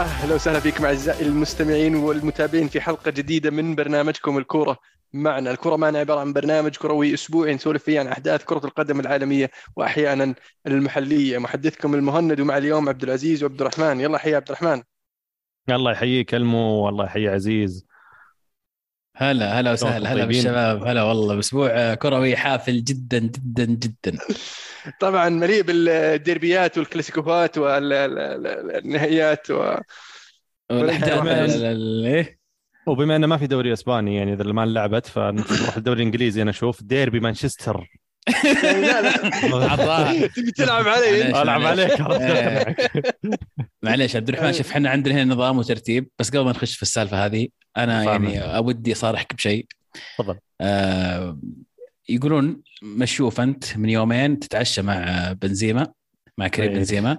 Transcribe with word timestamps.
أهلا 0.00 0.34
وسهلا 0.34 0.60
فيكم 0.60 0.84
أعزائي 0.84 1.26
المستمعين 1.26 1.94
والمتابعين 1.94 2.68
في 2.68 2.80
حلقة 2.80 3.10
جديدة 3.10 3.50
من 3.50 3.74
برنامجكم 3.74 4.38
الكورة 4.38 4.78
معنا، 5.12 5.50
الكره 5.50 5.76
معنا 5.76 5.98
عبارة 5.98 6.20
عن 6.20 6.32
برنامج 6.32 6.76
كروي 6.76 7.14
أسبوعي 7.14 7.54
نسولف 7.54 7.82
فيه 7.84 8.00
عن 8.00 8.06
أحداث 8.06 8.44
كرة 8.44 8.66
القدم 8.66 9.00
العالمية 9.00 9.50
وأحيانا 9.76 10.34
المحلية، 10.66 11.38
محدثكم 11.38 11.94
المهند 11.94 12.40
ومع 12.40 12.58
اليوم 12.58 12.88
عبد 12.88 13.02
العزيز 13.02 13.42
وعبد 13.42 13.60
الرحمن، 13.60 14.00
يلا 14.00 14.18
حيا 14.18 14.36
عبد 14.36 14.46
الرحمن. 14.50 14.82
الله 15.70 15.92
يحييك 15.92 16.34
ألمو. 16.34 16.84
والله 16.84 17.04
يحيي 17.04 17.28
عزيز. 17.28 17.86
هلا 19.20 19.60
هلا 19.60 19.72
وسهلا 19.72 20.12
هلا 20.12 20.24
بالشباب 20.24 20.82
هلا 20.82 21.02
والله 21.02 21.34
بأسبوع 21.34 21.94
كروي 21.94 22.36
حافل 22.36 22.84
جدا 22.84 23.18
جدا 23.18 23.64
جدا. 23.64 24.18
طبعا 25.00 25.28
مليء 25.28 25.62
بالديربيات 25.62 26.78
والكلاسيكوفات 26.78 27.58
والنهائيات 27.58 29.50
و 29.50 29.74
إيه؟ 30.70 32.38
وبما 32.86 33.16
إنه 33.16 33.26
ما 33.26 33.36
في 33.36 33.46
دوري 33.46 33.72
إسباني 33.72 34.16
يعني 34.16 34.32
إذا 34.32 34.44
ما 34.44 34.66
لعبت 34.66 35.06
فنروح 35.06 35.76
الدوري 35.76 36.00
الإنجليزي. 36.00 36.42
أنا 36.42 36.50
أشوف 36.50 36.82
ديربي 36.82 37.20
مانشستر. 37.20 37.90
لا 38.64 39.02
لا. 39.02 40.26
تبي 40.36 40.50
تلعب 40.50 40.88
علي؟ 40.88 41.42
ألعب 41.42 41.62
عليك. 41.62 42.00
إيه. 42.00 42.76
معليش 43.82 44.16
عبد 44.16 44.28
الرحمن 44.28 44.52
شوف 44.52 44.70
إحنا 44.70 44.90
عندنا 44.90 45.14
هنا 45.14 45.34
نظام 45.34 45.58
وترتيب 45.58 46.08
بس 46.18 46.30
قبل 46.30 46.44
ما 46.44 46.50
نخش 46.50 46.76
في 46.76 46.82
السالفة 46.82 47.26
هذه 47.26 47.48
أنا 47.76 48.04
يعني 48.04 48.58
ودي 48.58 48.92
أصارحك 48.92 49.34
بشيء. 49.34 49.66
تفضل. 50.18 50.38
آه 50.60 51.38
يقولون 52.08 52.62
مشوف 52.82 53.40
أنت 53.40 53.76
من 53.76 53.88
يومين 53.88 54.38
تتعشى 54.38 54.82
مع 54.82 55.32
بنزيما 55.32 55.86
مع 56.38 56.48
كريم 56.48 56.70
إيه. 56.70 56.76
بنزيما. 56.76 57.18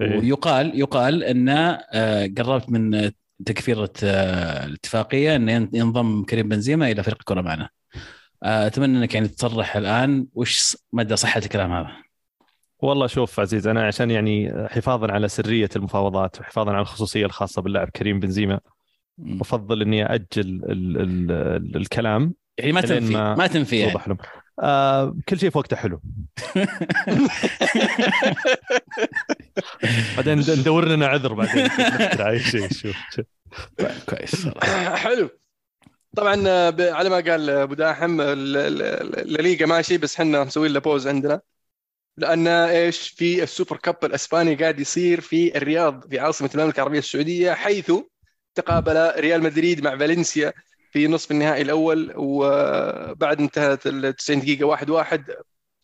إيه. 0.00 0.18
ويقال 0.18 0.80
يقال 0.80 1.24
إن 1.24 1.48
آه، 1.48 2.30
قربت 2.38 2.70
من 2.70 3.10
تكفيرة 3.46 3.92
آه، 4.04 4.64
الاتفاقية 4.64 5.36
أن 5.36 5.48
ينضم 5.72 6.24
كريم 6.24 6.48
بنزيما 6.48 6.90
إلى 6.90 7.02
فريق 7.02 7.16
الكرة 7.18 7.40
معنا. 7.40 7.68
آه، 8.42 8.66
أتمنى 8.66 8.98
أنك 8.98 9.14
يعني 9.14 9.28
تصرح 9.28 9.76
الآن. 9.76 10.26
وش 10.34 10.76
مدى 10.92 11.16
صحة 11.16 11.38
الكلام 11.38 11.72
هذا؟ 11.72 11.88
والله 12.78 13.06
شوف 13.06 13.40
عزيز 13.40 13.66
أنا 13.66 13.86
عشان 13.86 14.10
يعني 14.10 14.52
حفاظا 14.68 15.12
على 15.12 15.28
سرية 15.28 15.68
المفاوضات 15.76 16.40
وحفاظا 16.40 16.72
على 16.72 16.80
الخصوصية 16.80 17.26
الخاصة 17.26 17.62
باللاعب 17.62 17.88
كريم 17.88 18.20
بنزيما 18.20 18.60
مم. 19.18 19.40
أفضل 19.40 19.82
إني 19.82 20.14
أجل 20.14 20.24
ال 20.38 20.64
ال 20.96 21.30
ال 21.32 21.76
الكلام 21.76 22.34
يعني 22.58 22.72
ما 22.72 22.80
تنفي 22.80 23.12
ما 23.12 23.34
ما 23.34 23.46
تنفي 23.46 23.78
يعني. 23.78 23.92
لهم 24.06 24.16
آه 24.62 25.16
كل 25.28 25.38
شيء 25.38 25.50
في 25.50 25.58
وقته 25.58 25.76
حلو 25.76 26.00
بعدين 30.16 30.38
ند- 30.38 30.50
ندور 30.50 30.88
لنا 30.88 31.06
عذر 31.06 31.32
بعدين 31.34 31.68
شيء 32.38 32.68
شوف. 32.72 32.96
كويس. 34.08 34.48
حلو 35.04 35.30
طبعا 36.16 36.44
آه، 36.48 36.74
على 36.92 37.08
ما 37.10 37.16
قال 37.16 37.50
أبو 37.50 37.74
داحم 37.74 38.20
ال- 38.20 38.56
ال- 38.56 38.82
ال- 38.82 39.38
الليغا 39.40 39.66
ماشي 39.66 39.98
بس 39.98 40.14
إحنا 40.20 40.44
مسويين 40.44 40.72
له 40.72 40.80
بوز 40.80 41.06
عندنا 41.08 41.40
لأن 42.18 42.46
إيش 42.46 43.08
في 43.08 43.42
ال 43.42 43.48
super 43.48 43.76
cup 43.76 43.96
الإسباني 44.04 44.54
قاعد 44.54 44.80
يصير 44.80 45.20
في 45.20 45.56
الرياض 45.56 46.08
في 46.10 46.18
عاصمة 46.18 46.50
المملكة 46.54 46.76
العربية 46.76 46.98
السعودية 46.98 47.52
حيث 47.52 47.92
تقابل 48.54 49.12
ريال 49.20 49.42
مدريد 49.42 49.84
مع 49.84 49.98
فالنسيا 49.98 50.52
في 50.92 51.08
نصف 51.08 51.30
النهائي 51.30 51.62
الأول 51.62 52.12
وبعد 52.16 53.40
انتهت 53.40 53.86
ال 53.86 54.16
90 54.16 54.40
دقيقة 54.40 54.64
واحد 54.66 54.90
واحد 54.90 55.24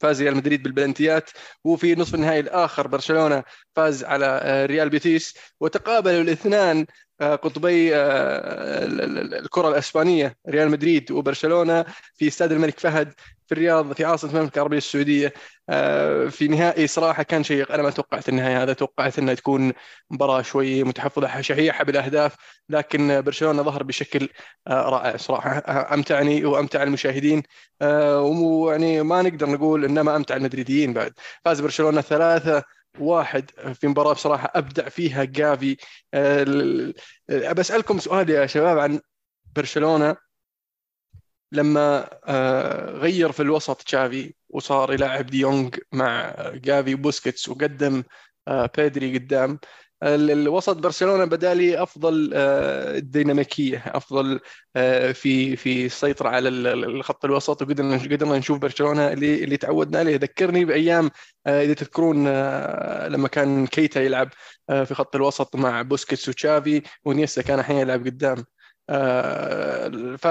فاز 0.00 0.22
ريال 0.22 0.36
مدريد 0.36 0.62
بالبلنتيات. 0.62 1.31
وفي 1.64 1.94
نصف 1.94 2.14
النهائي 2.14 2.41
الآخر 2.41 2.86
برشلونة 2.86 3.44
فاز 3.76 4.04
على 4.04 4.26
آه، 4.26 4.66
ريال 4.66 4.88
بيتيس. 4.91 5.34
وتقابلوا 5.60 6.22
الاثنان 6.22 6.86
قطبي 7.22 7.97
آه، 7.97 8.84
ال- 8.84 9.00
ال- 9.19 9.34
الكرة 9.34 9.69
الإسبانية 9.69 10.36
ريال 10.48 10.70
مدريد 10.70 11.10
وبرشلونة 11.12 11.84
في 12.14 12.28
استاد 12.28 12.53
الملك 12.53 12.78
فهد 12.81 13.12
في 13.47 13.53
الرياض 13.53 13.92
في 13.92 14.04
عاصمة 14.04 14.31
المملكة 14.31 14.56
العربية 14.56 14.76
السعودية. 14.78 15.32
آه، 15.69 16.26
في 16.26 16.48
نهائي 16.48 16.86
صراحة 16.86 17.22
كان 17.22 17.42
شيق. 17.44 17.72
أنا 17.72 17.82
ما 17.82 17.91
توقعت 17.91 18.28
النهائي 18.28 18.56
هذا 18.56 18.72
توقعت 18.72 19.19
إنها 19.19 19.34
تكون 19.34 19.72
مباراة 20.10 20.42
شوي 20.42 20.84
متحفظة 20.84 21.41
شحيحة 21.41 21.84
بالاهداف 21.84 22.36
لكن 22.69 23.20
برشلونة 23.20 23.62
ظهر 23.62 23.82
بشكل 23.82 24.28
آه، 24.69 24.82
رائع 24.91 25.16
صراحة. 25.16 25.50
آه، 25.58 25.94
أمتعني 25.94 26.44
وأمتع 26.44 26.82
المشاهدين. 26.82 27.42
آه، 27.82 28.20
ويعني 28.22 29.02
ما 29.02 29.22
نقدر 29.22 29.50
نقول 29.50 29.84
انه 29.84 30.02
ما 30.02 30.16
أمتع 30.16 30.37
المدريديين 30.37 30.92
بعد. 30.92 31.12
فاز 31.44 31.60
برشلونة 31.60 32.00
ثلاثة 32.00 32.64
واحد 32.99 33.51
في 33.75 33.89
مباراة 33.89 34.12
بصراحة 34.12 34.51
أبدع 34.55 34.89
فيها 34.89 35.25
جافي. 35.25 35.77
آه، 36.15 36.43
ال- 36.43 36.95
ال- 37.31 37.55
بسألكم 37.55 37.99
سؤال 37.99 38.31
يا 38.31 38.47
شباب 38.47 38.78
عن 38.78 39.01
برشلونة. 39.56 40.17
لما 41.53 42.11
آه، 42.27 42.91
غير 42.91 43.33
في 43.33 43.43
الوسط 43.43 43.83
تشافي 43.83 44.34
وصار 44.49 44.93
يلعب 44.93 45.27
ديونج 45.27 45.79
مع 45.93 46.34
جافي 46.55 46.95
وبوسكيتس 46.95 47.49
وقدم 47.49 48.03
آه، 48.49 48.71
بيدري 48.77 49.19
قدام 49.19 49.59
الوسط 50.03 50.77
برشلونة 50.77 51.25
بدأ 51.25 51.55
لي 51.55 51.83
أفضل 51.83 52.31
آه، 52.34 52.99
الديناميكية 52.99 53.83
أفضل 53.87 54.41
آه، 54.77 55.12
في 55.12 55.56
في 55.56 55.87
السيطرة 55.87 56.28
على 56.28 56.49
ال- 56.49 56.66
ال- 56.66 56.84
الخط 56.84 57.25
الوسط 57.25 57.62
وقدرنا 57.62 57.97
قدرنا 57.99 58.38
نشوف 58.38 58.59
برشلونة 58.59 59.12
اللي 59.12 59.44
اللي 59.44 59.56
تعودنا 59.56 59.99
عليه. 59.99 60.16
ذكرني 60.16 60.65
بأيام 60.65 61.11
آه، 61.47 61.62
إذا 61.65 61.75
تذكرون 61.75 62.28
لما 63.09 63.28
كان 63.28 63.66
كيتا 63.66 64.00
يلعب 64.03 64.28
في 64.69 64.94
خط 64.94 65.16
الوسط 65.16 65.56
مع 65.56 65.83
بوسكيتس 65.83 66.28
وتشافي 66.28 66.82
وإنيستا 67.05 67.43
كان 67.43 67.59
أحيانا 67.59 67.81
يلعب 67.81 68.06
قدام. 68.06 68.44
ف 70.19 70.27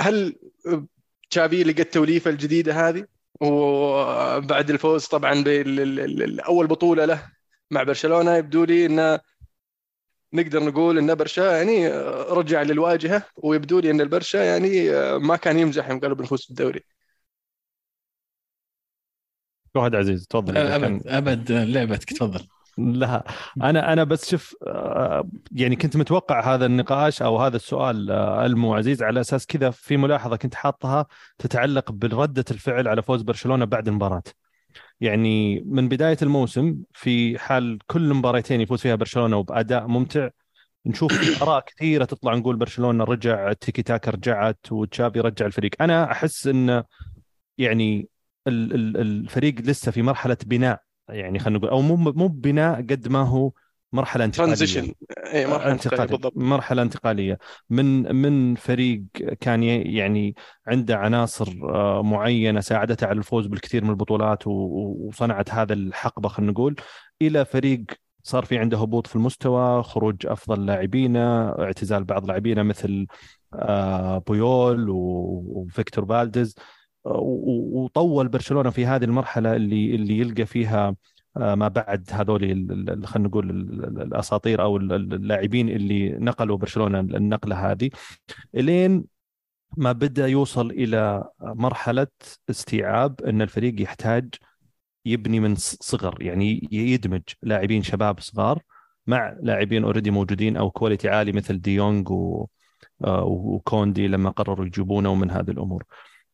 هل 0.00 0.36
تشافي 1.30 1.64
لقى 1.64 1.82
التوليفة 1.82 2.30
الجديدة 2.30 2.88
هذه؟ 2.88 3.06
وبعد 3.40 4.70
الفوز 4.70 5.06
طبعا 5.06 5.42
باول 5.44 6.66
بطولة 6.66 7.04
له 7.04 7.37
مع 7.70 7.82
برشلونة 7.82 8.36
يبدو 8.36 8.64
لي 8.64 8.86
انه 8.86 9.20
نقدر 10.32 10.64
نقول 10.64 10.98
إن 10.98 11.14
برشا 11.14 11.40
يعني 11.56 11.88
رجع 12.30 12.62
للواجهة 12.62 13.22
ويبدو 13.36 13.78
لي 13.78 13.90
إن 13.90 14.00
البرشا 14.00 14.38
يعني 14.38 14.90
ما 15.18 15.36
كان 15.36 15.58
يمزح 15.58 15.88
يوم 15.88 16.00
قالوا 16.00 16.16
بنفوز 16.16 16.46
بالدوري 16.46 16.84
واحد 19.74 19.94
عزيز 19.94 20.26
تفضل. 20.26 20.56
أبد 20.56 21.06
أبد 21.06 21.52
لعبتك 21.52 22.12
تفضل. 22.12 22.46
لا 22.78 23.24
أنا 23.62 23.92
أنا 23.92 24.04
بس 24.04 24.30
شوف 24.30 24.56
آه، 24.66 25.28
يعني 25.52 25.76
كنت 25.76 25.96
متوقع 25.96 26.54
هذا 26.54 26.66
النقاش 26.66 27.22
أو 27.22 27.38
هذا 27.38 27.56
السؤال 27.56 28.10
آه، 28.10 28.46
ألمو 28.46 28.74
عزيز 28.74 29.02
على 29.02 29.20
أساس 29.20 29.46
كذا 29.46 29.70
في 29.70 29.96
ملاحظة 29.96 30.36
كنت 30.36 30.54
حاطها 30.54 31.06
تتعلق 31.38 31.92
برده 31.92 32.44
الفعل 32.50 32.88
على 32.88 33.02
فوز 33.02 33.22
برشلونة 33.22 33.64
بعد 33.64 33.88
المباراة. 33.88 34.22
يعني 35.00 35.60
من 35.60 35.88
بداية 35.88 36.16
الموسم 36.22 36.82
في 36.94 37.38
حال 37.38 37.78
كل 37.86 38.14
مباراتين 38.14 38.60
يفوز 38.60 38.80
فيها 38.80 38.94
برشلونة 38.94 39.36
وبأداء 39.36 39.86
ممتع 39.86 40.28
نشوف 40.86 41.42
آراء 41.42 41.64
كثيرة 41.66 42.04
تطلع 42.04 42.34
نقول 42.34 42.56
برشلونة 42.56 43.04
رجع 43.04 43.52
تيكي 43.52 43.82
تاكا 43.82 44.10
رجعت 44.10 44.72
وتشافي 44.72 45.20
رجع 45.20 45.46
الفريق، 45.46 45.70
أنا 45.80 46.12
أحس 46.12 46.46
إن 46.46 46.82
يعني 47.58 48.08
ال- 48.46 48.74
ال- 48.74 48.96
الفريق 48.96 49.54
لسه 49.60 49.92
في 49.92 50.02
مرحلة 50.02 50.36
بناء 50.46 50.82
يعني 51.08 51.38
خلينا 51.38 51.58
نقول 51.58 51.70
أو 51.70 51.80
مو 51.82 51.96
مو 51.96 52.28
بناء 52.28 52.76
قد 52.76 53.08
ما 53.08 53.18
هو 53.22 53.52
مرحلة 53.92 54.24
انتقالية. 54.24 54.46
ترانزيشن 54.54 54.92
اي 55.32 55.46
مرحلة 55.46 55.72
انتقالية 55.72 56.02
انتقالية. 56.02 56.10
بالضبط. 56.16 56.36
مرحلة 56.36 56.82
انتقالية. 56.82 57.38
من 57.70 58.14
من 58.16 58.54
فريق 58.54 59.02
كان 59.40 59.62
يعني 59.62 60.34
عنده 60.66 60.96
عناصر 60.96 61.52
آه، 61.64 62.02
معينة 62.02 62.60
ساعدته 62.60 63.06
على 63.06 63.18
الفوز 63.18 63.46
بالكثير 63.46 63.84
من 63.84 63.90
البطولات 63.90 64.42
وصنعت 64.46 65.50
هذا 65.50 65.72
الحقبة 65.72 66.28
خلينا 66.28 66.52
نقول 66.52 66.76
إلى 67.22 67.44
فريق 67.44 67.84
صار 68.22 68.44
في 68.44 68.58
عنده 68.58 68.78
هبوط 68.78 69.06
في 69.06 69.16
المستوى 69.16 69.82
خروج 69.82 70.26
أفضل 70.26 70.66
لاعبينة 70.66 71.48
اعتزال 71.48 72.04
بعض 72.04 72.26
لاعبينة 72.26 72.62
مثل 72.62 73.06
آه، 73.54 74.18
بويول 74.18 74.86
وفيكتور 74.90 76.04
بالدز 76.04 76.54
آه، 77.06 77.10
و- 77.12 77.84
وطول 77.84 78.28
برشلونة 78.28 78.70
في 78.70 78.86
هذه 78.86 79.04
المرحلة 79.04 79.56
اللي 79.56 79.94
اللي 79.94 80.18
يلقى 80.18 80.46
فيها 80.46 80.88
آه، 80.88 80.96
ما 81.38 81.68
بعد 81.68 82.08
هذول 82.12 82.40
خلينا 83.06 83.28
نقول 83.28 83.50
ال- 83.50 83.84
ال- 83.84 84.02
الأساطير 84.02 84.62
أو 84.62 84.76
ال- 84.76 84.92
ال- 84.92 85.14
اللاعبين 85.14 85.68
اللي 85.68 86.10
نقلوا 86.10 86.56
برشلونة 86.56 87.00
النقلة 87.00 87.70
هذه 87.70 87.90
إلين 88.54 89.04
ما 89.76 89.92
بدأ 89.92 90.26
يوصل 90.26 90.70
إلى 90.70 91.24
مرحلة 91.40 92.06
استيعاب 92.50 93.20
إن 93.22 93.42
الفريق 93.42 93.82
يحتاج 93.82 94.34
يبني 95.04 95.40
من 95.40 95.54
صغر 95.58 96.22
يعني 96.22 96.68
يدمج 96.72 97.22
لاعبين 97.42 97.82
شباب 97.82 98.20
صغار 98.20 98.62
مع 99.06 99.36
لاعبين 99.42 99.84
already 99.84 100.10
موجودين 100.10 100.56
أو 100.56 100.70
quality 100.70 101.08
عالي 101.08 101.32
مثل 101.32 101.60
ديونج 101.60 102.10
و 102.10 102.46
آه، 103.04 103.24
وكوندي 103.24 104.08
لما 104.08 104.30
قرروا 104.30 104.66
يجيبونه 104.66 105.10
ومن 105.10 105.30
هذه 105.30 105.50
الأمور. 105.50 105.84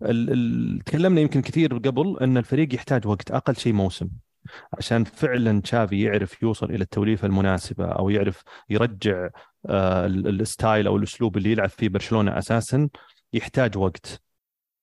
ال- 0.03 0.31
ال- 0.33 0.81
تكلمنا 0.85 1.21
يمكن 1.21 1.43
كثير 1.43 1.79
قبل 1.79 2.19
إن 2.23 2.37
الفريق 2.37 2.75
يحتاج 2.75 3.07
وقت 3.07 3.31
أقل 3.31 3.57
شيء 3.57 3.73
موسم. 3.73 4.09
عشان 4.79 5.05
فعلا 5.05 5.61
تشافي 5.61 6.03
يعرف 6.03 6.43
يوصل 6.43 6.71
إلى 6.71 6.83
التوليفة 6.83 7.27
المناسبة 7.27 7.87
أو 7.87 8.11
يعرف 8.11 8.43
يرجع 8.71 9.29
آه، 9.67 10.07
الستايل 10.07 10.87
أو 10.87 10.97
الأسلوب 10.97 11.37
اللي 11.37 11.53
يلعب 11.53 11.69
فيه 11.69 11.89
برشلونة 11.89 12.39
أساسا 12.39 12.89
يحتاج 13.33 13.77
وقت. 13.79 14.23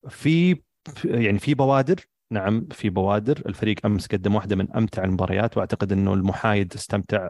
في 0.09 0.61
يعني 1.05 1.39
في 1.39 1.53
بوادر 1.53 1.95
نعم 2.31 2.67
في 2.71 2.89
بوادر. 2.89 3.41
الفريق 3.45 3.85
أمس 3.85 4.07
قدم 4.07 4.35
واحدة 4.35 4.55
من 4.55 4.71
أمتع 4.71 5.03
المباريات 5.03 5.57
وأعتقد 5.57 5.91
إنه 5.91 6.13
المحايد 6.13 6.73
استمتع 6.73 7.29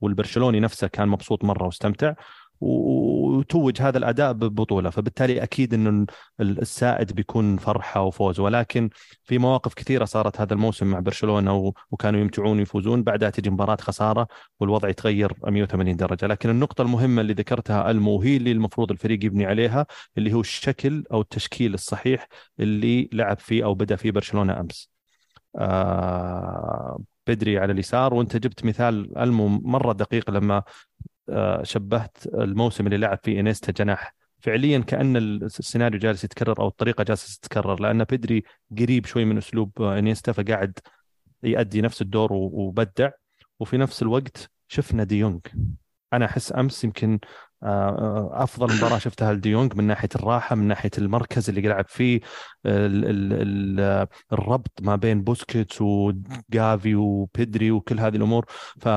والبرشلوني 0.00 0.60
نفسه 0.60 0.86
كان 0.86 1.08
مبسوط 1.08 1.44
مرة 1.44 1.64
واستمتع. 1.64 2.14
وتوج 2.60 3.82
هذا 3.82 3.98
الأداء 3.98 4.32
ببطولة. 4.32 4.90
فبالتالي 4.90 5.42
أكيد 5.42 5.74
إنه 5.74 6.06
السائد 6.40 7.12
بيكون 7.12 7.56
فرحة 7.56 8.02
وفوز. 8.02 8.40
ولكن 8.40 8.90
في 9.24 9.38
مواقف 9.38 9.74
كثيرة 9.74 10.04
صارت 10.04 10.40
هذا 10.40 10.52
الموسم 10.54 10.86
مع 10.86 10.98
برشلونة 11.00 11.72
وكانوا 11.90 12.20
يمتعون 12.20 12.58
ويفوزون. 12.58 13.02
بعدها 13.02 13.30
تجي 13.30 13.50
مباراة 13.50 13.76
خسارة 13.76 14.28
والوضع 14.60 14.88
يتغير 14.88 15.32
180 15.44 15.96
درجة. 15.96 16.26
لكن 16.26 16.50
النقطة 16.50 16.82
المهمة 16.82 17.20
اللي 17.22 17.32
ذكرتها 17.32 17.90
المو 17.90 18.16
وهي 18.18 18.36
اللي 18.36 18.52
المفروض 18.52 18.90
الفريق 18.90 19.24
يبني 19.24 19.46
عليها 19.46 19.86
اللي 20.18 20.32
هو 20.32 20.40
الشكل 20.40 21.04
أو 21.12 21.20
التشكيل 21.20 21.74
الصحيح 21.74 22.28
اللي 22.60 23.08
لعب 23.12 23.38
فيه 23.38 23.64
أو 23.64 23.74
بدأ 23.74 23.96
فيه 23.96 24.10
برشلونة 24.10 24.60
أمس. 24.60 24.90
آه 25.58 26.98
بدري 27.26 27.58
على 27.58 27.72
اليسار. 27.72 28.14
وأنت 28.14 28.36
جبت 28.36 28.64
مثال 28.64 29.18
المو 29.18 29.48
مرة 29.48 29.92
دقيق 29.92 30.30
لما 30.30 30.62
شبهت 31.62 32.16
الموسم 32.26 32.86
اللي 32.86 32.96
لعب 32.96 33.18
فيه 33.22 33.40
إنيستا 33.40 33.72
جناح. 33.72 34.14
فعليا 34.40 34.78
كأن 34.78 35.16
السيناريو 35.16 36.00
جالس 36.00 36.24
يتكرر 36.24 36.60
أو 36.60 36.68
الطريقة 36.68 37.04
جالسة 37.04 37.38
تتكرر 37.42 37.82
لأن 37.82 38.04
بيدري 38.04 38.42
قريب 38.78 39.06
شوي 39.06 39.24
من 39.24 39.36
أسلوب 39.36 39.82
إنيستا 39.82 40.32
فقاعد 40.32 40.78
يؤدي 41.42 41.80
نفس 41.80 42.02
الدور 42.02 42.32
وأبدع. 42.32 43.10
وفي 43.60 43.76
نفس 43.76 44.02
الوقت 44.02 44.50
شفنا 44.68 45.04
ديونج 45.04 45.40
دي 45.54 45.60
أنا 46.12 46.24
أحس 46.24 46.52
أمس 46.52 46.84
يمكن 46.84 47.18
آه، 47.62 47.66
آه، 47.66 48.30
أفضل 48.42 48.76
مباراة 48.76 48.98
شفتها 49.08 49.32
لديونج 49.32 49.74
من 49.76 49.84
ناحية 49.84 50.08
الراحة 50.16 50.56
من 50.56 50.68
ناحية 50.68 50.90
المركز 50.98 51.48
اللي 51.48 51.60
لعب 51.60 51.88
فيه 51.88 52.20
الربط 54.32 54.72
ما 54.82 54.96
بين 54.96 55.22
بوسكيتس 55.22 55.82
وجافي 55.82 56.94
وبيدري 56.94 57.70
وكل 57.70 58.00
هذه 58.00 58.16
الأمور. 58.16 58.46
ف 58.80 58.88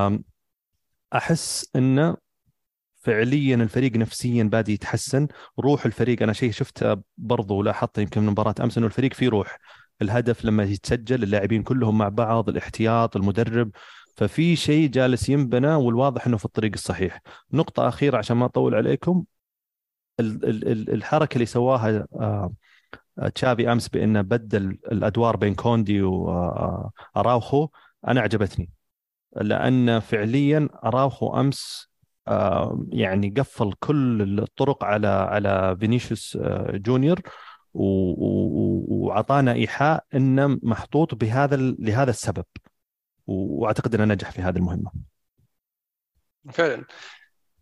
أحس 1.16 1.72
انه 1.76 2.18
فعليا 3.02 3.56
الفريق 3.56 3.96
نفسيا 3.96 4.44
بادي 4.44 4.74
يتحسن 4.74 5.28
روح 5.60 5.86
الفريق. 5.86 6.24
أنا 6.24 6.34
شيء 6.34 6.52
شفته 6.52 6.98
برضو 7.18 7.56
ولاحظته 7.56 8.02
يمكن 8.02 8.22
من 8.22 8.28
مباراة 8.28 8.56
أمس 8.62 8.78
إنه 8.78 8.88
الفريق 8.88 9.14
فيه 9.14 9.30
روح. 9.30 9.58
الهدف 10.02 10.46
لما 10.46 10.64
يتسجل 10.64 11.24
اللاعبين 11.24 11.64
كلهم 11.64 11.98
مع 11.98 12.10
بعض 12.10 12.50
الاحتياط 12.50 13.16
المدرب. 13.16 13.72
ففي 14.16 14.56
شيء 14.56 14.90
جالس 14.90 15.30
ينبنى 15.30 15.76
والواضح 15.76 16.28
إنه 16.28 16.38
في 16.38 16.46
الطريق 16.46 16.72
الصحيح. 16.74 17.22
نقطة 17.54 17.88
أخيرة 17.88 18.18
عشان 18.18 18.38
ما 18.38 18.46
أطول 18.46 18.76
عليكم. 18.76 19.24
الحركة 20.20 21.34
اللي 21.34 21.46
سواها 21.46 22.08
آه، 22.16 22.52
تشافي 23.36 23.72
أمس 23.72 23.90
بإنه 23.90 24.22
بدل 24.22 24.80
الأدوار 24.92 25.38
بين 25.38 25.56
كوندي 25.56 26.02
واراوخو 26.02 27.68
أنا 28.08 28.22
عجبتني 28.22 28.70
لأن 29.36 30.00
فعليا 30.00 30.70
اراوخو 30.84 31.40
أمس 31.40 31.92
يعني 32.90 33.34
قفل 33.38 33.74
كل 33.80 34.40
الطرق 34.40 34.84
على 34.84 35.08
على 35.08 35.78
فينيسيوس 35.80 36.38
آه، 36.42 36.78
جونيور 36.78 37.22
وأعطانا 37.74 39.54
إيحاء 39.54 40.06
إنه 40.16 40.60
محطوط 40.64 41.16
بهذا 41.16 41.56
لهذا 41.58 42.10
السبب 42.10 42.46
وأعتقد 43.28 43.96
إنه 43.96 44.06
نجح 44.14 44.32
في 44.32 44.42
هذه 44.42 44.58
المهمة. 44.58 44.92
فعلا 46.50 46.86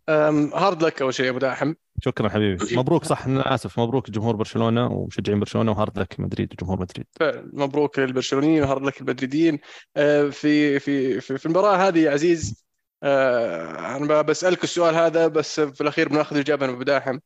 hard 0.08 0.84
luck 0.84 1.02
أول 1.02 1.14
شيء 1.14 1.30
أبو 1.30 1.38
داحم. 1.38 1.74
شكرا 2.04 2.28
حبيبي. 2.28 2.76
مبروك 2.76 3.04
صح 3.04 3.26
أنا 3.26 3.54
آسف. 3.54 3.80
مبروك 3.80 4.10
جمهور 4.10 4.36
برشلونة 4.36 4.86
ومشجعين 4.86 5.40
برشلونة 5.40 5.72
و 5.72 5.77
hard 5.77 5.98
luck 5.98 6.20
مدريد 6.20 6.52
وجمهور 6.52 6.80
مدريد. 6.80 7.06
فعلا. 7.20 7.50
مبروك 7.52 7.98
للبرشلونيين 7.98 8.62
وهارد 8.62 8.82
لك 8.82 9.00
المدريديين. 9.00 9.58
آه، 9.96 10.28
في 10.28 10.78
في 10.78 11.20
في, 11.20 11.38
في 11.38 11.46
المباراة 11.46 11.88
هذه 11.88 11.98
يا 11.98 12.10
عزيز 12.10 12.64
آه، 13.02 13.96
أنا 13.96 14.22
بسألك 14.22 14.64
السؤال 14.64 14.94
هذا 14.94 15.26
بس 15.26 15.60
في 15.60 15.80
الأخير 15.80 16.08
بنأخذ 16.08 16.38
إجابة 16.38 16.66
من 16.66 16.72
ابو 16.72 16.82
داحم. 16.82 17.18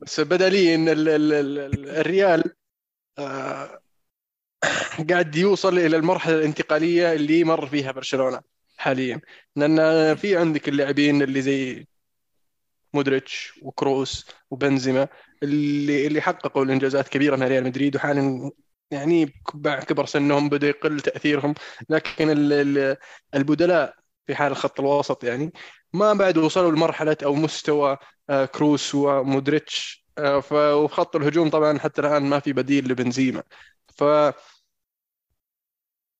بس 0.00 0.20
بدا 0.20 0.48
لي 0.48 0.74
إن 0.74 0.88
ال 0.88 1.08
ال 1.08 1.32
ال 1.32 1.88
الريال 1.88 2.44
آه، 3.18 3.80
قاعد 5.10 5.36
يوصل 5.36 5.78
إلى 5.78 5.96
المرحلة 5.96 6.34
الانتقالية 6.34 7.12
اللي 7.12 7.44
مر 7.44 7.66
فيها 7.66 7.92
برشلونة 7.92 8.40
حاليا. 8.76 9.20
لأن 9.56 10.14
في 10.14 10.36
عندك 10.36 10.68
اللاعبين 10.68 11.22
اللي 11.22 11.42
زي 11.42 11.86
مودريتش 12.96 13.60
وكروس 13.62 14.26
وبنزيما 14.50 15.08
اللي 15.42 16.06
اللي 16.06 16.20
حققوا 16.20 16.64
الإنجازات 16.64 17.08
كبيرة 17.08 17.36
مع 17.36 17.46
ريال 17.46 17.64
مدريد 17.64 17.96
وحاليا 17.96 18.50
يعني 18.90 19.26
كبر 19.88 20.06
سنهم 20.06 20.48
بدأ 20.48 20.68
يقل 20.68 21.00
تأثيرهم 21.00 21.54
لكن 21.90 22.30
البدلاء 23.34 23.94
في 24.26 24.34
حال 24.34 24.52
الخط 24.52 24.80
الوسط 24.80 25.24
يعني 25.24 25.52
ما 25.92 26.12
بعد 26.12 26.38
وصلوا 26.38 26.72
لمرحلة 26.72 27.16
أو 27.24 27.34
مستوى 27.34 27.98
آه، 28.30 28.44
كروس 28.44 28.94
ومودريتش 28.94 30.06
آه، 30.18 30.36
وفي 30.36 30.88
خط 30.94 31.16
الهجوم 31.16 31.50
طبعا 31.50 31.78
حتى 31.78 32.00
الآن 32.00 32.22
ما 32.22 32.40
في 32.40 32.52
بديل 32.52 32.88
لبنزيما 32.88 33.42
ف 33.88 34.04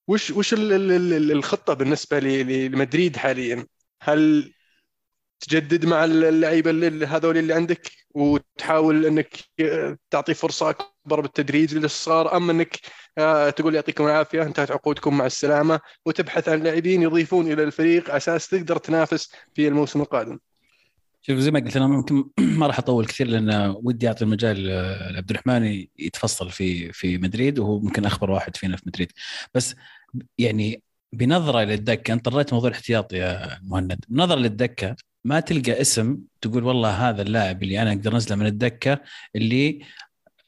وش 0.08 0.30
وش 0.30 0.54
الخطة 0.58 1.74
بالنسبة 1.74 2.18
لمدريد 2.20 3.16
حاليا؟ 3.16 3.66
هل 4.02 4.52
تجدد 5.40 5.86
مع 5.86 6.04
اللعيبة 6.04 6.70
هذول 7.06 7.38
اللي 7.38 7.54
عندك 7.54 7.90
وتحاول 8.14 9.06
إنك 9.06 9.36
تعطي 10.10 10.34
فرصة 10.34 10.70
أكبر 10.70 11.20
بالتدريج 11.20 11.74
للصغار 11.74 12.36
ام 12.36 12.50
إنك 12.50 12.80
آه، 13.18 13.50
تقول 13.50 13.74
يعطيكم 13.74 14.04
العافية 14.04 14.42
انتهت 14.42 14.70
عقودكم 14.70 15.18
مع 15.18 15.26
السلامة 15.26 15.80
وتبحث 16.06 16.48
عن 16.48 16.62
لاعبين 16.62 17.02
يضيفون 17.02 17.52
إلى 17.52 17.62
الفريق 17.62 18.14
أساس 18.14 18.48
تقدر 18.48 18.76
تنافس 18.76 19.32
في 19.54 19.68
الموسم 19.68 20.00
القادم. 20.00 20.38
شوف 21.22 21.38
زي 21.38 21.50
ما 21.50 21.60
قلت 21.60 21.76
أنا 21.76 21.86
ممكن 21.86 22.24
ما 22.58 22.66
راح 22.66 22.78
أطول 22.78 23.06
كثير 23.06 23.26
لأن 23.26 23.74
ودي 23.82 24.08
أعطي 24.08 24.24
المجال 24.24 24.66
لعبد 25.12 25.30
الرحمن 25.30 25.86
يتفصل 25.98 26.50
في 26.50 26.92
في 26.92 27.18
مدريد 27.18 27.58
وهو 27.58 27.78
ممكن 27.78 28.04
أخبر 28.04 28.30
واحد 28.30 28.56
فينا 28.56 28.76
في 28.76 28.82
مدريد. 28.86 29.12
بس 29.54 29.74
يعني 30.38 30.82
بنظرة 31.12 31.64
للدكة 31.64 32.12
أنت 32.12 32.28
طريت 32.28 32.52
موضوع 32.52 32.68
الاحتياط 32.68 33.12
يا 33.12 33.58
مهند. 33.62 34.04
بنظرة 34.08 34.38
للدكة 34.38 34.96
ما 35.26 35.40
تلقى 35.40 35.80
اسم 35.80 36.18
تقول 36.40 36.64
والله 36.64 37.08
هذا 37.08 37.22
اللاعب 37.22 37.62
اللي 37.62 37.82
أنا 37.82 37.92
أقدر 37.92 38.14
أنزله 38.14 38.36
من 38.36 38.46
الدكة 38.46 39.00
اللي 39.36 39.80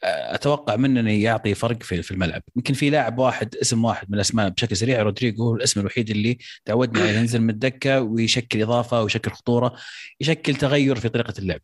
آه، 0.05 0.35
أتوقع 0.35 0.77
منه 0.77 1.01
إنه 1.01 1.13
يعطي 1.13 1.55
فرق 1.55 1.83
في 1.83 2.03
في 2.03 2.11
الملعب. 2.11 2.43
يمكن 2.57 2.75
في 2.75 2.91
لاعب 2.91 3.19
واحد 3.19 3.57
اسم 3.57 3.85
واحد 3.85 4.11
من 4.11 4.15
الأسماء 4.15 4.49
بشكل 4.49 4.77
سريع 4.77 5.03
رودريجو 5.03 5.45
هو 5.45 5.57
الأسم 5.57 5.81
الوحيد 5.81 6.11
اللي 6.11 6.39
تعودنا 6.65 7.03
عليه 7.03 7.19
ينزل 7.19 7.41
من 7.43 7.51
الدكة 7.51 8.01
ويشكل 8.01 8.63
إضافة 8.63 9.03
ويشكل 9.03 9.31
خطورة 9.31 9.75
يشكل 10.21 10.55
تغير 10.55 10.97
في 10.97 11.09
طريقة 11.09 11.35
اللعب. 11.39 11.61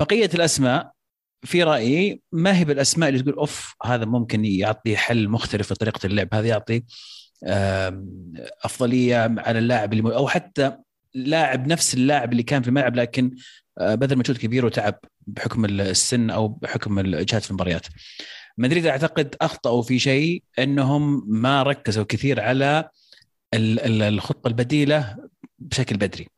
بقية 0.00 0.30
الأسماء 0.34 0.92
في 1.44 1.62
رأيي 1.62 2.22
ما 2.32 2.58
هي 2.58 2.64
بالأسماء 2.64 3.08
اللي 3.08 3.22
تقول 3.22 3.34
أوف 3.34 3.74
هذا 3.84 4.04
ممكن 4.04 4.44
يعطي 4.44 4.96
حل 4.96 5.28
مختلف 5.28 5.68
في 5.68 5.74
طريقة 5.74 6.06
اللعب. 6.06 6.28
هذا 6.34 6.46
يعطي 6.46 6.82
أفضلية 8.64 9.16
على 9.38 9.58
اللاعب 9.58 9.92
اللي 9.92 10.16
أو 10.16 10.28
حتى 10.28 10.76
لاعب 11.14 11.66
نفس 11.66 11.94
اللاعب 11.94 12.32
اللي 12.32 12.42
كان 12.42 12.62
في 12.62 12.68
الملعب 12.68 12.96
لكن 12.96 13.36
آه، 13.78 13.94
بذل 13.94 14.18
مجهود 14.18 14.38
كبير 14.38 14.66
وتعب 14.66 14.98
بحكم 15.26 15.64
السن 15.64 16.30
أو 16.30 16.48
بحكم 16.48 16.98
الإجهاد 16.98 17.42
في 17.42 17.50
المباريات. 17.50 17.86
مدريد 18.58 18.86
أعتقد 18.86 19.36
أخطأوا 19.40 19.82
في 19.82 19.98
شيء 19.98 20.42
إنهم 20.58 21.24
ما 21.26 21.62
ركزوا 21.62 22.04
كثير 22.04 22.40
على 22.40 22.88
الخطة 23.54 24.48
البديلة 24.48 25.16
بشكل 25.58 25.96
بدري. 25.96 26.28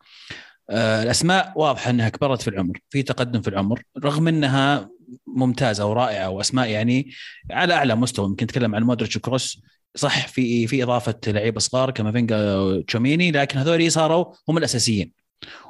آه، 0.71 1.03
الأسماء 1.03 1.53
واضحة 1.57 1.91
إنها 1.91 2.09
كبرت 2.09 2.43
في 2.43 2.49
العمر، 2.49 2.79
في 2.91 3.03
تقدم 3.03 3.41
في 3.43 3.49
العمر، 3.49 3.83
رغم 4.05 4.29
إنها 4.29 4.91
ممتازة 5.27 5.87
ورائعة 5.87 6.31
وأسماء 6.31 6.69
يعني 6.69 7.11
على 7.51 7.75
أعلى 7.75 7.95
مستوى 7.95 8.27
يمكن 8.27 8.45
نتكلم 8.45 8.75
عن 8.75 8.83
مودريتش 8.83 9.17
وكروس 9.17 9.63
صح 9.95 10.29
في 10.29 10.67
في 10.67 10.83
إضافة 10.83 11.21
لعيبة 11.27 11.61
صغار 11.61 11.91
كافينجا 11.91 12.57
وتشوميني 12.57 13.31
لكن 13.31 13.59
هذول 13.59 13.93
صاروا 13.93 14.35
هم 14.49 14.59
الأساسيين 14.59 15.13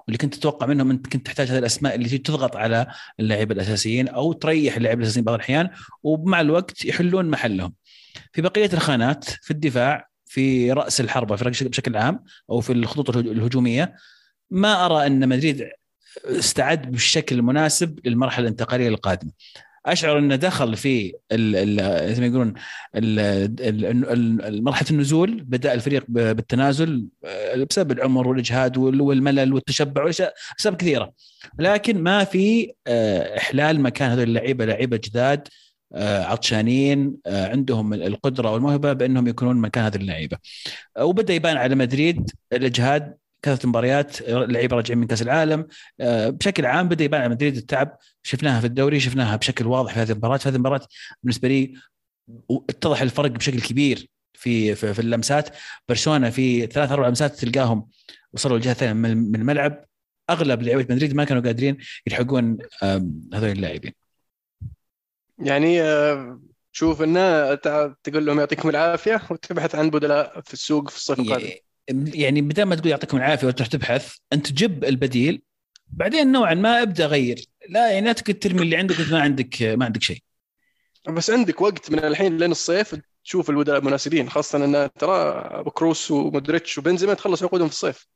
واللي 0.06 0.18
كنت 0.18 0.34
تتوقع 0.34 0.66
منهم 0.66 0.90
أنت 0.90 1.06
كنت 1.06 1.26
تحتاج 1.26 1.48
هذه 1.48 1.58
الأسماء 1.58 1.94
اللي 1.94 2.18
تضغط 2.18 2.56
على 2.56 2.86
اللعيبه 3.20 3.54
الأساسيين 3.54 4.08
أو 4.08 4.32
تريح 4.32 4.76
اللعيبه 4.76 5.00
الأساسيين 5.00 5.24
بعض 5.24 5.34
الأحيان 5.34 5.70
ومع 6.02 6.40
الوقت 6.40 6.84
يحلون 6.84 7.30
محلهم. 7.30 7.74
في 8.32 8.42
بقية 8.42 8.70
الخانات 8.72 9.24
في 9.24 9.50
الدفاع 9.50 10.08
في 10.24 10.72
رأس 10.72 11.00
الحربة 11.00 11.36
في 11.36 11.68
بشكل 11.68 11.96
عام 11.96 12.24
أو 12.50 12.60
في 12.60 12.72
الخطوط 12.72 13.16
الهجومية 13.16 13.94
ما 14.50 14.86
أرى 14.86 15.06
أن 15.06 15.28
مدريد 15.28 15.68
استعد 16.26 16.90
بالشكل 16.90 17.36
المناسب 17.36 17.98
للمرحلة 18.04 18.42
الانتقالية 18.44 18.88
القادمة. 18.88 19.32
أشعر 19.86 20.18
إنه 20.18 20.36
دخل 20.36 20.76
في 20.76 21.12
زي 22.12 22.20
ما 22.20 22.26
يقولون 22.26 22.54
مرحلة 24.62 24.90
النزول 24.90 25.40
بدأ 25.44 25.74
الفريق 25.74 26.04
بالتنازل 26.08 27.06
آه، 27.24 27.64
بسبب 27.70 27.92
العمر 27.92 28.28
والإجهاد 28.28 28.76
وال- 28.76 29.00
والملل 29.00 29.52
والتشبع 29.54 30.08
أسباب 30.60 30.76
كثيرة. 30.76 31.12
لكن 31.58 32.02
ما 32.02 32.24
في 32.24 32.72
آه، 32.86 33.38
إحلال 33.38 33.80
مكان 33.80 34.10
هذول 34.10 34.22
اللعيبة 34.22 34.64
لعيبة 34.64 34.96
جداد 34.96 35.48
آه، 35.94 36.24
عطشانين 36.24 37.16
عندهم 37.26 37.94
القدرة 37.94 38.50
والموهبة 38.52 38.92
بأنهم 38.92 39.28
يكونون 39.28 39.56
مكان 39.56 39.84
هذه 39.84 39.96
اللعيبة. 39.96 40.36
وبدأ 41.00 41.34
يبان 41.34 41.56
على 41.56 41.74
مدريد 41.74 42.30
الإجهاد 42.52 43.14
كثره 43.42 43.68
مباريات 43.68 44.20
اللعيبه 44.20 44.76
راجعين 44.76 44.98
من 44.98 45.06
كأس 45.06 45.22
العالم. 45.22 45.66
آه، 46.00 46.30
بشكل 46.30 46.66
عام 46.66 46.88
بدأ 46.88 47.04
يبان 47.04 47.20
على 47.20 47.30
مدريد 47.30 47.56
التعب. 47.56 47.98
شفناها 48.22 48.60
في 48.60 48.66
الدوري 48.66 49.00
شفناها 49.00 49.36
بشكل 49.36 49.66
واضح 49.66 49.94
في 49.94 50.00
هذه 50.00 50.10
المباراة. 50.12 50.36
في 50.36 50.48
هذه 50.48 50.54
المباراة 50.54 50.80
بالنسبة 51.22 51.48
لي 51.48 51.74
اتضح 52.50 53.02
الفرق 53.02 53.30
بشكل 53.30 53.60
كبير 53.60 54.08
في 54.32 54.74
في, 54.74 54.94
في 54.94 55.00
اللمسات. 55.00 55.56
برشلونة 55.88 56.30
في 56.30 56.66
ثلاث 56.66 56.92
أربع 56.92 57.08
لمسات 57.08 57.34
تلقاهم 57.34 57.88
وصلوا 58.32 58.56
الجهه 58.56 58.72
الثانية 58.72 58.92
من 58.92 59.34
الملعب. 59.34 59.84
أغلب 60.30 60.62
لعيبة 60.62 60.94
مدريد 60.94 61.14
ما 61.14 61.24
كانوا 61.24 61.42
قادرين 61.42 61.78
يلحقون 62.06 62.58
هذول 63.34 63.50
اللاعبين. 63.50 63.92
يعني 65.38 65.82
آه، 65.82 66.40
شوف 66.72 67.02
إنه 67.02 67.54
تقول 67.54 68.26
لهم 68.26 68.38
يعطيكم 68.38 68.68
العافية 68.68 69.22
وتبحث 69.30 69.74
عن 69.74 69.90
بدلاء 69.90 70.40
في 70.40 70.52
السوق 70.52 70.90
في 70.90 70.96
الصيف 70.96 71.20
القادم 71.20 71.50
يعني 72.14 72.42
بدل 72.42 72.62
ما 72.62 72.74
تقول 72.74 72.90
يعطيكم 72.90 73.16
العافية 73.16 73.46
وتروح 73.46 73.68
تبحث 73.68 74.16
أنت 74.32 74.52
جب 74.52 74.84
البديل 74.84 75.42
بعدين 75.86 76.32
نوعا 76.32 76.54
ما 76.54 76.82
أبدأ 76.82 77.06
غير 77.06 77.44
لا 77.68 77.92
يعني 77.92 78.06
لا 78.06 78.12
تقعد 78.12 78.38
ترمي 78.38 78.62
اللي 78.62 78.76
عندك 78.76 79.00
ما 79.12 79.20
عندك 79.20 79.62
ما 79.62 79.84
عندك 79.84 80.02
شيء. 80.02 80.22
بس 81.08 81.30
عندك 81.30 81.60
وقت 81.60 81.90
من 81.90 81.98
الحين 81.98 82.38
لين 82.38 82.50
الصيف 82.50 82.96
تشوف 83.24 83.50
البدلاء 83.50 83.78
المناسبين 83.78 84.30
خاصة 84.30 84.64
إن 84.64 84.90
ترى 84.98 85.64
كروس 85.74 86.10
ومودريتش 86.10 86.78
وبنزيما 86.78 87.14
تخلص 87.14 87.42
عقودهم 87.42 87.68
في 87.68 87.74
الصيف. 87.74 88.06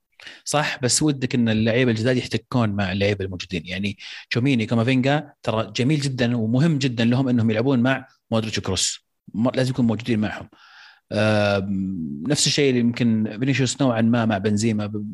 صح 0.44 0.78
بس 0.82 1.02
ودك 1.02 1.34
إن 1.34 1.48
اللعيبة 1.48 1.90
الجداد 1.90 2.16
يحتكون 2.16 2.68
مع 2.68 2.92
اللعيبة 2.92 3.24
الموجودين. 3.24 3.66
يعني 3.66 3.98
تشوميني 4.30 4.66
كامافينجا 4.66 5.32
ترى 5.42 5.72
جميل 5.76 6.00
جدا 6.00 6.36
ومهم 6.36 6.78
جدا 6.78 7.04
لهم 7.04 7.28
إنهم 7.28 7.50
يلعبون 7.50 7.78
مع 7.78 8.06
مودريتش 8.30 8.58
وكروس. 8.58 9.06
لازم 9.54 9.70
يكونوا 9.70 9.88
موجودين 9.88 10.18
معهم. 10.18 10.48
نفس 12.28 12.46
الشيء 12.46 12.68
اللي 12.68 12.80
يمكن 12.80 13.36
فينيسيوس 13.38 13.82
نوعا 13.82 14.00
ما 14.00 14.26
مع 14.26 14.38
بنزيما 14.38 15.04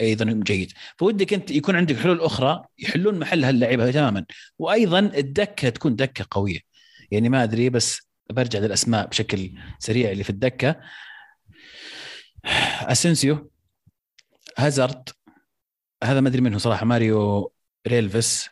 أيضا 0.00 0.24
جيد. 0.44 0.72
فبودك 0.98 1.34
أنت 1.34 1.50
يكون 1.50 1.76
عندك 1.76 1.96
حلول 1.96 2.20
أخرى 2.20 2.64
يحلون 2.78 3.18
محل 3.18 3.44
هاللعيبة 3.44 3.90
تماما. 3.90 4.24
وأيضا 4.58 4.98
الدكة 4.98 5.68
تكون 5.68 5.96
دكة 5.96 6.26
قوية. 6.30 6.60
يعني 7.10 7.28
ما 7.28 7.42
أدري 7.42 7.70
بس 7.70 8.00
برجع 8.30 8.58
للأسماء 8.58 9.06
بشكل 9.06 9.50
سريع 9.78 10.10
اللي 10.10 10.24
في 10.24 10.30
الدكة. 10.30 10.76
اسنسيو 12.92 13.50
هازارد 14.58 15.08
هذا 16.04 16.20
ما 16.20 16.28
أدري 16.28 16.40
منه 16.40 16.58
صراحة 16.58 16.86
ماريو 16.86 17.52
ريلفس 17.88 18.48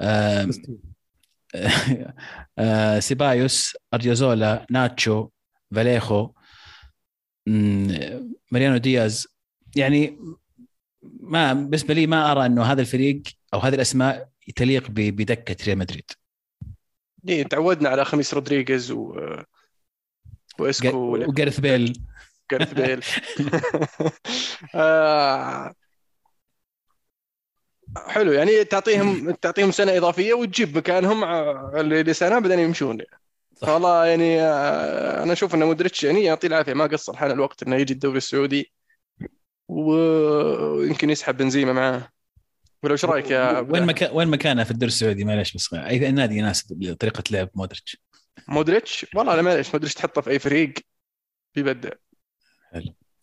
آه، 2.58 2.98
سيبايوس 2.98 3.76
أودريوزولا 3.94 4.66
ناتشو 4.70 5.28
فاليخو 5.74 6.30
ماريانو 8.52 8.76
دياز. 8.76 9.28
يعني 9.76 10.18
ما 11.02 11.52
بالنسبة 11.52 11.94
لي 11.94 12.06
ما 12.06 12.32
أرى 12.32 12.46
إنه 12.46 12.62
هذا 12.62 12.80
الفريق 12.80 13.22
أو 13.54 13.58
هذه 13.58 13.74
الأسماء 13.74 14.28
تليق 14.56 14.90
بدكة 14.90 15.64
ريال 15.66 15.78
مدريد. 15.78 16.10
إيه 17.28 17.42
تعودنا 17.42 17.88
على 17.88 18.04
خاميس 18.04 18.34
رودريغيز 18.34 18.90
و 18.90 19.16
وإسكو 20.58 20.96
وجارث 20.96 21.60
بيل. 21.60 22.02
وجارث 22.52 22.72
بيل. 22.74 23.04
آه، 24.74 25.74
حلو. 28.06 28.32
يعني 28.32 28.64
تعطيهم 28.64 29.30
تعطيهم 29.30 29.70
سنة 29.70 29.96
إضافية 29.96 30.34
وتجيب 30.34 30.76
مكانهم 30.76 31.24
ع- 31.24 31.80
اللي 31.80 32.12
سنة 32.14 32.38
بعدين 32.38 32.58
يمشون. 32.58 32.98
صح. 32.98 33.19
والله 33.62 34.06
يعني 34.06 34.40
آه، 34.42 35.22
أنا 35.22 35.32
أشوف 35.32 35.54
ان 35.54 35.62
مودريتش 35.64 36.04
يعني 36.04 36.24
يعطيه 36.24 36.48
العافية 36.48 36.74
ما 36.74 36.86
قصر 36.86 37.16
حان 37.16 37.30
الوقت 37.30 37.62
إنه 37.62 37.76
يجي 37.76 37.92
الدوري 37.92 38.16
السعودي 38.16 38.72
ويمكن 39.68 41.10
يسحب 41.10 41.36
بنزيما 41.36 41.72
معاه. 41.72 42.08
ولا 42.82 42.92
إيش 42.92 43.04
رأيك 43.04 43.30
يا 43.30 43.58
وين 43.60 43.86
مكان 43.86 44.10
وين 44.12 44.28
مكانه 44.28 44.64
في 44.64 44.70
الدوري 44.70 44.88
السعودي؟ 44.88 45.24
معلش 45.24 45.54
بس 45.54 45.74
أي 45.74 46.10
نادي 46.10 46.36
يناسب 46.36 46.96
طريقة 47.00 47.22
لعب 47.30 47.48
مودريتش؟ 47.54 47.96
مودريتش؟ 48.48 49.06
والله 49.14 49.34
أنا 49.34 49.42
معليش 49.42 49.74
مودريتش 49.74 49.94
تحطه 49.94 50.20
في 50.20 50.30
أي 50.30 50.38
فريق 50.38 50.74
بيبدع. 51.54 51.90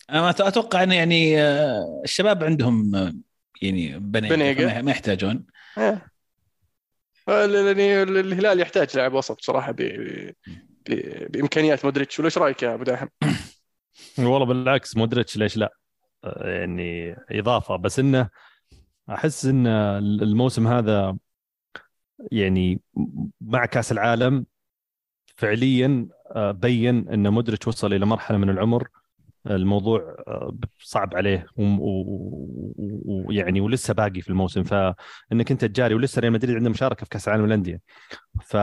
أنا 0.10 0.32
أت- 0.32 0.42
أتوقع 0.42 0.84
إنه 0.84 0.96
يعني 0.96 1.42
آه، 1.42 2.02
الشباب 2.04 2.44
عندهم 2.44 2.96
آه، 2.96 3.14
يعني. 3.62 3.94
فما- 3.94 4.82
ما 4.82 4.92
يحتاجون. 4.92 5.46
آه. 5.78 6.02
يعني 7.28 8.04
الهلال 8.04 8.60
يحتاج 8.60 8.98
لاعب 8.98 9.14
وسط 9.14 9.38
بصراحه 9.38 9.72
ب... 9.72 9.82
ب... 10.90 10.94
بإمكانيات 11.32 11.86
مودريتش 11.86 12.20
ولا 12.20 12.26
إيش 12.26 12.38
رأيك 12.38 12.64
يا 12.64 12.74
أبو 12.74 12.84
داحم؟ 12.84 13.08
والله 14.20 14.46
بالعكس 14.46 14.98
مودريتش 14.98 15.38
ليش 15.38 15.58
لا 15.58 15.74
آه، 16.24 16.50
يعني 16.50 17.16
إضافة 17.32 17.76
بس 17.76 18.00
إنه 18.00 18.30
أحس 19.10 19.46
إن 19.46 19.68
الموسم 19.68 20.68
هذا 20.68 21.18
يعني 22.32 22.82
مع 23.42 23.66
كأس 23.66 23.92
العالم 23.92 24.46
فعليا 25.36 26.08
آه، 26.32 26.52
بين 26.52 27.10
إن 27.10 27.30
مودريتش 27.30 27.68
وصل 27.68 27.94
إلى 27.94 28.06
مرحلة 28.06 28.38
من 28.38 28.50
العمر 28.50 28.88
الموضوع 29.48 30.16
آه، 30.28 30.58
صعب 30.80 31.16
عليه 31.16 31.46
ويعني 33.28 33.62
ولسه 33.62 33.94
باقي 33.94 34.22
في 34.22 34.30
الموسم. 34.30 34.64
فإنك 34.64 35.52
أنت 35.52 35.66
تجاري 35.66 35.96
ولسه 35.96 36.20
ريال 36.20 36.34
مدريد 36.34 36.56
عنده 36.56 36.70
مشاركة 36.70 37.04
في 37.04 37.10
كأس 37.10 37.28
العالم 37.28 37.46
للأندية. 37.46 37.82
ف... 38.42 38.58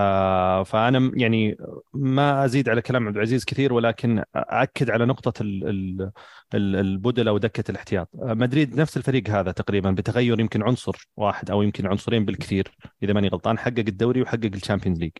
فأنا 0.65 1.13
يعني 1.15 1.57
ما 1.95 2.45
أزيد 2.45 2.69
على 2.69 2.83
كلام 2.83 3.07
عبد 3.07 3.17
العزيز 3.17 3.45
كثير 3.45 3.73
ولكن 3.73 4.23
اكد 4.35 4.91
على 4.91 5.07
نقطة 5.07 5.43
ال... 5.43 5.69
ال... 5.69 6.11
ال- 6.55 6.77
البدلاء 6.77 7.35
ودكة 7.35 7.71
الاحتياط. 7.71 8.09
مدريد 8.15 8.81
نفس 8.81 8.97
الفريق 8.97 9.31
هذا 9.31 9.53
تقريبا 9.53 9.91
بتغير 9.91 10.41
يمكن 10.41 10.63
عنصر 10.63 11.09
واحد 11.17 11.51
أو 11.51 11.63
يمكن 11.63 11.87
عنصرين 11.87 12.25
بالكثير 12.25 12.69
إذا 13.03 13.13
ماني 13.13 13.29
غلطان 13.29 13.59
حقق 13.59 13.85
الدوري 13.89 14.23
وحقق 14.23 14.51
ال 14.55 14.59
Champions 14.59 14.99
League. 14.99 15.13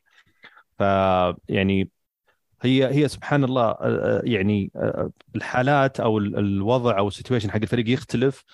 ف 0.79 0.81
يعني 1.49 1.91
هي 2.67 2.95
هي 2.95 3.09
سبحان 3.09 3.45
الله 3.45 3.63
آه، 3.71 3.77
آه، 3.81 4.23
يعني 4.25 4.71
آه، 4.77 5.11
الحالات 5.37 6.01
أو 6.01 6.19
ال- 6.19 6.39
الوضع 6.39 6.99
أو 6.99 7.09
ال 7.09 7.13
situation 7.13 7.51
حق 7.51 7.57
الفريق 7.57 7.89
يختلف 7.91 8.45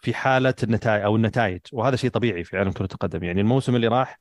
في 0.00 0.14
حالة 0.14 0.54
النتائج 0.62 1.02
أو 1.04 1.16
النتائج 1.16 1.60
وهذا 1.72 1.96
شيء 1.96 2.10
طبيعي 2.10 2.44
في 2.44 2.58
عالم 2.58 2.72
كرة 2.72 2.88
القدم. 2.92 3.24
يعني 3.24 3.40
الموسم 3.40 3.76
اللي 3.76 3.88
راح 3.88 4.20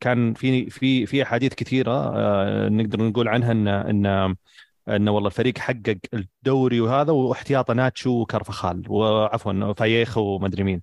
كان 0.00 0.34
في 0.34 0.70
في 0.70 1.06
في 1.06 1.22
أحاديث 1.22 1.54
كثيرة 1.54 2.12
نقدر 2.68 3.02
نقول 3.02 3.28
عنها 3.28 3.52
إن 3.52 3.68
إن 3.68 4.36
انه 4.88 5.10
والله 5.12 5.28
الفريق 5.28 5.58
حقق 5.58 5.98
الدوري 6.14 6.80
وهذا 6.80 7.12
واحتياطه 7.12 7.74
ناتشو 7.74 8.10
وكارفخال 8.22 8.82
وعفوا 8.88 9.72
فاييخو 9.72 10.18
ومدري 10.18 10.62
مين. 10.64 10.82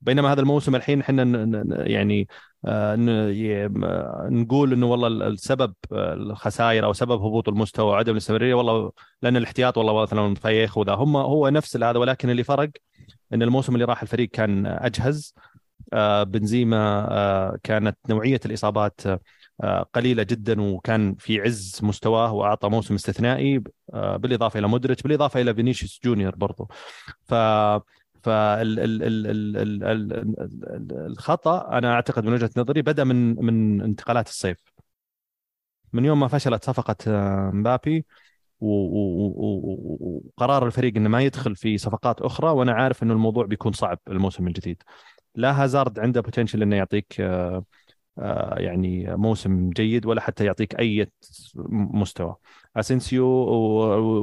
بينما 0.00 0.32
هذا 0.32 0.40
الموسم 0.40 0.74
الحين 0.76 1.00
إحنا 1.00 1.22
يعني 1.86 2.28
آه، 2.66 2.96
نقول 4.30 4.72
إنه 4.72 4.86
والله 4.86 5.08
ال- 5.08 5.22
السبب 5.22 5.74
آه، 5.92 6.14
الخسائر 6.14 6.84
أو 6.84 6.92
سبب 6.92 7.22
هبوط 7.22 7.48
المستوى 7.48 7.86
وعدم 7.90 8.12
الاستمرارية 8.12 8.54
والله 8.54 8.92
لأن 9.22 9.36
الاحتياط 9.36 9.78
والله 9.78 10.02
مثلا 10.02 10.34
فايخ 10.34 10.78
وذا. 10.78 10.92
هم 10.94 11.16
هو 11.16 11.48
نفس 11.48 11.76
هذا 11.76 11.98
ولكن 11.98 12.30
اللي 12.30 12.44
فرق 12.44 12.70
إن 13.34 13.42
الموسم 13.42 13.74
اللي 13.74 13.84
راح 13.84 14.02
الفريق 14.02 14.28
كان 14.30 14.66
أجهز. 14.66 15.34
آه، 15.92 16.22
بنزيما 16.22 17.58
كانت 17.62 17.98
نوعية 18.08 18.40
الإصابات 18.46 19.00
قليلة 19.94 20.22
جدا 20.22 20.62
وكان 20.62 21.14
في 21.14 21.40
عز 21.40 21.80
مستواه 21.82 22.32
وأعطى 22.32 22.68
موسم 22.68 22.94
استثنائي 22.94 23.62
بالإضافة 23.92 24.58
إلى 24.58 24.68
مودريتش 24.68 25.02
بالإضافة 25.02 25.40
إلى 25.40 25.54
فينيسيوس 25.54 26.00
جونيور 26.04 26.36
برضو. 26.36 26.68
ف 27.24 27.34
فالخطا 28.22 29.78
أنا 31.78 31.92
أعتقد 31.92 32.24
من 32.24 32.32
وجهة 32.32 32.50
نظري 32.56 32.82
بدأ 32.82 33.04
من 33.04 33.44
من 33.44 33.82
انتقالات 33.82 34.28
الصيف. 34.28 34.58
من 35.92 36.04
يوم 36.04 36.20
ما 36.20 36.28
فشلت 36.28 36.64
صفقة 36.64 36.96
آه، 37.06 37.50
مبابي 37.54 38.06
وقرار 38.60 40.66
الفريق 40.66 40.96
إنه 40.96 41.08
ما 41.08 41.22
يدخل 41.22 41.56
في 41.56 41.78
صفقات 41.78 42.20
أخرى 42.20 42.50
وأنا 42.50 42.72
عارف 42.72 43.02
إنه 43.02 43.12
الموضوع 43.12 43.46
بيكون 43.46 43.72
صعب 43.72 43.98
الموسم 44.08 44.46
الجديد. 44.46 44.82
لا 45.34 45.64
هازارد 45.64 45.98
عنده 45.98 46.20
بوتنشل 46.20 46.62
إنه 46.62 46.76
يعطيك 46.76 47.20
آه، 47.20 47.64
آه، 48.18 48.54
يعني 48.58 49.16
موسم 49.16 49.70
جيد 49.70 50.06
ولا 50.06 50.20
حتى 50.20 50.44
يعطيك 50.44 50.78
أي 50.80 51.10
مستوى. 51.68 52.36
أسينسيو 52.76 53.26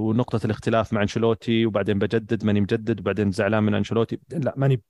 ونقطة 0.09 0.45
الاختلاف 0.45 0.93
مع 0.93 1.01
أنشيلوتي 1.01 1.65
وبعدين 1.65 1.99
بجدد 1.99 2.45
ماني 2.45 2.61
مجدد 2.61 2.99
وبعدين 2.99 3.31
زعلان 3.31 3.63
من 3.63 3.73
أنشيلوتي. 3.73 4.19
لا 4.31 4.53
ماني 4.57 4.81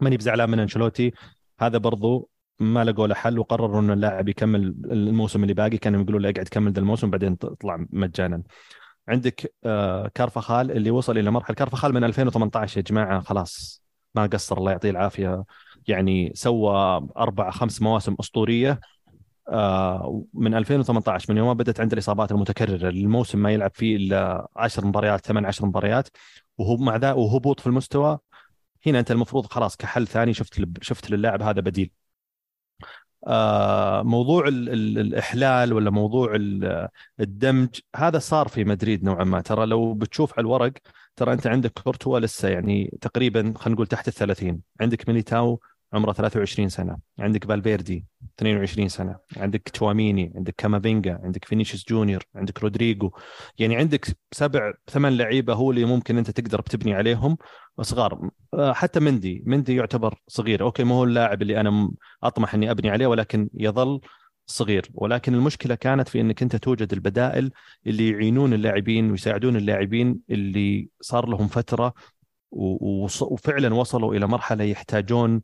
ماني 0.00 0.16
بزعلان 0.16 0.50
من 0.50 0.58
أنشيلوتي. 0.60 1.12
هذا 1.60 1.78
برضو 1.78 2.30
ما 2.60 2.84
لقوا 2.84 3.06
له 3.06 3.14
حل 3.14 3.38
وقرروا 3.38 3.80
ان 3.80 3.90
اللاعب 3.90 4.28
يكمل 4.28 4.74
الموسم 4.84 5.42
اللي 5.42 5.54
باقي. 5.54 5.78
كانوا 5.78 6.02
يقولوا 6.02 6.20
له 6.20 6.30
اقعد 6.30 6.48
كمل 6.48 6.72
ذا 6.72 6.80
الموسم 6.80 7.10
بعدين 7.10 7.38
تطلع 7.38 7.86
مجانا. 7.90 8.42
عندك 9.08 9.54
آه، 9.64 10.08
كارفخال 10.14 10.70
اللي 10.70 10.90
وصل 10.90 11.18
إلى 11.18 11.30
مرحلة 11.30 11.56
كارفخال 11.56 11.94
من 11.94 12.04
2018 12.04 12.76
يا 12.76 12.82
جماعة 12.82 13.20
خلاص 13.20 13.84
ما 14.14 14.26
قصر 14.26 14.58
الله 14.58 14.70
يعطيه 14.70 14.90
العافية. 14.90 15.44
يعني 15.88 16.32
سوى 16.34 17.08
أربع 17.16 17.50
خمس 17.50 17.82
مواسم 17.82 18.16
أسطورية. 18.20 18.80
من 20.34 20.54
2018 20.54 21.32
من 21.32 21.38
يوم 21.38 21.46
ما 21.48 21.52
بدأت 21.52 21.80
عنده 21.80 21.94
الإصابات 21.94 22.32
المتكررة 22.32 22.88
الموسم 22.88 23.38
ما 23.38 23.52
يلعب 23.52 23.70
فيه 23.74 23.96
إلا 23.96 24.48
10 24.56 24.86
مباريات 24.86 25.26
8 25.26 25.48
10 25.48 25.66
مباريات 25.66 26.08
وهو 26.58 26.76
مع 26.76 26.96
ذا 26.96 27.12
وهبوط 27.12 27.60
في 27.60 27.66
المستوى 27.66 28.18
هنا 28.86 29.00
أنت 29.00 29.10
المفروض 29.10 29.46
خلاص 29.46 29.76
كحل 29.76 30.06
ثاني 30.06 30.34
شفت 30.34 30.82
شفت 30.82 31.10
للاعب 31.10 31.42
هذا 31.42 31.60
بديل. 31.60 31.90
آه، 33.26 34.02
موضوع 34.02 34.48
ال 34.48 34.68
ال 34.68 34.98
الإحلال 34.98 35.72
ولا 35.72 35.90
موضوع 35.90 36.32
الدمج 37.20 37.68
هذا 37.96 38.18
صار 38.18 38.48
في 38.48 38.64
مدريد 38.64 39.04
نوعا 39.04 39.24
ما. 39.24 39.40
ترى 39.40 39.66
لو 39.66 39.94
بتشوف 39.94 40.32
على 40.32 40.40
الورق 40.44 40.72
ترى 41.16 41.32
أنت 41.32 41.46
عندك 41.46 41.72
كورتوا 41.72 42.20
لسه 42.20 42.48
يعني 42.48 42.98
تقريبا 43.00 43.54
خلينا 43.56 43.74
نقول 43.74 43.86
تحت 43.86 44.08
ال 44.08 44.12
30 44.12 44.60
عندك 44.80 45.08
ميليتاو 45.08 45.60
عمره 45.94 46.12
23 46.12 46.68
سنة. 46.68 46.96
عندك 47.18 47.44
فالفيردي 47.44 48.06
22 48.38 48.88
سنة. 48.88 49.16
عندك 49.36 49.68
تشواميني 49.68 50.32
عندك 50.36 50.54
كامافينجا 50.58 51.20
عندك 51.22 51.44
فينيسيوس 51.44 51.84
جونيور 51.88 52.22
عندك 52.34 52.62
رودريجو. 52.62 53.10
يعني 53.58 53.76
عندك 53.76 54.06
سبع 54.32 54.72
ثمان 54.90 55.16
لعيبة 55.16 55.54
هو 55.54 55.70
اللي 55.70 55.84
ممكن 55.84 56.18
أنت 56.18 56.30
تقدر 56.30 56.60
تبني 56.60 56.94
عليهم 56.94 57.36
صغار. 57.80 58.30
آه، 58.54 58.72
حتى 58.72 59.00
مندي 59.00 59.42
مندي 59.46 59.74
يعتبر 59.76 60.14
صغير. 60.28 60.62
okay 60.62 60.84
ما 60.84 60.94
هو 60.94 61.04
اللاعب 61.04 61.42
اللي 61.42 61.60
أنا 61.60 61.90
أطمح 62.22 62.54
إني 62.54 62.70
أبني 62.70 62.90
عليه 62.90 63.06
ولكن 63.06 63.48
يظل 63.54 64.00
صغير. 64.46 64.90
ولكن 64.94 65.34
المشكلة 65.34 65.74
كانت 65.74 66.08
في 66.08 66.20
إنك 66.20 66.42
أنت 66.42 66.56
توجد 66.56 66.92
البدائل 66.92 67.50
اللي 67.86 68.10
يعينون 68.10 68.52
اللاعبين 68.52 69.10
ويساعدون 69.10 69.56
اللاعبين 69.56 70.20
اللي 70.30 70.88
صار 71.00 71.28
لهم 71.28 71.48
فترة 71.48 71.94
وفعلا 72.54 73.74
وصلوا 73.74 74.14
إلى 74.14 74.26
مرحلة 74.26 74.64
يحتاجون 74.64 75.42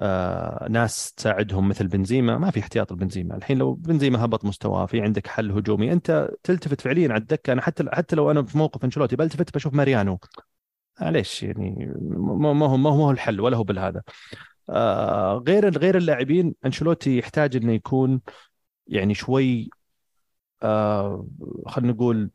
آه 0.00 0.68
ناس 0.70 1.12
تساعدهم 1.12 1.68
مثل 1.68 1.88
بنزيما. 1.88 2.38
ما 2.38 2.50
في 2.50 2.60
احتياط 2.60 2.92
البنزيما 2.92 3.36
الحين 3.36 3.58
لو 3.58 3.74
بنزيما 3.74 4.24
هبط 4.24 4.44
مستواه 4.44 4.86
في 4.86 5.00
عندك 5.00 5.26
حل 5.26 5.50
هجومي. 5.52 5.92
انت 5.92 6.30
تلتفت 6.42 6.80
فعليا 6.80 7.08
على 7.12 7.20
الدكة. 7.20 7.52
أنا 7.52 7.62
حتى 7.62 7.84
حتى 7.92 8.16
لو 8.16 8.30
أنا 8.30 8.42
في 8.42 8.58
موقف 8.58 8.84
انشلوتي 8.84 9.16
بلتفت 9.16 9.54
بشوف 9.54 9.74
ماريانو. 9.74 10.18
معليش 11.00 11.42
يعني 11.42 11.92
ما 12.00 12.66
هو 12.66 12.76
ما 12.76 12.90
هو 12.90 13.10
الحل 13.10 13.40
ولا 13.40 13.56
هو 13.56 13.64
بالهذا. 13.64 14.02
آه 14.70 15.44
غير 15.48 15.78
غير 15.78 15.96
اللاعبين 15.96 16.54
انشلوتي 16.66 17.18
يحتاج 17.18 17.56
إنه 17.56 17.72
يكون 17.72 18.20
يعني 18.86 19.14
شوي 19.14 19.70
آه 20.62 21.26
خلينا 21.66 21.92
نقول 21.92 22.30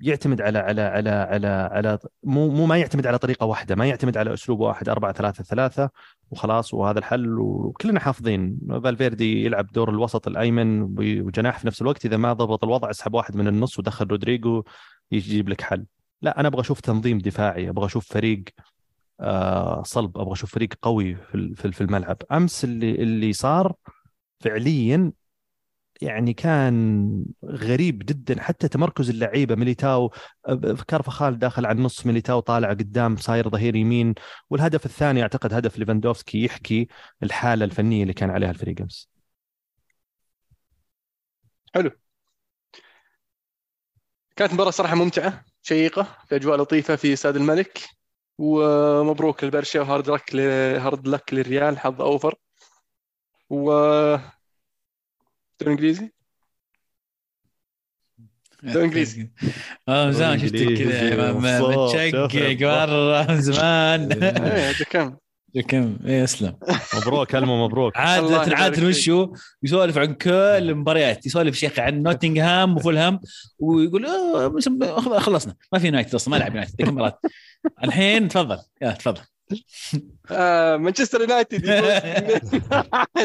يعتمد 0.00 0.40
على 0.40 0.58
على 0.58 0.82
على 0.82 1.10
على 1.10 1.46
على 1.46 1.98
مو 2.24 2.48
مو 2.48 2.66
ما 2.66 2.76
يعتمد 2.76 3.06
على 3.06 3.18
طريقة 3.18 3.46
واحدة 3.46 3.74
ما 3.74 3.86
يعتمد 3.86 4.16
على 4.16 4.34
أسلوب 4.34 4.60
واحد 4.60 4.88
4 4.88 5.12
3 5.12 5.44
3 5.44 5.90
وخلاص 6.30 6.74
وهذا 6.74 6.98
الحل 6.98 7.38
وكلنا 7.38 8.00
حافظين. 8.00 8.58
فالفيردي 8.84 9.44
يلعب 9.44 9.66
دور 9.72 9.90
الوسط 9.90 10.28
الأيمن 10.28 10.82
وجناح 10.98 11.58
في 11.58 11.66
نفس 11.66 11.82
الوقت 11.82 12.04
إذا 12.04 12.16
ما 12.16 12.32
ضبط 12.32 12.64
الوضع 12.64 12.90
أسحب 12.90 13.14
واحد 13.14 13.36
من 13.36 13.48
النص 13.48 13.78
ودخل 13.78 14.06
رودريجو 14.06 14.64
يجيب 15.12 15.48
لك 15.48 15.60
حل. 15.60 15.86
لا 16.22 16.40
أنا 16.40 16.48
أبغى 16.48 16.60
أشوف 16.60 16.80
تنظيم 16.80 17.18
دفاعي 17.18 17.68
أبغى 17.68 17.86
أشوف 17.86 18.06
فريق 18.12 18.44
آه 19.20 19.82
صلب 19.82 20.18
أبغى 20.18 20.32
أشوف 20.32 20.54
فريق 20.54 20.74
قوي 20.82 21.14
في 21.14 21.72
في 21.72 21.80
الملعب. 21.80 22.16
أمس 22.32 22.64
اللي 22.64 22.90
اللي 22.90 23.32
صار 23.32 23.74
فعليا 24.40 25.12
يعني 26.00 26.32
كان 26.32 27.24
غريب 27.44 27.98
جدا. 27.98 28.42
حتى 28.42 28.68
تمركز 28.68 29.10
اللعيبة 29.10 29.54
ميليتاو 29.54 30.12
كارفخال 30.88 31.38
داخل 31.38 31.66
على 31.66 31.78
النص 31.78 32.06
ميليتاو 32.06 32.40
طالع 32.40 32.70
قدام 32.70 33.16
صاير 33.16 33.48
ظهير 33.48 33.76
يمين. 33.76 34.14
والهدف 34.50 34.86
الثاني 34.86 35.22
أعتقد 35.22 35.54
هدف 35.54 35.78
ليفاندوفسكي 35.78 36.44
يحكي 36.44 36.88
الحالة 37.22 37.64
الفنية 37.64 38.02
اللي 38.02 38.14
كان 38.14 38.30
عليها 38.30 38.50
الفريق 38.50 38.80
أمس. 38.80 39.10
حلو. 41.74 41.90
كانت 44.36 44.52
مباراة 44.54 44.70
صراحة 44.70 44.94
ممتعة 44.94 45.44
شيقة 45.62 46.18
في 46.26 46.36
أجواء 46.36 46.58
لطيفة 46.58 46.96
في 46.96 47.12
استاد 47.12 47.36
الملك. 47.36 47.80
ومبروك 48.38 49.44
للبرشا 49.44 49.80
وهارد 49.80 50.10
لك 50.10 50.34
hard 50.80 51.08
luck 51.08 51.34
للريال 51.34 51.78
حظ 51.78 52.00
أوفر. 52.00 52.34
و 53.50 53.70
انجليزي؟ 55.66 56.12
انجليزي 58.64 59.30
آه 59.88 60.10
زمان 60.10 60.38
شفتك 60.38 60.74
كذا 60.78 61.32
متشقق 61.32 62.62
مره 62.62 63.40
زمان 63.40 64.12
إيه 64.12 64.72
كم 64.90 65.16
كم 65.68 65.96
إيه 66.06 66.24
اسلم. 66.24 66.56
مبروك 66.96 67.34
الم 67.34 67.64
مبروك. 67.64 67.96
عادة 67.96 68.56
عادة 68.56 68.86
وشو 68.86 69.32
يسولف 69.62 69.98
عن 69.98 70.14
كل 70.14 70.30
المباريات 70.30 71.26
يسولف 71.26 71.56
شيخ 71.56 71.78
عن 71.78 72.02
نوتنغهام 72.02 72.76
وفولهام 72.76 73.20
ويقول 73.58 74.06
خلصنا. 75.20 75.54
ما 75.72 75.78
في 75.78 75.86
يونايتد 75.86 76.14
أصلا 76.14 76.32
ما 76.34 76.36
لعب 76.36 76.50
يونايتد 76.50 76.74
ذيك 76.78 76.88
المباراه 76.88 77.18
الحين 77.84 78.28
تفضل 78.28 78.58
يا 78.82 78.90
تفضل. 78.90 79.22
آه، 80.30 80.76
مانشستر 80.76 81.20
يونايتد 81.20 81.70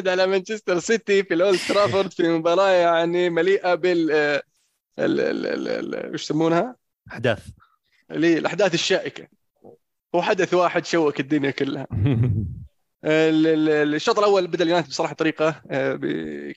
على 0.07 0.27
مانشستر 0.27 0.79
سيتي 0.79 1.23
في 1.23 1.33
الأولد 1.33 1.59
ترافورد 1.67 2.13
في 2.13 2.23
مباراة 2.23 2.69
يعني 2.69 3.29
مليئة 3.29 3.75
بال 3.75 4.11
آه، 4.11 4.43
إيش 4.99 6.23
يسمونها؟ 6.23 6.75
أحداث. 7.11 7.47
الأحداث 8.11 8.73
الشائكة. 8.73 9.27
هو 10.15 10.21
حدث 10.21 10.53
واحد 10.53 10.85
شوك 10.85 11.19
الدنيا 11.19 11.51
كلها. 11.51 11.87
الشوط 13.05 14.19
الأول 14.19 14.47
بدأ 14.47 14.63
اليونايتد 14.63 14.89
بصراحة 14.89 15.13
طريقه 15.13 15.61
آه، 15.71 15.99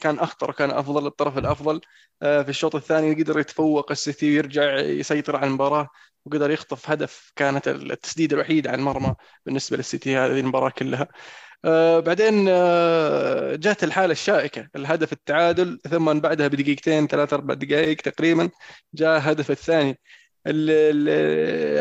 كان 0.00 0.18
أخطر 0.18 0.50
وكان 0.50 0.70
أفضل 0.70 1.06
الطرف 1.06 1.38
الأفضل 1.38 1.80
في 2.20 2.48
الشوط 2.48 2.74
الثاني 2.74 3.22
قدر 3.22 3.38
يتفوق 3.38 3.90
السيتي 3.90 4.30
ويرجع 4.30 4.78
يسيطر 4.80 5.36
على 5.36 5.46
المباراة 5.46 5.88
وقدر 6.24 6.50
يخطف 6.50 6.90
هدف 6.90 7.32
كانت 7.36 7.68
التسديده 7.68 8.36
الوحيده 8.36 8.70
على 8.70 8.78
المرمى 8.78 9.14
بالنسبة 9.46 9.76
للسيتي 9.76 10.16
هذه 10.16 10.40
المباراة 10.40 10.70
كلها. 10.70 11.08
آه 11.64 12.00
بعدين 12.00 12.46
آه 12.48 13.56
جات 13.56 13.84
الحالة 13.84 14.12
الشائكة 14.12 14.68
الهدف 14.76 15.12
التعادل 15.12 15.80
ثم 15.90 16.20
بعدها 16.20 16.48
بدقيقتين 16.48 17.06
ثلاث 17.06 17.32
أربع 17.32 17.54
دقائق 17.54 17.96
تقريبا 18.00 18.50
جاء 18.94 19.16
الهدف 19.18 19.50
الثاني. 19.50 19.98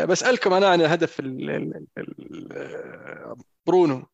بسألكم 0.06 0.52
أنا 0.52 0.68
عن 0.68 0.80
هدف 0.80 1.22
برونو. 3.66 4.06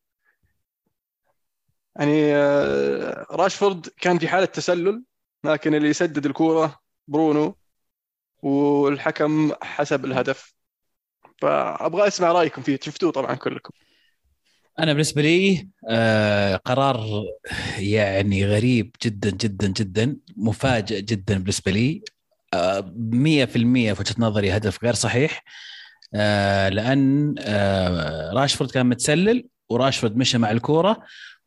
يعني 1.95 2.35
آه 2.35 3.25
راشفورد 3.31 3.87
كان 4.01 4.19
في 4.19 4.27
حالة 4.27 4.45
تسلل 4.45 5.03
لكن 5.43 5.75
اللي 5.75 5.89
يسدد 5.89 6.25
الكورة 6.25 6.79
برونو 7.07 7.57
والحكم 8.41 9.51
حسب 9.61 10.05
الهدف. 10.05 10.53
فأبغى 11.41 12.07
أسمع 12.07 12.31
رأيكم 12.31 12.61
فيه 12.61 12.79
شفتوه 12.81 13.11
طبعا 13.11 13.35
كلكم. 13.35 13.69
أنا 14.79 14.93
بالنسبة 14.93 15.21
لي 15.21 15.69
آه 15.89 16.55
قرار 16.55 17.23
يعني 17.77 18.45
غريب 18.45 18.95
جدا 19.03 19.29
جدا 19.29 19.67
جدا 19.67 20.17
مفاجئ 20.37 21.01
جدا 21.01 21.37
بالنسبة 21.37 21.71
لي. 21.71 22.03
آه 22.53 22.93
100% 22.95 23.93
في 23.93 24.01
وجهة 24.01 24.15
نظري 24.19 24.57
هدف 24.57 24.83
غير 24.83 24.93
صحيح. 24.93 25.43
آه 26.15 26.69
لأن 26.69 27.35
آه 27.39 28.33
راشفورد 28.33 28.71
كان 28.71 28.85
متسلل 28.85 29.47
وراشفورد 29.69 30.17
مشى 30.17 30.37
مع 30.37 30.51
الكورة. 30.51 31.03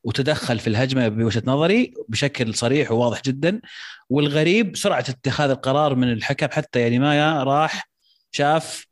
وتدخل 0.09 0.59
في 0.59 0.67
الهجمة 0.67 1.09
بوجهة 1.09 1.43
نظري 1.47 1.95
بشكل 2.09 2.55
صريح 2.55 2.93
وواضح 2.93 3.23
جدا. 3.23 3.61
والغريب 4.11 4.77
سرعة 4.77 5.05
اتخاذ 5.09 5.51
القرار 5.51 5.95
من 5.95 6.13
الحكم 6.13 6.49
حتى 6.51 6.81
يعني 6.81 6.99
ما 6.99 7.43
راح 7.45 7.89
شاف 8.33 8.87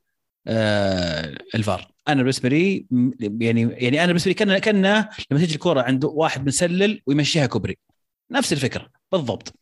آه 0.47 1.35
الفار. 1.55 1.91
أنا 2.09 2.23
بالنسبة 2.23 2.49
لي 2.49 2.87
يعني 3.21 3.61
يعني 3.61 3.99
أنا 3.99 4.07
بالنسبة 4.07 4.29
لي 4.29 4.35
كان 4.35 4.59
كأنه 4.59 5.09
لما 5.31 5.41
تيجي 5.41 5.55
الكرة 5.55 5.83
عند 5.83 6.05
واحد 6.05 6.47
مسلل 6.47 7.03
ويمشيها 7.07 7.47
كوبري. 7.47 7.79
نفس 8.31 8.53
الفكرة 8.53 8.89
بالضبط. 9.13 9.55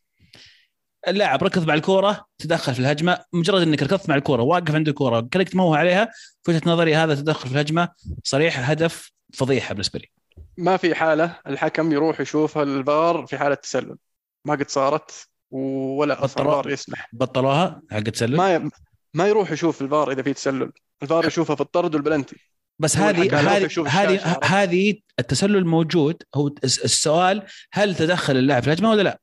اللاعب 1.07 1.43
ركض 1.43 1.67
مع 1.67 1.73
الكوره 1.73 2.25
تدخل 2.37 2.73
في 2.73 2.79
الهجمة. 2.79 3.19
مجرد 3.33 3.61
إنك 3.61 3.83
ركضت 3.83 4.09
مع 4.09 4.15
الكوره 4.15 4.43
واقف 4.43 4.75
عند 4.75 4.87
الكوره 4.87 5.21
كلك 5.33 5.49
تموه 5.49 5.77
عليها 5.77 6.11
في 6.43 6.51
وجهة 6.51 6.61
نظري 6.65 6.95
هذا 6.95 7.15
تدخل 7.15 7.47
في 7.49 7.53
الهجمة 7.53 7.89
صريح 8.23 8.69
هدف 8.69 9.11
فضيحة 9.33 9.73
بالنسبة 9.73 9.99
لي. 9.99 10.24
ما 10.57 10.77
في 10.77 10.95
حالة 10.95 11.39
الحكم 11.47 11.91
يروح 11.91 12.19
يشوف 12.21 12.57
الفار 12.57 13.25
في 13.25 13.37
حالة 13.37 13.55
تسلل. 13.55 13.97
ما 14.45 14.53
قد 14.53 14.69
صارت 14.69 15.27
ولا 15.51 16.25
أصلا 16.25 16.43
الفار 16.43 16.69
يسمح. 16.69 17.09
بطلوها؟ 17.13 17.81
حق 17.91 17.99
تسلل؟ 17.99 18.37
ما 18.37 18.55
ي... 18.55 18.69
ما 19.13 19.27
يروح 19.27 19.51
يشوف 19.51 19.81
الفار 19.81 20.11
إذا 20.11 20.21
في 20.21 20.33
تسلل. 20.33 20.71
الفار 21.03 21.25
يشوفها 21.25 21.55
في 21.55 21.61
الطرد 21.61 21.95
والبلنتي. 21.95 22.35
بس 22.79 22.97
هذه 22.97 23.39
هذه 23.39 24.39
هذه 24.43 24.95
التسلل 25.19 25.65
موجود. 25.65 26.23
هو 26.35 26.47
الس- 26.63 26.83
السؤال 26.83 27.43
هل 27.73 27.95
تدخل 27.95 28.37
اللاعب 28.37 28.61
في 28.61 28.67
الهجمة 28.67 28.89
ولا 28.89 29.01
لا؟ 29.01 29.19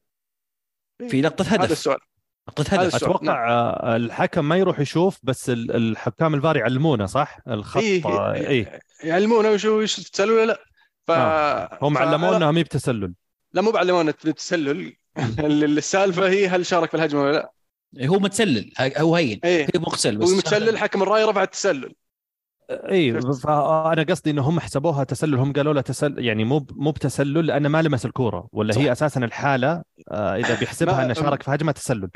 في 1.08 1.20
لقطه 1.22 1.44
هذا 1.44 1.64
هدف. 1.64 1.72
السؤال. 1.72 1.98
لقطه 2.48 2.74
هذا 2.74 2.82
هدف. 2.82 2.94
السؤال. 2.94 3.10
أتوقع 3.14 3.50
آه، 3.50 3.96
الحكم 3.96 4.44
ما 4.48 4.56
يروح 4.56 4.80
يشوف 4.80 5.18
بس 5.22 5.50
ال- 5.50 5.76
الحكام 5.76 6.34
الفار 6.34 6.56
يعلمونه 6.56 7.06
صح؟ 7.06 7.38
الخط 7.48 7.82
إيه 7.82 8.06
آه، 8.06 8.34
إيه. 8.34 8.80
يعلمونا 9.04 9.50
وشو 9.50 9.80
وش 9.82 9.98
التسلل 9.98 10.30
ولا 10.30 10.46
لا. 10.46 10.58
ف 11.06 11.10
هم 11.82 11.94
ف- 11.94 11.98
علمونا 11.98 12.50
ما 12.50 12.58
هي 12.58 12.62
بتسلل. 12.62 13.14
لا 13.52 13.62
مو 13.62 13.70
بعلمونا 13.70 14.10
التسلل 14.24 14.92
ال- 15.38 15.78
السالفة 15.78 16.28
هي 16.28 16.48
هل 16.48 16.66
شارك 16.66 16.88
في 16.90 16.96
الهجمة 16.96 17.22
ولا 17.22 17.32
لا؟ 17.32 17.52
هو 18.06 18.18
متسلل 18.18 18.72
هو 18.98 19.16
هين. 19.16 19.40
إيه. 19.44 19.64
هو 19.76 19.80
مغسل 19.80 20.16
بس 20.16 20.30
هو 20.30 20.36
متسلل 20.36 20.78
حكم 20.78 21.02
الرأي 21.02 21.24
رفع 21.24 21.42
التسلل. 21.42 21.94
اي 22.70 23.20
فأنا 23.20 24.02
قصدي 24.02 24.30
إنه 24.30 24.42
هم 24.42 24.60
حسبوها 24.60 25.04
تسلل 25.04 25.34
هم 25.38 25.52
قالوا 25.52 25.72
له 25.74 25.80
تسلل 25.80 26.24
يعني 26.24 26.44
مو 26.44 26.66
مو 26.70 26.90
بتسلل 26.90 27.46
لأنه 27.46 27.68
ما 27.68 27.82
لمس 27.82 28.06
الكورة 28.06 28.48
ولا 28.52 28.72
صح. 28.72 28.80
هي 28.80 28.92
أساسا 28.92 29.24
الحالة 29.24 29.82
آه، 30.10 30.36
إذا 30.36 30.60
بيحسبها 30.60 31.04
إنه 31.04 31.14
شارك 31.14 31.42
في 31.42 31.50
هجمة 31.50 31.72
تسلل. 31.72 32.08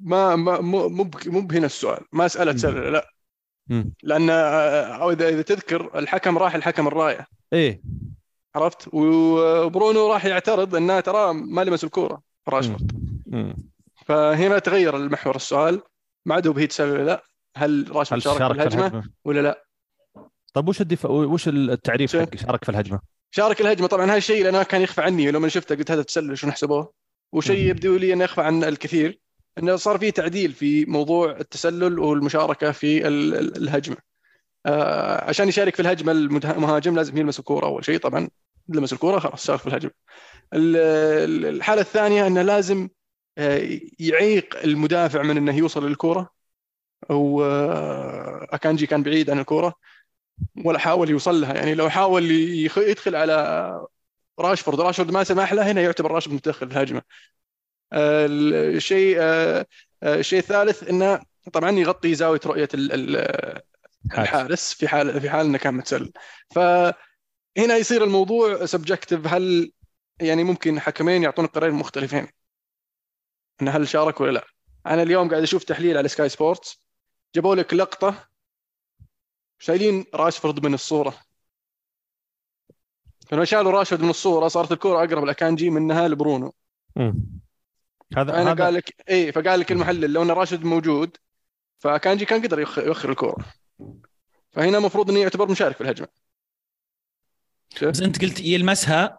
ما 0.00 0.36
ما 0.36 0.60
مو 0.60 0.88
مو 0.88 1.04
بك- 1.04 1.28
مو 1.28 1.40
بهنا 1.40 1.66
السؤال. 1.66 2.00
ما 2.12 2.26
اساله 2.26 2.52
تسلل 2.52 2.92
لا. 2.92 3.06
لأن 4.02 4.30
آه، 4.30 4.82
أو 4.82 5.10
إذا 5.10 5.28
إذا 5.28 5.42
تذكر 5.42 5.98
الحكم 5.98 6.38
راح 6.38 6.54
الحكم 6.54 6.86
الراية 6.86 7.26
إيه 7.52 7.82
عرفت 8.54 8.88
وبرونو 8.92 10.12
راح 10.12 10.24
يعترض 10.24 10.74
إنه 10.74 11.00
ترى 11.00 11.32
ما 11.32 11.64
لمس 11.64 11.84
الكورة 11.84 12.22
راشفورد. 12.48 12.92
فهنا 14.06 14.58
تغير 14.58 14.96
المحور 14.96 15.36
السؤال 15.36 15.82
ما 16.26 16.34
عاد 16.34 16.46
هو 16.46 16.52
بهي 16.52 16.66
تسلل 16.66 16.90
ولا 16.90 17.02
لا 17.02 17.24
هل 17.56 17.86
راشفورد 17.90 18.22
شارك 18.22 18.38
شارك 18.38 18.56
في 18.56 18.76
الهجمة؟ 18.76 19.10
ولا 19.24 19.40
لا؟ 19.40 19.64
طيب 20.54 20.68
وش 20.68 20.80
الدفاع 20.80 21.10
وش 21.10 21.48
التعريف؟ 21.48 22.16
حق 22.16 22.36
شارك 22.36 22.64
في 22.64 22.70
الهجمة؟ 22.70 23.00
شارك 23.30 23.60
الهجمة 23.60 23.86
طبعا 23.86 24.04
هذا 24.06 24.16
الشيء 24.16 24.44
لأنه 24.44 24.62
كان 24.62 24.80
يخفى 24.80 25.00
عني 25.00 25.30
لما 25.30 25.48
شفته 25.48 25.74
قلت 25.74 25.90
هذا 25.90 26.02
تسلل 26.02 26.38
شو 26.38 26.46
نحسبوه 26.46 26.92
وشيء. 27.32 27.70
يبدو 27.70 27.96
لي 27.96 28.12
أنه 28.12 28.24
يخفى 28.24 28.40
عن 28.40 28.64
الكثير 28.64 29.20
إنه 29.58 29.76
صار 29.76 29.98
في 29.98 30.10
تعديل 30.10 30.52
في 30.52 30.84
موضوع 30.84 31.30
التسلل 31.30 31.98
والمشاركة 31.98 32.72
في 32.72 33.08
ال- 33.08 33.34
ال- 33.34 33.56
الهجمة. 33.56 33.96
آه 34.66 35.24
عشان 35.24 35.48
يشارك 35.48 35.74
في 35.74 35.82
الهجمة 35.82 36.12
المهاجم 36.12 36.96
لازم 36.96 37.16
يلمس 37.16 37.38
الكورة 37.38 37.66
أول 37.66 37.84
شيء. 37.84 37.98
طبعا 37.98 38.28
لمس 38.68 38.92
الكورة 38.92 39.18
خلاص 39.18 39.46
شارك 39.46 39.60
في 39.60 39.66
الهجمة. 39.66 39.90
ال- 40.54 40.76
ال- 40.76 41.46
الحالة 41.46 41.80
الثانية 41.80 42.26
إنه 42.26 42.42
لازم 42.42 42.88
آه، 43.38 43.78
يعيق 43.98 44.58
المدافع 44.64 45.22
من 45.22 45.36
إنه 45.36 45.56
يوصل 45.56 45.88
للكورة. 45.88 46.30
أو 47.10 47.44
آه، 47.44 48.56
كان 48.62 49.02
بعيد 49.02 49.30
عن 49.30 49.38
الكورة 49.38 49.74
ولا 50.64 50.78
حاول 50.78 51.10
يوصل 51.10 51.40
لها 51.40 51.54
يعني 51.54 51.74
لو 51.74 51.90
حاول 51.90 52.30
يدخل 52.76 53.16
على 53.16 53.86
راشفورد 54.40 54.80
راشفورد 54.80 55.10
ما 55.10 55.24
سمح 55.24 55.52
له 55.52 55.70
هنا 55.72 55.80
يعتبر 55.80 56.10
راشفورد 56.10 56.36
متدخل 56.36 56.68
في 56.68 56.72
الهجمة. 56.74 57.02
الشيء 57.92 59.16
الشيء 60.02 60.38
الثالث 60.38 60.88
إنه 60.88 61.20
طبعا 61.52 61.70
يغطي 61.70 62.14
زاوية 62.14 62.40
رؤية 62.46 62.68
ال- 62.74 62.92
ال- 62.92 63.62
الحارس. 64.18 64.74
في 64.74 64.88
حال 64.88 65.20
في 65.20 65.30
حال 65.30 65.46
إنه 65.46 65.58
كان 65.58 65.74
متسلل. 65.74 66.12
فهنا 66.54 67.76
يصير 67.76 68.04
الموضوع 68.04 68.66
subjective 68.66 69.26
هل 69.26 69.72
يعني 70.20 70.44
ممكن 70.44 70.80
حكمين 70.80 71.22
يعطون 71.22 71.46
قرارين 71.46 71.74
مختلفين؟ 71.74 72.28
إن 73.62 73.68
هل 73.68 73.88
شارك 73.88 74.20
ولا 74.20 74.30
لا؟ 74.30 74.44
أنا 74.86 75.02
اليوم 75.02 75.28
قاعد 75.30 75.42
أشوف 75.42 75.64
تحليل 75.64 75.96
على 75.96 76.08
سكاي 76.08 76.28
سبورتس 76.28 76.82
جابوا 77.34 77.54
لك 77.54 77.74
لقطة 77.74 78.28
شايلين 79.58 80.04
راشفورد 80.14 80.66
من 80.66 80.74
الصورة. 80.74 81.14
فلما 83.28 83.44
شالوا 83.44 83.72
راشفورد 83.72 84.02
من 84.02 84.10
الصورة 84.10 84.48
صارت 84.48 84.72
الكرة 84.72 85.04
أقرب 85.04 85.24
لاكانجي 85.24 85.70
منها 85.70 86.08
لبرونو. 86.08 86.54
هذا 88.16 88.32
هذا 88.34 88.64
قال 88.64 88.74
لك 88.74 88.94
اي 89.10 89.32
فقال 89.32 89.60
لك 89.60 89.72
المحلل 89.72 90.12
لو 90.12 90.22
أن 90.22 90.30
راشد 90.30 90.64
موجود 90.64 91.16
فكانجي 91.78 92.24
كان 92.24 92.42
قدر 92.42 92.60
يخ- 92.60 92.78
يوخر 92.78 93.10
الكورة 93.10 93.36
فهنا 94.52 94.78
المفروض 94.78 95.10
إنه 95.10 95.20
يعتبر 95.20 95.50
مشارك 95.50 95.74
في 95.76 95.80
الهجمة 95.80 96.08
بس 97.82 98.00
أنت 98.00 98.22
قلت 98.24 98.40
يلمسها 98.40 99.18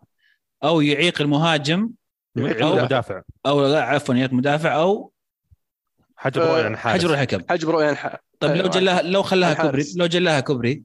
أو 0.64 0.82
يعيق 0.82 1.22
المهاجم 1.22 1.90
يعيق 2.36 2.66
أو 2.66 2.78
المدافع. 2.78 3.16
مدافع 3.16 3.22
أو 3.46 3.66
لا 3.68 3.84
عفوا 3.84 4.16
يعيق 4.16 4.34
مدافع 4.34 4.76
أو 4.76 5.12
حجر 6.18 6.44
آه، 6.44 6.48
رؤية 6.54 6.66
عن 6.66 6.78
حارس 6.78 7.02
حجر 7.02 7.14
الحكم 7.14 7.44
حجب 7.50 7.70
رؤية 7.70 7.90
الح- 7.90 8.16
طيب 8.40 8.52
لو 8.52 8.58
أيوة. 8.58 8.70
جلاها 8.72 9.02
لو 9.02 9.24
خلاها 9.24 9.52
الحارس. 9.52 9.70
كوبري 9.70 10.00
لو 10.00 10.06
جلاها 10.06 10.40
كوبري 10.40 10.84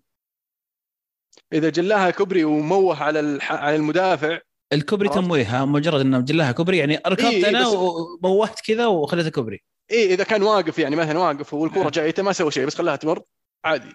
إذا 1.53 1.69
جلاها 1.69 2.11
كوبري 2.11 2.45
وموه 2.45 3.03
على 3.03 3.21
الح... 3.21 3.53
على 3.53 3.77
المدافع 3.77 4.39
الكوبري. 4.73 5.09
تمويهها 5.09 5.65
مجرد 5.65 6.01
إنه 6.01 6.21
جلاها 6.21 6.53
كوبري 6.53 6.79
يعني 6.79 6.97
ركبت 7.07 7.21
إيه، 7.25 7.49
أنا 7.49 7.61
بس- 7.61 7.75
وموهت 8.23 8.61
كذا 8.67 8.87
وخليتها 8.87 9.31
كوبري 9.31 9.63
اي 9.93 10.15
إذا 10.15 10.25
كان 10.25 10.43
واقف 10.43 10.79
يعني 10.79 10.97
مثلا 10.97 11.19
واقف 11.19 11.55
والكورة 11.55 11.83
نعم. 11.83 11.91
جايته 11.91 12.23
ما 12.23 12.33
سوى 12.33 12.51
شيء 12.51 12.67
بس 12.67 12.75
خلاها 12.75 12.97
تمر 12.97 13.23
عادي. 13.65 13.93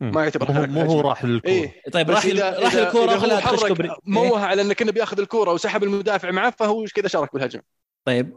ما 0.00 0.22
يعتبر 0.22 0.52
مو 0.66 0.84
مو 0.84 0.90
هو. 0.92 1.00
راح 1.00 1.24
للكورة 1.24 1.52
اي 1.52 1.72
طيب 1.92 2.10
راح 2.10 2.26
راح 2.26 2.76
هو 2.96 3.04
وخلاها 3.04 3.40
تخش 3.40 3.64
كوبري 3.64 3.88
إيه؟ 3.90 3.96
موه 4.06 4.40
على 4.40 4.62
انه 4.62 4.74
كنا 4.74 4.92
بياخذ 4.92 5.20
الكورة 5.20 5.52
وسحب 5.52 5.82
المدافع 5.84 6.30
معه 6.30 6.50
فهو 6.58 6.84
كذا 6.94 7.08
شارك 7.08 7.32
بالهجمه 7.34 7.62
طيب 8.04 8.36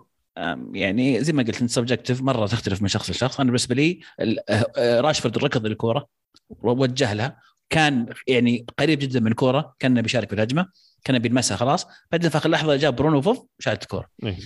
يعني 0.73 1.23
زي 1.23 1.33
ما 1.33 1.43
قلت 1.43 1.61
إنت 1.61 1.69
subjective 1.69 2.21
مرة 2.21 2.47
تختلف 2.47 2.81
من 2.81 2.87
شخص 2.87 3.09
لشخص 3.09 3.39
أنا 3.39 3.47
بالنسبة 3.47 3.75
لي 3.75 3.99
ال- 4.19 4.49
آه، 4.49 4.65
آه، 4.77 5.01
راشفورد 5.01 5.37
ركض 5.37 5.65
الكورة 5.65 6.07
ووجه 6.49 7.13
لها 7.13 7.41
كان 7.69 8.13
يعني 8.27 8.65
قريب 8.79 8.99
جدا 8.99 9.19
من 9.19 9.27
الكورة 9.31 9.75
كان 9.79 10.01
بيشارك 10.01 10.27
في 10.29 10.35
الهجمه 10.35 10.67
كان 11.03 11.19
بيلمسها 11.19 11.57
خلاص 11.57 11.87
بعدين 12.11 12.29
في 12.29 12.37
آخر 12.37 12.49
لحظة 12.49 12.75
جاب 12.75 12.95
برونو 12.95 13.21
فوف 13.21 13.45
شالت 13.59 13.83
الكوره 13.83 14.07
إيه. 14.23 14.37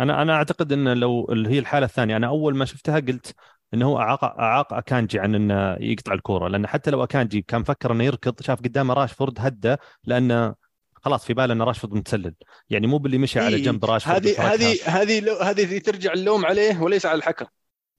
أنا 0.00 0.22
أنا 0.22 0.34
أعتقد 0.34 0.72
إن 0.72 0.98
لو 0.98 1.32
اللي 1.32 1.48
هي 1.48 1.58
الحالة 1.58 1.86
الثانية 1.86 2.16
أنا 2.16 2.26
أول 2.26 2.56
ما 2.56 2.64
شفتها 2.64 3.00
قلت 3.00 3.34
إنه 3.74 3.86
هو 3.86 3.98
أعاق 3.98 4.24
أعاق 4.24 4.72
أكانجي 4.72 5.18
عن 5.18 5.34
إنه 5.34 5.76
يقطع 5.80 6.12
الكورة 6.14 6.48
لأن 6.48 6.66
حتى 6.66 6.90
لو 6.90 7.04
أكانجي 7.04 7.42
كان 7.42 7.64
فكر 7.64 7.92
إنه 7.92 8.04
يركض 8.04 8.42
شاف 8.42 8.58
قدامه 8.58 8.94
راشفورد 8.94 9.34
هدى 9.38 9.76
لأنه 10.04 10.54
خلاص 10.94 11.24
في 11.24 11.34
باله 11.34 11.52
إن 11.52 11.62
راشفورد 11.62 11.94
متسلل 11.94 12.34
يعني 12.70 12.86
مو 12.86 12.98
باللي 12.98 13.18
مشى 13.18 13.40
على 13.40 13.56
إيه، 13.56 13.62
جنب 13.62 13.84
راشفورد 13.84 14.26
هذه. 14.26 14.54
هذه 14.54 14.78
هذه 14.84 15.50
هذه 15.50 15.78
ترجع 15.78 16.12
اللوم 16.12 16.46
عليه 16.46 16.82
وليس 16.82 17.06
على 17.06 17.18
الحكم 17.18 17.46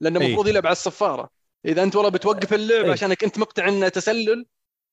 لأنه 0.00 0.20
إيه. 0.20 0.26
المفروض 0.26 0.48
يلعب 0.48 0.66
على 0.66 0.72
الصفارة 0.72 1.30
إذا 1.64 1.82
أنت 1.82 1.96
والله 1.96 2.10
بتوقف 2.10 2.54
اللعب 2.54 2.84
إيه. 2.84 2.92
عشانك 2.92 3.24
أنت 3.24 3.38
مقطع 3.38 3.68
إنه 3.68 3.88
تسلل 3.88 4.46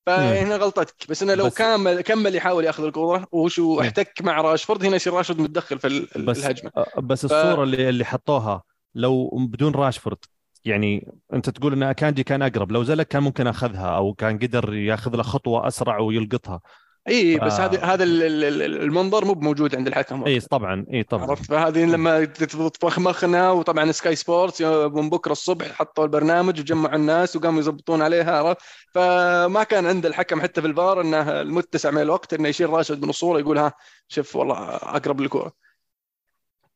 فهنا 0.06 0.56
غلطتك. 0.56 0.94
بس 1.10 1.22
إنه 1.22 1.34
لو 1.34 1.46
بس- 1.46 1.54
كمل 1.54 2.00
كمل 2.00 2.34
يحاول 2.34 2.64
ياخذ 2.64 2.84
الكوره 2.84 3.26
وشو. 3.32 3.80
احتك 3.80 4.12
مع 4.22 4.40
راشفورد 4.40 4.84
هنا 4.84 4.96
يصير 4.96 5.12
راشفورد 5.12 5.40
متدخل 5.40 5.78
في 5.78 6.06
بس 6.16 6.38
الهجمة. 6.38 6.70
بس 6.98 7.24
الصورة 7.24 7.62
اللي 7.62 7.88
اللي 7.88 8.04
حطوها 8.04 8.62
لو 8.94 9.28
بدون 9.36 9.74
راشفورد 9.74 10.18
يعني 10.64 11.12
أنت 11.32 11.50
تقول 11.50 11.72
إن 11.72 11.82
أكانجي 11.82 12.22
كان 12.22 12.42
أقرب 12.42 12.72
لو 12.72 12.82
زلك 12.82 13.08
كان 13.08 13.22
ممكن 13.22 13.46
أخذها 13.46 13.96
أو 13.96 14.14
كان 14.14 14.38
قدر 14.38 14.74
ياخذ 14.74 15.16
له 15.16 15.22
خطوة 15.22 15.68
أسرع 15.68 15.98
ويلقطها. 15.98 16.60
إي 17.08 17.38
بس 17.38 17.52
آه. 17.52 17.64
هذا 17.66 17.84
هذا 17.84 18.04
ال- 18.04 18.22
ال- 18.22 18.44
ال- 18.62 18.82
المنظر 18.82 19.24
مو 19.24 19.34
موجود 19.34 19.76
عند 19.76 19.86
الحكم 19.86 20.24
إي 20.24 20.40
طبعا 20.40 20.86
إي 20.92 21.02
طبعا. 21.02 21.26
عرفت؟ 21.30 21.44
فهذه 21.44 21.84
لما 21.84 22.24
تطبخ 22.24 22.98
مخنا 22.98 23.50
وطبعا 23.50 23.92
سكاي 23.92 24.16
سبورتس 24.16 24.62
من 24.62 25.10
بكرة 25.10 25.32
الصبح 25.32 25.72
حطوا 25.72 26.04
البرنامج 26.04 26.60
وجمعوا 26.60 26.96
الناس 26.96 27.36
وقاموا 27.36 27.60
يضبطون 27.60 28.02
عليها 28.02 28.38
عرفت؟ 28.38 28.60
فما 28.94 29.62
كان 29.64 29.86
عند 29.86 30.06
الحكم 30.06 30.40
حتى 30.40 30.60
في 30.60 30.66
الفار 30.66 31.00
إنه 31.00 31.40
المتسع 31.40 31.90
من 31.90 32.02
الوقت 32.02 32.34
إنه 32.34 32.48
يشيل 32.48 32.70
راشفورد 32.70 33.02
من 33.02 33.10
الصورة 33.10 33.38
يقول 33.40 33.58
ها 33.58 33.72
شوف 34.08 34.36
والله 34.36 34.56
أقرب 34.76 35.20
للكورة. 35.20 35.52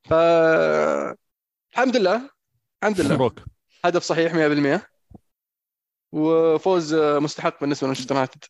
ف 0.05 0.13
الحمد 1.73 1.97
لله 1.97 2.31
الحمد 2.83 3.01
لله. 3.01 3.15
مبروك. 3.15 3.41
هدف 3.85 4.03
صحيح 4.03 4.33
100% 4.35 4.81
وفوز 6.13 6.95
مستحق 6.95 7.61
بالنسبة 7.61 7.87
لمانشستر 7.87 8.15
يونايتد. 8.15 8.45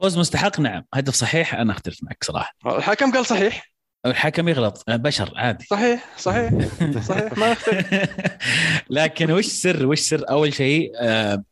فوز 0.00 0.18
مستحق 0.18 0.60
نعم. 0.60 0.84
هدف 0.94 1.14
صحيح 1.14 1.54
أنا 1.54 1.72
اختلف 1.72 1.98
معك 2.02 2.24
صراحة. 2.24 2.54
الحكم 2.66 3.12
قال 3.12 3.26
صحيح. 3.26 3.72
الحكم 4.06 4.48
يغلط. 4.48 4.84
بشر 4.90 5.32
عادي. 5.36 5.64
صحيح 5.70 6.04
صحيح 6.18 6.52
صحيح 7.00 7.38
ما 7.38 7.50
يختلف. 7.52 8.10
لكن 8.90 9.30
وش 9.30 9.46
سر 9.46 9.86
وش 9.86 10.00
سر 10.00 10.30
أول 10.30 10.54
شيء؟ 10.54 10.92
آه 10.96 11.42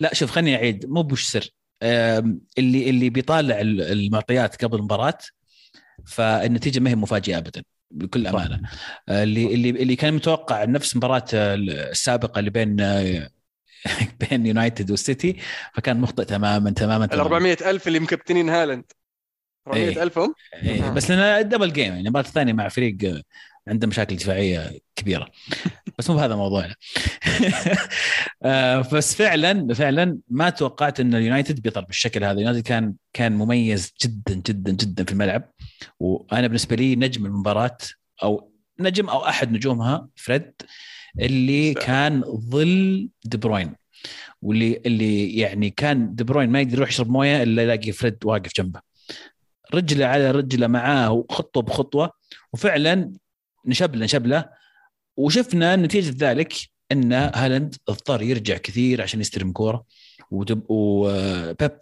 لا 0.00 0.14
شوف 0.14 0.30
خليني 0.30 0.56
أعيد. 0.56 0.86
مو 0.86 1.02
بوش 1.02 1.24
سر. 1.26 1.48
آه 1.82 2.24
اللي 2.58 2.90
اللي 2.90 3.10
بيطالع 3.10 3.60
ال- 3.60 3.80
المعطيات 3.82 4.64
قبل 4.64 4.78
المباراة 4.78 5.18
فالنتيجة 6.06 6.80
ما 6.80 6.90
هي 6.90 6.94
مفاجئة 6.94 7.38
ابدا 7.38 7.62
بكل 7.90 8.26
أمانة. 8.26 8.60
اللي 9.08 9.54
اللي 9.54 9.70
اللي 9.70 9.96
كان 9.96 10.14
متوقع 10.14 10.64
نفس 10.64 10.96
مباراة 10.96 11.24
آه، 11.34 11.54
السابقة 11.54 12.38
اللي 12.38 12.50
بين 12.50 12.76
بين 14.20 14.46
يونايتد 14.46 14.90
والسيتي 14.90 15.36
فكان 15.74 16.00
مخطئ 16.00 16.24
تماما 16.24 16.70
تماما 16.70 17.04
ال 17.04 17.10
تماما. 17.10 17.24
400 17.24 17.56
ألف 17.66 17.88
اللي 17.88 18.00
مكبتنين 18.00 18.48
هالاند. 18.48 18.84
400 19.66 20.02
الف 20.02 20.18
هم؟ 20.18 20.34
إيه. 20.54 20.88
آه. 20.88 20.90
بس 20.90 21.10
لأن 21.10 21.48
double 21.48 21.72
game 21.72 21.84
يعني 21.84 22.00
المباراه 22.00 22.26
الثانية 22.26 22.52
مع 22.52 22.68
فريق 22.68 23.22
عنده 23.68 23.86
مشاكل 23.86 24.16
دفاعية 24.16 24.78
كبيرة. 24.96 25.28
بس 25.98 26.10
مو 26.10 26.16
بهذا 26.16 26.36
موضوعنا. 26.36 26.74
آه، 28.42 28.88
بس 28.92 29.14
فعلا 29.14 29.74
فعلا 29.74 30.18
ما 30.28 30.50
توقعت 30.50 31.00
إن 31.00 31.14
اليونايتد 31.14 31.60
بيطلع 31.60 31.82
بالشكل 31.82 32.24
هذا. 32.24 32.32
اليونايتد 32.32 32.62
كان 32.62 32.94
كان 33.12 33.32
مميز 33.32 33.92
جدا 34.02 34.34
جدا 34.34 34.72
جدا 34.72 35.04
في 35.04 35.12
الملعب. 35.12 35.50
وأنا 36.00 36.46
بالنسبة 36.46 36.76
لي 36.76 36.96
نجم 36.96 37.26
المباراة 37.26 37.78
أو 38.22 38.52
نجم 38.80 39.08
أو 39.08 39.28
أحد 39.28 39.52
نجومها 39.52 40.08
فريد. 40.16 40.52
اللي. 41.20 41.74
كان 41.74 42.22
ظل 42.24 43.08
دي 43.24 43.36
بروين 43.36 43.74
واللي 44.42 44.82
اللي 44.86 45.36
يعني 45.36 45.70
كان 45.70 46.14
دي 46.14 46.24
بروين 46.24 46.50
ما 46.50 46.60
يقدر 46.60 46.74
يروح 46.74 46.88
يشرب 46.88 47.10
موية 47.10 47.42
إلا 47.42 47.62
يلاقي 47.62 47.92
فريد 47.92 48.16
واقف 48.24 48.50
جنبه. 48.56 48.80
رجلة 49.74 50.06
على 50.06 50.30
رجلة 50.30 50.66
معاه 50.66 51.12
وخطوة 51.12 51.62
بخطوة 51.62 52.10
وفعلا 52.52 53.12
نشبلة 53.66 54.04
نشبلة 54.04 54.48
وشفنا 55.16 55.76
نتيجة 55.76 56.14
ذلك 56.30 56.54
إن 56.92 57.12
هالاند 57.12 57.74
اضطر 57.88 58.22
يرجع 58.22 58.56
كثير 58.56 59.02
عشان 59.02 59.20
يستلم 59.20 59.52
كورة. 59.52 59.84
وبيب 60.30 60.62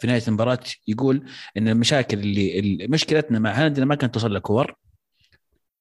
في 0.01 0.07
نهاية 0.07 0.23
المباراة 0.29 0.59
يقول 0.89 1.25
إن 1.57 1.69
المشاكل 1.69 2.19
اللي 2.19 2.87
مشكلتنا 2.89 3.39
مع 3.39 3.53
هالاند 3.53 3.81
ما 3.81 3.95
كانت 3.95 4.15
توصل 4.15 4.33
له 4.33 4.39
كور. 4.39 4.75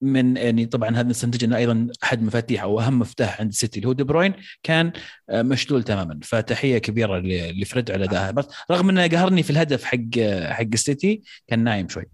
من 0.01 0.37
يعني 0.37 0.65
طبعا 0.65 0.89
هذا 0.89 1.03
نستنتج 1.09 1.43
إنه 1.43 1.57
أيضا 1.57 1.87
أحد 2.03 2.23
مفاتيح 2.23 2.63
أو 2.63 2.79
اهم 2.79 2.99
مفتاح 2.99 3.39
عند 3.41 3.49
السيتي 3.49 3.77
اللي 3.79 3.87
هو 3.87 3.93
دي 3.93 4.03
بروين 4.03 4.33
كان 4.63 4.91
آه، 5.29 5.41
مشلول 5.41 5.83
تماما 5.83 6.19
فتحية 6.23 6.77
كبيرة 6.77 7.17
ل- 7.19 7.61
لفريد 7.61 7.91
على 7.91 8.05
ادائها 8.05 8.31
بس 8.31 8.45
رغم 8.71 8.89
إنه 8.89 9.07
قهرني 9.07 9.43
في 9.43 9.49
الهدف 9.49 9.83
حق 9.83 10.19
حق 10.49 10.65
السيتي 10.73 11.21
كان 11.47 11.63
نايم 11.63 11.89
شوي 11.89 12.05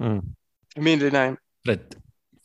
مم. 0.00 0.22
مين 0.78 0.98
اللي 0.98 1.10
نايم؟ 1.10 1.36
فريد 1.64 1.94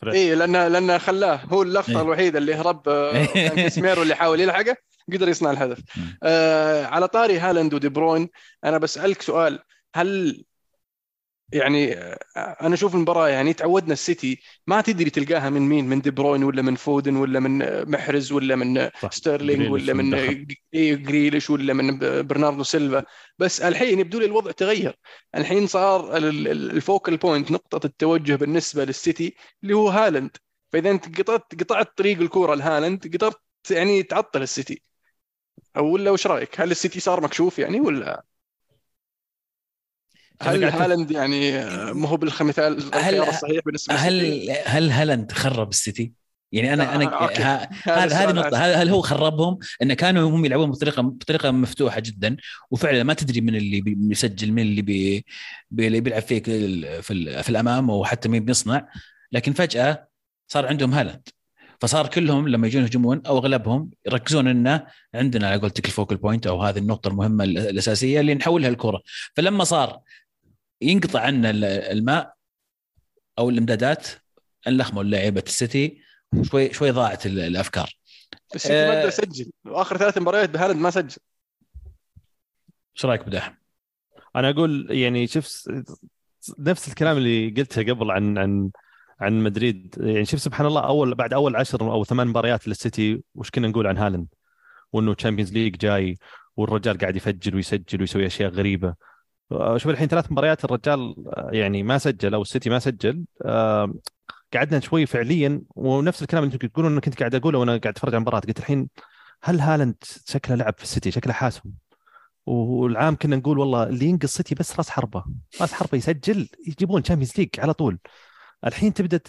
فريد. 0.01 0.13
اي 0.15 0.35
لأنه 0.35 0.67
لأنه 0.67 0.97
خلاه 0.97 1.35
هو 1.45 1.61
اللقطة 1.61 1.91
إيه. 1.91 2.01
الوحيدة 2.01 2.37
اللي 2.39 2.55
هرب 2.55 2.89
آه، 2.89 3.25
كان 3.25 3.55
كاسميرو 3.55 4.01
اللي 4.01 4.15
حاول 4.15 4.39
يلحقه 4.39 4.75
قدر 5.13 5.29
يصنع 5.29 5.51
الهدف. 5.51 5.79
آه 6.23 6.85
على 6.85 7.07
طاري 7.07 7.39
هالاند 7.39 7.73
ودي 7.73 7.89
بروين 7.89 8.29
أنا 8.65 8.77
بسألك 8.77 9.21
سؤال 9.21 9.59
هل 9.95 10.43
يعني 11.53 11.93
أنا 12.37 12.73
أشوف 12.73 12.95
المباراة 12.95 13.29
يعني 13.29 13.53
تعودنا 13.53 13.93
السيتي 13.93 14.41
ما 14.67 14.81
تدري 14.81 15.09
تلقاها 15.09 15.49
من 15.49 15.61
مين 15.61 15.87
من 15.87 16.01
دي 16.01 16.11
بروين 16.11 16.43
ولا 16.43 16.61
من 16.61 16.75
فودن 16.75 17.15
ولا 17.15 17.39
من 17.39 17.85
محرز 17.91 18.31
ولا 18.31 18.55
من. 18.55 18.89
ستيرلينج 19.11 19.71
ولا 19.71 19.93
من 19.93 20.11
جريليش 20.73 21.49
ولا 21.49 21.73
من 21.73 21.99
برناردو 22.27 22.63
سيلفا. 22.63 23.03
بس 23.39 23.61
الحين 23.61 23.99
يبدو 23.99 24.19
لي 24.19 24.25
الوضع 24.25 24.51
تغير. 24.51 24.95
الحين 25.35 25.67
صار 25.67 26.17
ال- 26.17 26.47
ال- 26.47 26.71
ال 26.71 26.79
focal 26.79 27.17
point 27.17 27.51
نقطة 27.51 27.85
التوجه 27.85 28.35
بالنسبة 28.35 28.85
للسيتي 28.85 29.35
اللي 29.63 29.73
هو 29.73 29.89
هالاند. 29.89 30.37
فإذا 30.71 30.91
أنت 30.91 31.21
قطعت 31.21 31.55
قطعت 31.59 31.97
طريق 31.97 32.19
الكورة 32.19 32.55
لهالاند 32.55 33.15
قدرت 33.15 33.41
يعني 33.71 34.03
تعطل 34.03 34.41
السيتي. 34.41 34.81
أو 35.77 35.93
ولا 35.93 36.11
وش 36.11 36.27
رأيك؟ 36.27 36.61
هل 36.61 36.71
السيتي 36.71 36.99
صار 36.99 37.21
مكشوف 37.21 37.59
يعني 37.59 37.79
ولا؟ 37.79 38.23
هل 40.41 40.63
هالاند 40.63 41.11
يعني 41.11 41.55
آه، 41.59 41.93
ما 41.93 42.07
هو 42.07 42.17
بالمثال 42.17 42.77
الخيار 42.77 43.29
الصحيح 43.29 43.61
بالنسبة؟ 43.65 43.95
هل 43.95 44.49
هل 44.65 44.91
هالاند 44.91 45.31
خرب 45.31 45.69
السيتي؟ 45.69 46.13
يعني 46.53 46.73
أنا 46.73 46.95
أنا 46.95 47.05
آه، 47.05 47.23
أوكي. 47.23 47.41
ها- 47.43 47.69
هذا 47.83 47.95
هذا 47.95 48.15
هذه 48.15 48.31
الأساسي. 48.31 48.55
هل 48.55 48.73
هل 48.73 48.89
هو 48.89 49.01
خربهم؟ 49.01 49.57
انه 49.81 49.93
كانوا 49.93 50.29
هم 50.29 50.45
يلعبون 50.45 50.71
بطريقة 50.71 51.01
بطريقة 51.01 51.51
مفتوحة 51.51 51.99
جدا 51.99 52.37
وفعلا 52.71 53.03
ما 53.03 53.13
تدري 53.13 53.41
من 53.41 53.55
اللي 53.55 53.81
بيسجل 53.81 54.51
من 54.51 54.61
اللي 54.61 54.81
بي 54.81 55.25
اللي 55.79 55.99
بيلعب 56.01 56.21
فيك 56.21 56.49
ال- 56.49 57.03
في 57.03 57.13
ال- 57.13 57.43
في 57.43 57.49
الأمام 57.49 57.89
وحتى 57.89 58.29
مين 58.29 58.45
بيصنع 58.45 58.87
لكن 59.31 59.53
فجأة 59.53 60.07
صار 60.47 60.65
عندهم 60.67 60.93
هالاند 60.93 61.27
فصار 61.79 62.07
كلهم 62.07 62.47
لما 62.47 62.67
يجون 62.67 62.83
يهجمون 62.83 63.21
أو 63.27 63.37
أغلبهم 63.37 63.89
يركزون 64.05 64.47
انه 64.47 64.83
عندنا 65.15 65.47
على 65.49 65.61
قولتك 65.61 65.85
ال 65.85 65.90
focal 65.90 66.15
point 66.17 66.47
أو 66.47 66.61
هذه 66.63 66.77
النقطة 66.77 67.07
المهمة 67.07 67.43
ال- 67.43 67.57
الأساسية 67.57 68.19
اللي 68.19 68.33
نحولها 68.35 68.69
الكرة 68.69 69.01
فلما 69.35 69.63
صار 69.63 69.99
ينقطع 70.81 71.19
عنا 71.21 71.49
ال- 71.49 71.63
الماء 71.65 72.33
أو 73.39 73.49
الإمدادات 73.49 74.07
انلخموا 74.67 75.03
لعيبة 75.03 75.43
السيتي 75.47 76.01
شوي 76.41 76.73
شوي 76.73 76.91
ضاعت 76.91 77.25
ال- 77.25 77.39
الأفكار. 77.39 77.89
السيتي 78.55 78.73
ما 78.73 78.97
آه. 78.97 78.99
قدر 78.99 79.07
يسجل. 79.07 79.51
وآخر 79.65 79.97
ثلاث 79.97 80.17
مباريات 80.17 80.49
بهالاند 80.49 80.79
ما 80.81 80.89
سجل. 80.89 81.15
إيش 82.95 83.05
رأيك 83.05 83.21
بداح؟ 83.25 83.57
أنا 84.35 84.49
أقول 84.49 84.87
يعني 84.91 85.27
شوف 85.27 85.47
س- 85.47 85.69
نفس 86.59 86.87
الكلام 86.87 87.17
اللي 87.17 87.49
قلته 87.49 87.83
قبل 87.93 88.11
عن 88.11 88.37
عن 88.37 88.69
عن 89.19 89.43
مدريد. 89.43 89.95
يعني 89.99 90.25
شوف 90.25 90.41
سبحان 90.41 90.67
الله 90.67 90.81
اول 90.87 91.15
بعد 91.15 91.33
أول 91.33 91.55
عشر 91.55 91.91
أو 91.91 92.03
ثمان 92.03 92.27
مباريات 92.27 92.67
للسيتي 92.67 93.23
وش 93.35 93.49
كنا 93.49 93.67
نقول 93.67 93.87
عن 93.87 93.97
هالاند؟ 93.97 94.27
وإنه 94.93 95.13
تشامبيونز 95.13 95.53
ليج 95.53 95.77
جاي 95.77 96.17
والرجال 96.57 96.97
قاعد 96.97 97.15
يفجر 97.15 97.55
ويسجل 97.55 98.01
ويسوي 98.01 98.25
أشياء 98.25 98.51
غريبة. 98.51 98.95
شوف 99.77 99.91
الحين 99.91 100.07
ثلاث 100.07 100.31
مباريات 100.31 100.65
الرجال 100.65 101.15
آه، 101.27 101.49
يعني 101.53 101.83
ما 101.83 101.97
سجل 101.97 102.33
أو 102.33 102.41
السيتي 102.41 102.69
ما 102.69 102.79
سجل. 102.79 103.25
آه، 103.45 103.93
قعدنا 104.53 104.79
شوي 104.79 105.05
فعليا 105.05 105.61
ونفس 105.75 106.21
الكلام 106.21 106.43
اللي 106.43 106.53
أنتم 106.53 106.67
تقولون 106.67 106.91
انه 106.91 107.01
كنت 107.01 107.19
قاعد 107.19 107.35
أقوله 107.35 107.59
وأنا 107.59 107.71
قاعد 107.71 107.87
أتفرج 107.87 108.13
على 108.13 108.17
المباراة 108.17 108.39
قلت 108.39 108.59
الحين 108.59 108.89
هل 109.43 109.59
هالاند 109.59 109.95
شكله 110.25 110.55
لعب 110.55 110.73
في 110.77 110.83
السيتي؟ 110.83 111.11
شكله 111.11 111.33
حاسم. 111.33 111.71
والعام 112.45 113.15
كنا 113.15 113.35
نقول 113.35 113.59
والله 113.59 113.83
اللي 113.83 114.05
ينقذ 114.05 114.23
السيتي 114.23 114.55
بس 114.55 114.77
راس 114.77 114.89
حربة. 114.89 115.23
راس 115.61 115.73
حربة 115.73 115.97
يسجل 115.97 116.47
يجيبون 116.67 117.03
تشامبيونز 117.03 117.33
ليج 117.37 117.49
على 117.59 117.73
طول. 117.73 117.99
الحين 118.65 118.93
تبدأ 118.93 119.19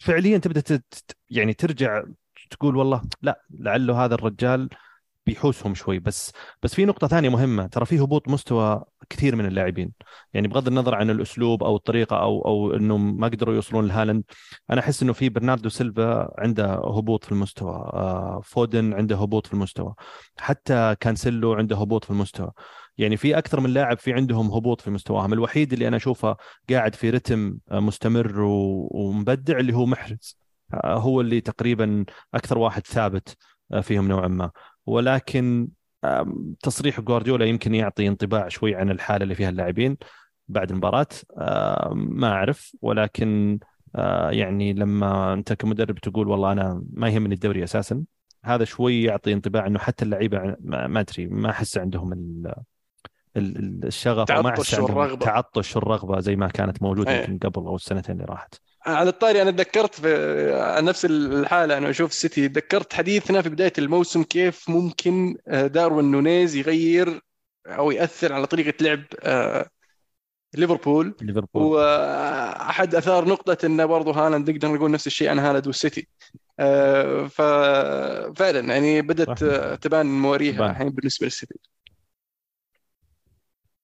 فعليا 0.00 0.38
تبدأ 0.38 0.80
يعني 1.30 1.52
ترجع 1.52 2.02
تقول 2.50 2.76
والله 2.76 3.02
لا 3.22 3.42
لعله 3.50 4.04
هذا 4.04 4.14
الرجال 4.14 4.68
بيحوسهم 5.26 5.74
شوي. 5.74 5.98
بس 5.98 6.32
بس 6.62 6.74
في 6.74 6.84
نقطة 6.84 7.08
ثانية 7.08 7.28
مهمة. 7.28 7.66
ترى 7.66 7.86
في 7.86 8.00
هبوط 8.00 8.28
مستوى 8.28 8.84
كثير 9.10 9.36
من 9.36 9.46
اللاعبين. 9.46 9.92
يعني 10.34 10.48
بغض 10.48 10.68
النظر 10.68 10.94
عن 10.94 11.10
الأسلوب 11.10 11.64
أو 11.64 11.76
الطريقة 11.76 12.16
أو 12.22 12.44
أو 12.44 12.74
إنهم 12.74 13.20
ما 13.20 13.26
قدروا 13.28 13.54
يوصلون 13.54 13.86
لهالاند 13.88 14.24
أنا 14.70 14.80
أحس 14.80 15.02
إنه 15.02 15.12
في 15.12 15.28
برناردو 15.28 15.68
سيلفا 15.68 16.34
عنده 16.38 16.64
هبوط 16.74 17.24
في 17.24 17.32
المستوى. 17.32 17.74
آه، 17.74 18.40
فودن 18.44 18.94
عنده 18.94 19.16
هبوط 19.16 19.46
في 19.46 19.54
المستوى. 19.54 19.94
حتى 20.38 20.96
كانسيلو 21.00 21.52
عنده 21.52 21.76
هبوط 21.76 22.04
في 22.04 22.10
المستوى. 22.10 22.50
يعني 22.98 23.16
في 23.16 23.38
أكثر 23.38 23.60
من 23.60 23.70
لاعب 23.70 23.98
في 23.98 24.12
عندهم 24.12 24.50
هبوط 24.50 24.80
في 24.80 24.90
مستواهم. 24.90 25.32
الوحيد 25.32 25.72
اللي 25.72 25.88
أنا 25.88 25.96
أشوفه 25.96 26.36
قاعد 26.70 26.94
في 26.94 27.10
رتم 27.10 27.58
آه، 27.70 27.80
مستمر 27.80 28.40
ومبدع 28.40 29.58
اللي 29.58 29.74
هو 29.74 29.86
محرز. 29.86 30.38
آه، 30.74 30.96
هو 30.98 31.20
اللي 31.20 31.40
تقريبا 31.40 32.04
أكثر 32.34 32.58
واحد 32.58 32.86
ثابت 32.86 33.36
فيهم 33.82 34.08
نوعا 34.08 34.28
ما. 34.28 34.50
ولكن 34.86 35.68
تصريح 36.62 37.00
جوارديولا 37.00 37.44
يمكن 37.44 37.74
يعطي 37.74 38.08
انطباع 38.08 38.48
شوي 38.48 38.74
عن 38.74 38.90
الحالة 38.90 39.22
اللي 39.22 39.34
فيها 39.34 39.48
اللاعبين 39.48 39.96
بعد 40.48 40.70
المباراة 40.70 41.06
ما 41.94 42.28
أعرف 42.28 42.76
ولكن 42.82 43.58
يعني 44.30 44.72
لما 44.72 45.32
أنت 45.32 45.52
كمدرب 45.52 45.98
تقول 45.98 46.28
والله 46.28 46.52
أنا 46.52 46.82
ما 46.92 47.08
يهمني 47.08 47.34
الدوري 47.34 47.64
أساسا 47.64 48.04
هذا 48.44 48.64
شوي 48.64 49.02
يعطي 49.02 49.32
انطباع 49.32 49.66
إنه 49.66 49.78
حتى 49.78 50.04
اللعيبة 50.04 50.56
ما 50.60 51.00
أدري 51.00 51.26
ما 51.26 51.50
أحس 51.50 51.78
عندهم 51.78 52.12
ال 52.12 52.52
ال- 53.36 53.58
ال- 53.58 53.86
الشغف 53.86 54.30
أو 54.30 54.42
ما 54.42 54.50
تعطش 54.50 54.74
احس 54.74 54.80
عندهم. 54.80 55.02
التعطش 55.02 55.76
والرغبه 55.76 56.20
زي 56.20 56.36
ما 56.36 56.48
كانت 56.48 56.82
موجودة 56.82 57.10
أيه. 57.10 57.20
يمكن 57.30 57.38
قبل 57.38 57.66
أو 57.66 57.76
السنتين 57.76 58.14
اللي 58.14 58.24
راحت 58.24 58.54
على 58.86 59.08
الطاري 59.10 59.42
أنا 59.42 59.50
تذكرت 59.50 59.94
في 59.94 60.52
عن 60.54 60.84
نفس 60.84 61.04
الحالة 61.04 61.78
أنا 61.78 61.90
أشوف 61.90 62.10
السيتي 62.10 62.48
تذكرت 62.48 62.92
حديثنا 62.94 63.42
في 63.42 63.48
بداية 63.48 63.72
الموسم 63.78 64.22
كيف 64.22 64.68
ممكن 64.70 65.36
آه، 65.48 65.66
داروين 65.66 66.10
نونيز 66.10 66.56
يغير 66.56 67.20
أو 67.66 67.90
يأثر 67.90 68.32
على 68.32 68.46
طريقة 68.46 68.74
لعب 68.84 69.02
آه، 69.22 69.66
ليفربول. 70.54 71.14
ليفربول. 71.22 71.62
وأحد 71.62 72.94
أثار 72.94 73.28
نقطة 73.28 73.66
انه 73.66 73.84
برضه 73.84 74.12
هالاند 74.26 74.50
نقدر 74.50 74.68
نقول 74.74 74.90
نفس 74.90 75.06
الشيء 75.06 75.28
عن 75.28 75.38
هالاند 75.38 75.66
والسيتي. 75.66 76.08
آه، 76.60 77.26
ففعلا 77.26 78.60
يعني 78.60 79.02
بدأت 79.02 79.44
صح. 79.44 79.74
تبان 79.74 80.06
مواريها. 80.06 80.70
الحين 80.70 80.88
بالنسبة 80.90 81.24
للسيتي. 81.26 81.54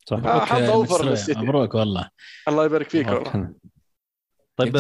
صح 0.07 0.19
حظ 0.45 0.71
مبروك- 0.71 1.03
للسيتي. 1.05 1.41
مبروك 1.41 1.75
والله. 1.75 2.09
الله 2.49 2.65
يبارك 2.65 2.88
فيك 2.91 3.07
والله. 3.09 3.55
طيب 4.57 4.77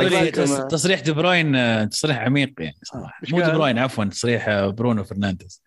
تصريح 0.68 1.00
دي 1.00 1.12
بروين 1.12 1.56
آه، 1.56 1.84
تصريح 1.84 2.18
عميق 2.18 2.52
يعني 2.58 2.76
صراحة. 2.82 3.18
إيش 3.24 3.32
مو 3.32 3.40
دي 3.40 3.50
بروين 3.50 3.78
عفوا 3.78 4.04
تصريح 4.04 4.48
آه، 4.48 4.66
برونو 4.68 5.04
فرنانديز. 5.04 5.62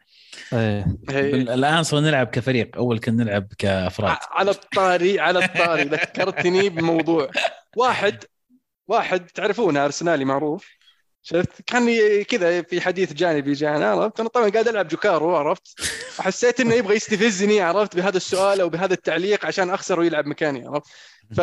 إيه. 0.54 0.86
هي- 1.10 1.32
بال- 1.32 1.50
الآن 1.50 1.84
صرنا 1.84 2.08
نلعب 2.10 2.28
كفريق 2.28 2.76
أول 2.78 3.00
كنا 3.00 3.24
نلعب 3.24 3.48
كأفراد. 3.58 4.18
على 4.32 4.52
الطاري 4.52 5.20
على 5.20 5.46
الطاري 5.46 5.84
ذكرتني 5.98 6.70
بموضوع. 6.70 7.30
واحد 7.78 8.24
واحد 8.88 9.26
تعرفونه 9.26 9.86
أرسنالي 9.86 10.26
معروف. 10.26 10.68
شفت؟ 11.24 11.62
كان 11.68 11.90
كذا 12.24 12.62
في 12.62 12.82
حديث 12.82 13.14
جانبي 13.14 13.54
جانا 13.54 13.92
عرفت؟ 13.92 14.20
أنا 14.20 14.30
طبعا 14.30 14.50
قاعد 14.50 14.68
ألعب 14.68 14.88
جوكارو 14.88 15.36
عرفت؟ 15.36 15.68
وحسيت 16.20 16.60
إنه 16.60 16.74
يبغى 16.74 16.96
يستفزني 16.96 17.62
عرفت؟ 17.62 17.96
بهذا 17.96 18.18
السؤال 18.18 18.62
أو 18.62 18.70
بهذا 18.70 18.94
التعليق 18.94 19.46
عشان 19.46 19.70
أخسر 19.70 20.00
ويلعب 20.00 20.26
مكاني 20.28 20.68
عرفت؟ 20.68 20.88
ف 21.36 21.42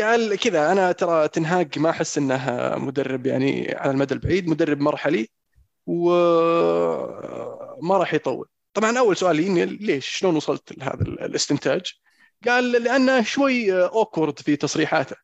قال 0.00 0.38
كذا 0.38 0.72
أنا 0.72 0.92
ترى 0.92 1.28
تنهاج 1.28 1.78
ما 1.78 1.90
أحس 1.90 2.18
إنه 2.18 2.74
مدرب 2.76 3.26
يعني 3.26 3.74
على 3.74 3.90
المدى 3.90 4.14
البعيد 4.14 4.48
مدرب 4.48 4.80
مرحلي 4.80 5.28
وما 5.86 6.76
راح 7.98 8.14
يطول. 8.14 8.48
طبعا 8.74 8.98
أول 8.98 9.16
سؤال 9.16 9.40
يجيني 9.40 9.64
ليش؟ 9.64 10.06
شلون 10.08 10.36
وصلت 10.36 10.78
لهذا 10.78 11.02
الاستنتاج؟ 11.02 11.92
قال 12.46 12.72
لأنه 12.72 13.22
شوي 13.22 13.84
awkward 13.84 14.38
في 14.38 14.56
تصريحاته. 14.56 15.16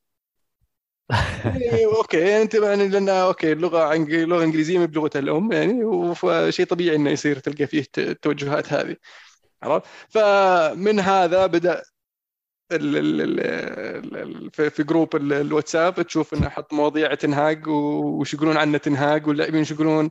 يعني 1.44 1.84
okay 1.84 2.42
أنت 2.42 2.54
يعني 2.54 2.88
لأن 2.88 3.08
okay 3.08 3.52
اللغة 3.52 3.94
لغه 4.06 4.44
انجليزيه 4.44 4.78
ما 4.78 4.86
بلغته 4.86 5.18
الأم 5.18 5.52
يعني 5.52 5.84
وشيء 5.84 6.66
طبيعي 6.66 6.96
إنه 6.96 7.10
يصير 7.10 7.38
تلقى 7.38 7.66
فيه 7.66 7.84
التوجهات 7.98 8.72
هذه. 8.72 8.96
عرفت؟ 9.62 9.86
فمن 10.08 11.00
هذا 11.00 11.46
بدأ 11.46 11.82
في 14.52 14.82
جروب 14.82 15.16
الواتساب 15.16 16.02
تشوف 16.02 16.34
إنه 16.34 16.48
حط 16.48 16.72
مواضيع 16.72 17.14
تنهاج 17.14 17.68
وش 17.68 18.34
يقولون 18.34 18.56
عنه 18.56 18.78
تنهاج 18.78 19.26
واللاعبين 19.26 19.60
وش 19.60 19.70
يقولون 19.70 20.10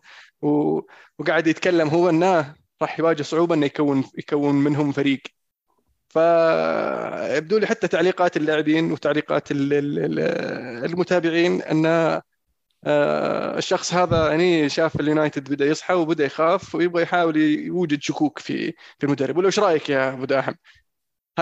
وقاعد 1.19 1.47
يتكلم 1.47 1.88
هو 1.88 2.10
إنه 2.10 2.56
راح 2.82 3.00
يواجه 3.00 3.24
صعوبة 3.24 3.56
إنه 3.56 3.65
يكون 3.65 4.04
يكون 4.17 4.56
منهم 4.56 4.91
فريق 4.91 5.21
فيبدو 6.10 7.58
لي 7.58 7.67
حتى 7.67 7.88
تعليقات 7.88 8.38
اللاعبين 8.38 8.91
وتعليقات 8.91 9.47
المتابعين 9.52 11.62
ان 11.62 12.21
آه، 12.86 13.58
الشخص 13.58 13.93
هذا 13.93 14.30
يعني 14.30 14.69
شاف 14.69 15.00
اليونايتد 15.00 15.50
بدأ 15.50 15.65
يصحى 15.65 15.93
وبدأ 15.93 16.26
يخاف 16.26 16.76
ويبغى 16.76 17.04
يحاول 17.04 17.38
يوجد 17.38 18.02
شكوك 18.02 18.39
في 18.39 18.71
في 18.71 19.04
المدرب 19.04 19.38
ولا 19.38 19.47
إيش 19.47 19.60
رأيك 19.60 19.89
يا 19.89 20.13
أبو 20.13 20.26
داحم؟ 20.26 20.54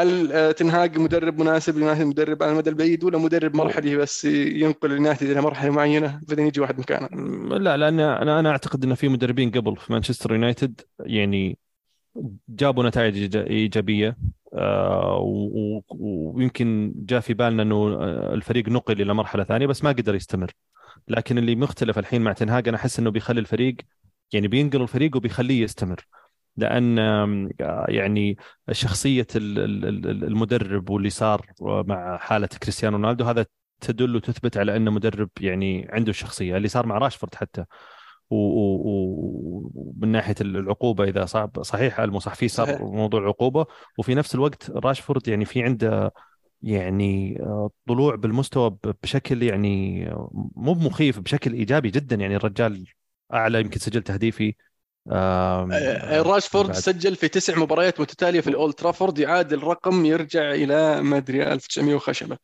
هل 0.02 0.32
آه، 0.32 0.52
تنهاج 0.52 0.98
مدرب 0.98 1.40
مناسب 1.40 1.76
لليونايتد 1.76 2.06
مدرب 2.06 2.44
على 2.44 2.52
المدى 2.52 2.70
البعيد 2.70 3.04
ولا 3.04 3.18
مدرب 3.18 3.56
مرحلي 3.56 3.98
بس 3.98 4.26
ينقل 4.26 4.92
اليونايتد 4.92 5.30
إلى 5.30 5.42
مرحلة 5.42 5.72
معينة 5.72 6.22
بعدين 6.28 6.48
يجي 6.48 6.62
واحد 6.62 6.80
مكانه؟ 6.80 7.08
لا 7.58 7.78
لأن 7.78 8.00
أنا 8.00 8.40
أنا 8.40 8.50
أعتقد 8.50 8.84
إن 8.84 8.96
في 8.96 9.10
مدربين 9.10 9.52
قبل 9.52 9.76
في 9.76 9.94
مانشستر 9.94 10.34
يونايتد 10.34 10.82
يعني 11.00 11.58
جابوا 12.50 12.84
نتائج 12.84 13.38
إيجابية 13.38 14.18
آه، 14.54 15.20
ويمكن 15.90 16.94
جاء 16.96 17.20
في 17.20 17.34
بالنا 17.34 17.64
إنه 17.64 18.04
الفريق 18.34 18.70
نقل 18.70 19.02
إلى 19.02 19.14
مرحلة 19.14 19.44
ثانية 19.44 19.68
بس 19.68 19.84
ما 19.84 19.90
قدر 19.90 20.16
يستمر 20.16 20.52
لكن 21.08 21.38
اللي 21.38 21.56
مختلف 21.56 22.00
الحين 22.00 22.22
مع 22.22 22.34
تنهاج 22.34 22.68
أنا 22.68 22.78
أحس 22.78 23.00
إنه 23.00 23.10
بيخلي 23.10 23.40
الفريق 23.40 23.76
يعني 24.34 24.48
بينقل 24.48 24.82
الفريق 24.82 25.16
وبيخليه 25.16 25.64
يستمر 25.64 26.08
لأن 26.58 26.98
يعني 27.90 28.38
شخصية 28.72 29.28
المدرب 29.36 30.90
واللي 30.90 31.10
صار 31.10 31.46
مع 31.62 32.18
حالة 32.18 32.48
كريستيانو 32.48 32.98
رونالدو 32.98 33.26
هذا 33.26 33.46
تدل 33.82 34.16
وتثبت 34.16 34.58
على 34.58 34.76
انه 34.76 34.92
مدرب 34.92 35.30
يعني 35.42 35.88
عنده 35.90 36.10
الشخصية. 36.10 36.58
اللي 36.58 36.68
صار 36.68 36.86
مع 36.86 36.98
راشفورد 36.98 37.36
حتى 37.36 37.66
ومن 38.30 40.08
ناحية 40.12 40.36
العقوبة 40.42 41.04
إذا 41.04 41.26
صعب 41.26 41.64
صحيح 41.64 42.00
المصح 42.00 42.36
فيه 42.36 42.48
صار 42.48 42.84
موضوع 42.86 43.20
العقوبه 43.20 43.66
وفي 43.98 44.16
نفس 44.16 44.36
الوقت 44.36 44.72
راشفورد 44.72 45.28
يعني 45.28 45.46
في 45.46 45.64
عنده 45.64 46.14
يعني 46.62 47.40
آه، 47.42 47.72
طلوع 47.88 48.16
بالمستوى 48.16 48.78
بشكل 49.04 49.44
يعني 49.44 50.06
مو 50.56 50.74
مخيف 50.74 51.20
بشكل 51.20 51.54
إيجابي 51.54 51.90
جدا 51.90 52.16
يعني 52.16 52.36
الرجال 52.36 52.86
أعلى 53.34 53.60
يمكن 53.60 53.80
سجل 53.80 54.04
تهديفي. 54.04 54.48
آه، 54.48 54.52
آه، 54.52 54.69
راشفورد 55.12 56.72
سجل 56.72 57.16
في 57.16 57.28
تسع 57.28 57.60
مباريات 57.60 58.00
متتالية 58.00 58.42
في 58.42 58.50
الأولد 58.50 58.74
ترافورد 58.74 59.20
يعادل 59.20 59.64
رقم 59.64 60.06
يرجع 60.06 60.54
إلى 60.54 61.02
ما 61.02 61.18
أدري 61.18 61.44
1900 61.44 61.96
وخشبة. 61.96 62.38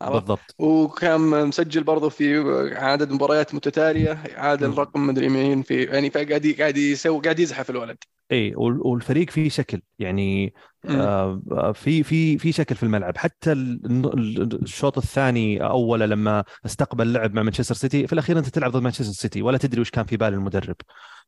بالضبط. 0.00 0.54
وكان 0.58 1.20
مسجل 1.20 1.84
برضه 1.84 2.08
في 2.08 2.38
عدد 2.76 3.12
مباريات 3.12 3.54
متتالية 3.54 4.22
يعادل 4.26 4.78
رقم 4.78 5.06
ما 5.06 5.12
أدري 5.12 5.28
مين 5.28 5.62
في 5.62 5.82
يعني 5.82 6.08
قاعد 6.08 6.54
قاعد 6.58 6.76
يسوي 6.76 7.20
قاعد 7.20 7.38
يزحف 7.38 7.70
الولد. 7.70 7.96
اي 8.32 8.52
والفريق 8.56 9.30
فيه 9.30 9.48
شكل 9.48 9.82
يعني 9.98 10.54
آه 10.88 11.72
في 11.74 12.02
في 12.02 12.38
في 12.38 12.52
شكل 12.52 12.74
في 12.74 12.82
الملعب. 12.82 13.16
حتى 13.16 13.52
الشوط 13.52 14.98
الثاني 14.98 15.62
اوله 15.62 16.06
لما 16.06 16.44
استقبل 16.66 17.12
لعب 17.12 17.34
مع 17.34 17.42
مانشستر 17.42 17.74
سيتي 17.74 18.06
في 18.06 18.12
الأخير 18.12 18.38
أنت 18.38 18.48
تلعب 18.48 18.70
ضد 18.70 18.82
مانشستر 18.82 19.04
سيتي 19.04 19.42
ولا 19.42 19.58
تدري 19.58 19.80
وش 19.80 19.90
كان 19.90 20.04
في 20.04 20.16
بال 20.16 20.34
المدرب. 20.34 20.76
آه 20.80 21.19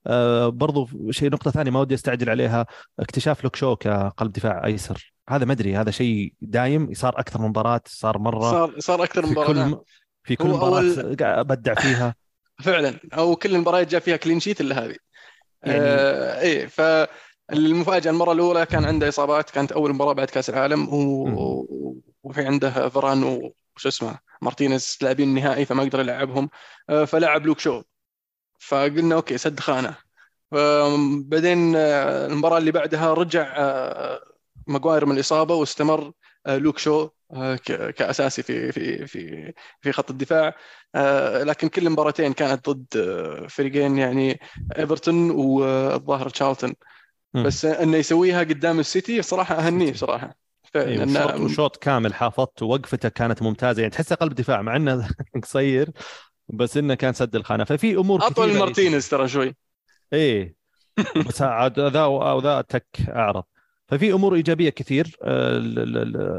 برضو 0.46 0.88
شيء 1.10 1.30
نقطة 1.30 1.50
ثانية 1.50 1.70
ما 1.70 1.80
ودي 1.80 1.94
أستعجل 1.94 2.30
عليها. 2.30 2.66
اكتشاف 3.00 3.44
لوك 3.44 3.56
شو 3.56 3.76
كقلب 3.76 4.32
دفاع 4.32 4.66
أيسر. 4.66 5.12
هذا 5.28 5.44
ما 5.44 5.52
أدري 5.52 5.76
هذا 5.76 5.90
شيء 5.90 6.34
دايم 6.40 6.94
صار 6.94 7.20
أكثر 7.20 7.40
من 7.40 7.48
مباراة 7.48 7.80
صار 7.86 8.18
مرة 8.18 8.50
صار 8.50 8.74
صار 8.78 9.02
أكثر 9.04 9.26
من 9.26 9.32
مباراه 9.32 9.46
في 9.46 9.52
كل, 9.52 9.58
نعم. 9.58 9.80
في 10.24 10.36
كل 10.36 10.48
مباراة 10.48 10.80
أول... 10.80 11.44
بدع 11.44 11.74
فيها. 11.74 12.14
فعلا. 12.64 13.00
أو 13.14 13.36
كل 13.36 13.54
المباريات 13.54 13.90
جاء 13.90 14.00
فيها 14.00 14.16
clean 14.16 14.40
sheet 14.40 14.60
إلا 14.60 14.84
هذه. 14.84 14.96
يعني... 15.62 15.80
آه 15.80 16.40
إيه 16.40 16.66
فالمفاجأة 16.66 18.10
المرة 18.10 18.32
الأولى 18.32 18.66
كان 18.66 18.84
عنده 18.84 19.08
إصابات 19.08 19.50
كانت 19.50 19.72
أول 19.72 19.94
مباراة 19.94 20.12
بعد 20.12 20.30
كأس 20.30 20.50
العالم 20.50 20.94
و... 20.94 21.66
وفي 22.22 22.46
عنده 22.46 22.88
فران 22.88 23.22
وش 23.22 23.86
اسمه 23.86 24.18
مارتينيز 24.42 24.98
لاعبين 25.02 25.28
النهائي 25.28 25.64
فما 25.64 25.82
قدر 25.82 26.00
يلعبهم. 26.00 26.50
آه، 26.90 27.04
فلعب 27.04 27.46
لوك 27.46 27.58
شو 27.58 27.82
فقلنا 28.68 29.14
okay 29.14 29.38
سد 29.38 29.60
خانة. 29.60 29.96
بعدين 31.24 31.76
آه، 31.76 32.26
المباراة 32.26 32.58
اللي 32.58 32.70
بعدها 32.72 33.14
رجع 33.14 33.54
آه، 33.56 34.20
ماجواير 34.66 35.06
من 35.06 35.14
الإصابة 35.14 35.54
واستمر 35.54 36.12
لوك 36.46 36.78
شو 36.78 37.08
كأساسي 37.96 38.42
في 38.42 38.72
في 38.72 39.06
في 39.06 39.52
في 39.80 39.92
خط 39.92 40.10
الدفاع. 40.10 40.54
لكن 41.42 41.68
كل 41.68 41.86
المباراتين 41.86 42.32
كانت 42.32 42.70
ضد 42.70 42.86
فريقين 43.48 43.98
يعني 43.98 44.40
إيفرتون 44.78 45.30
والظاهر 45.30 46.28
تشارلتون. 46.28 46.74
بس 47.34 47.64
إنه 47.64 47.96
يسويها 47.96 48.40
قدام 48.40 48.80
السيتي 48.80 49.22
صراحة 49.22 49.54
أهنيه 49.54 49.92
صراحة. 49.92 50.36
فعلا 50.74 51.04
أيوة 51.04 51.44
وشوط 51.44 51.76
كامل 51.76 52.14
حافظت 52.14 52.62
ووقفته 52.62 53.08
كانت 53.08 53.42
ممتازة. 53.42 53.82
يعني 53.82 53.94
تحسه 53.94 54.16
قلب 54.16 54.34
دفاع 54.34 54.62
مع 54.62 54.76
إنه 54.76 55.08
قصير. 55.42 55.90
بس 56.52 56.76
إنه 56.76 56.94
كان 56.94 57.12
سد 57.12 57.36
الخانة. 57.36 57.64
ففي 57.64 57.96
أمور 57.96 58.26
أطول 58.26 58.48
من 58.48 58.58
مارتينيز 58.58 59.08
ترى 59.08 59.28
شوي. 59.28 59.56
إيه. 60.12 60.54
بس 61.28 61.42
عاد 61.42 61.80
ذا 61.80 62.04
وذا 62.04 62.60
تك 62.60 62.86
أعرض. 63.08 63.44
ففي 63.88 64.12
أمور 64.12 64.34
إيجابية 64.34 64.70
كثير. 64.70 65.16
آه، 65.22 65.56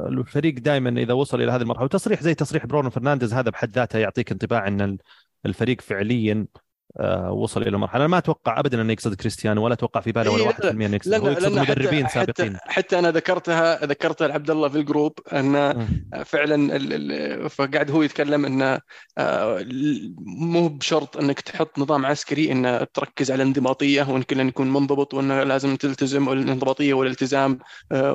الفريق 0.10 0.54
دائما 0.60 1.02
إذا 1.02 1.14
وصل 1.14 1.42
إلى 1.42 1.52
هذه 1.52 1.62
المرحلة 1.62 1.86
وتصريح 1.86 2.22
زي 2.22 2.34
تصريح 2.34 2.66
برونو 2.66 2.90
فرنانديز 2.90 3.34
هذا 3.34 3.50
بحد 3.50 3.70
ذاته 3.70 4.00
يعطيك 4.00 4.32
انطباع 4.32 4.68
إن 4.68 4.98
الفريق 5.46 5.82
فعليا 5.82 6.46
وصل 7.30 7.62
إلى 7.62 7.78
مرحلة. 7.78 8.00
أنا 8.00 8.08
ما 8.08 8.18
أتوقع 8.18 8.60
ابدا 8.60 8.82
انه 8.82 8.94
يقصد 8.94 9.14
كريستيانو 9.14 9.66
ولا 9.66 9.74
أتوقع 9.74 10.02
في 10.02 10.12
باله 10.12 10.32
ولا 10.32 10.44
1% 10.44 10.66
انه 10.66 10.96
يقصد. 10.96 11.14
هو 11.14 11.30
يقصد 11.30 11.60
مدربين 11.60 12.08
حتى 12.08 12.14
سابقين. 12.14 12.58
حتى, 12.58 12.72
حتى 12.72 13.00
أنا 13.00 13.12
ذكرتها 13.12 13.86
ذكرتها 13.86 14.28
لعبد 14.28 14.52
الله 14.52 14.70
في 14.70 14.78
الجروب 14.78 15.20
أن 15.34 15.88
فعلا 16.26 17.48
فقاعد 17.48 17.92
هو 17.92 18.02
يتكلم 18.02 18.46
انه 18.46 18.80
آه، 19.18 19.66
مو 20.26 20.68
بشرط 20.68 21.18
أنك 21.18 21.42
تحط 21.42 21.80
نظام 21.80 22.06
عسكري 22.06 22.52
انه 22.52 22.84
تركز 22.84 23.32
على 23.32 23.44
الانضباطيه 23.44 24.04
وأن 24.10 24.22
كل 24.22 24.40
يكون 24.40 24.74
منضبط 24.74 25.14
وانه 25.14 25.44
لازم 25.44 25.76
تلتزم 25.76 26.28
والانضباطيه 26.28 26.94
والالتزام 26.94 27.60
آه، 27.92 28.14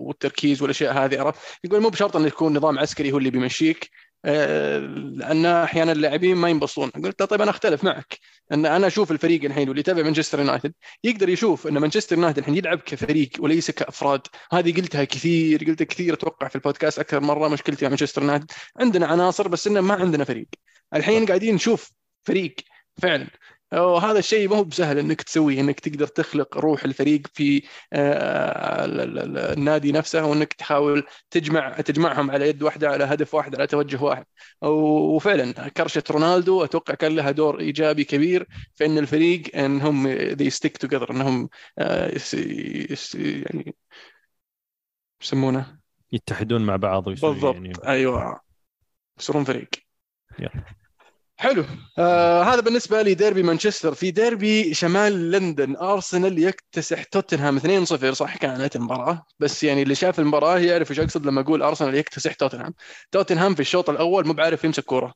والتركيز 0.00 0.62
والأشياء 0.62 1.04
هذه 1.04 1.20
عرفت؟ 1.20 1.40
يقول 1.64 1.80
مو 1.82 1.88
بشرط 1.88 2.16
انه 2.16 2.26
يكون 2.26 2.56
نظام 2.56 2.78
عسكري 2.78 3.12
هو 3.12 3.18
اللي 3.18 3.30
بيمشيك. 3.30 3.90
لأن 4.24 5.46
أحيانا 5.46 5.92
اللاعبين 5.92 6.36
ما 6.36 6.48
ينبسطون. 6.48 6.90
قلت 6.90 7.22
طيب 7.22 7.42
أنا 7.42 7.50
أختلف 7.50 7.84
معك. 7.84 8.18
أن 8.52 8.66
أنا 8.66 8.86
أشوف 8.86 9.12
الفريق 9.12 9.44
الحين 9.44 9.68
واللي 9.68 9.80
يتابع 9.80 10.02
مانشستر 10.02 10.38
يونايتد 10.38 10.74
يقدر 11.04 11.28
يشوف 11.28 11.66
أن 11.66 11.78
مانشستر 11.78 12.16
يونايتد 12.16 12.38
الحين 12.38 12.56
يلعب 12.56 12.78
كفريق 12.78 13.30
وليس 13.38 13.70
كأفراد. 13.70 14.20
هذه 14.52 14.76
قلتها 14.76 15.04
كثير 15.04 15.64
قلتها 15.64 15.84
كثير 15.84 16.14
أتوقع 16.14 16.48
في 16.48 16.56
البودكاست 16.56 16.98
أكثر 16.98 17.20
مرة 17.20 17.48
مشكلتي 17.48 17.84
مع 17.84 17.88
مانشستر 17.88 18.22
يونايتد. 18.22 18.50
عندنا 18.80 19.06
عناصر 19.06 19.48
بس 19.48 19.66
إنه 19.66 19.80
ما 19.80 19.94
عندنا 19.94 20.24
فريق. 20.24 20.48
الحين 20.94 21.26
قاعدين 21.26 21.54
نشوف 21.54 21.90
فريق 22.24 22.54
فعلا. 23.02 23.26
وهذا 23.74 24.18
الشيء 24.18 24.48
ما 24.48 24.56
هو 24.56 24.64
بسهل 24.64 24.98
إنك 24.98 25.22
تسويه 25.22 25.60
إنك 25.60 25.80
تقدر 25.80 26.06
تخلق 26.06 26.58
روح 26.58 26.84
الفريق 26.84 27.26
في 27.34 27.62
آه، 27.92 28.84
النادي 29.54 29.92
نفسه 29.92 30.26
وانك 30.26 30.52
تحاول 30.52 31.06
تجمع 31.30 31.80
تجمعهم 31.80 32.30
على 32.30 32.48
يد 32.48 32.62
واحدة 32.62 32.88
على 32.88 33.04
هدف 33.04 33.34
واحد 33.34 33.54
على 33.54 33.66
توجه 33.66 34.02
واحد. 34.02 34.24
وفعلا 34.62 35.68
كرشة 35.68 36.02
رونالدو 36.10 36.64
أتوقع 36.64 36.94
كان 36.94 37.16
لها 37.16 37.30
دور 37.30 37.60
إيجابي 37.60 38.04
كبير 38.04 38.46
في 38.74 38.86
إن 38.86 38.98
الفريق 38.98 39.56
إنهم 39.56 40.14
they 40.16 40.50
stick 40.50 40.86
together 40.86 41.10
إنهم 41.10 41.48
آه، 41.78 42.18
يعني 43.14 43.74
يسمونه 45.22 45.78
يتحدون 46.12 46.62
مع 46.62 46.76
بعض 46.76 47.04
بالضبط. 47.04 47.54
يعني... 47.54 47.72
أيوه. 47.86 48.40
يصيرون 49.18 49.44
فريق. 49.44 49.68
يلا. 50.38 50.64
حلو. 51.36 51.64
آه 51.98 52.42
هذا 52.42 52.60
بالنسبة 52.60 53.02
لي 53.02 53.14
ديربي 53.14 53.42
مانشستر. 53.42 53.94
في 53.94 54.10
ديربي 54.10 54.74
شمال 54.74 55.30
لندن 55.30 55.76
أرسنال 55.76 56.38
يكتسح 56.38 57.02
توتنهام 57.02 57.56
2-0 57.56 58.12
صح 58.12 58.36
كانت 58.36 58.76
المباراة 58.76 59.26
بس 59.38 59.64
يعني 59.64 59.82
اللي 59.82 59.94
شاف 59.94 60.20
المباراة 60.20 60.58
يعرف 60.58 60.90
إيش 60.90 61.00
أقصد 61.00 61.26
لما 61.26 61.40
أقول 61.40 61.62
أرسنال 61.62 61.94
يكتسح 61.94 62.32
توتنهام. 62.34 62.74
توتنهام 63.12 63.54
في 63.54 63.60
الشوط 63.60 63.90
الأول 63.90 64.26
مو 64.26 64.32
بعارف 64.32 64.64
يمسك 64.64 64.84
كورة. 64.84 65.14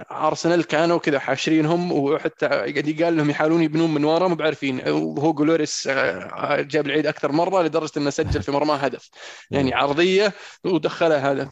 ارسنال 0.00 0.64
كانوا 0.64 0.98
كذا 0.98 1.18
حاشرينهم 1.18 1.92
وحتى 1.92 2.46
قاعد 2.46 2.96
قال 3.02 3.16
لهم 3.16 3.30
يحاولون 3.30 3.62
يبنون 3.62 3.94
من 3.94 4.04
ورا 4.04 4.28
مو 4.28 4.34
بعارفين 4.34 4.88
وهو 4.88 5.32
جلوريس 5.32 5.86
آه، 5.86 6.60
جاب 6.60 6.86
العيد 6.86 7.06
أكثر 7.06 7.32
مرة 7.32 7.62
لدرجة 7.62 7.90
إنه 7.96 8.10
سجل 8.10 8.42
في 8.42 8.52
مرماه 8.52 8.76
هدف. 8.76 9.10
يعني 9.50 9.74
عرضية 9.74 10.32
ودخلها 10.64 11.32
هدف. 11.32 11.48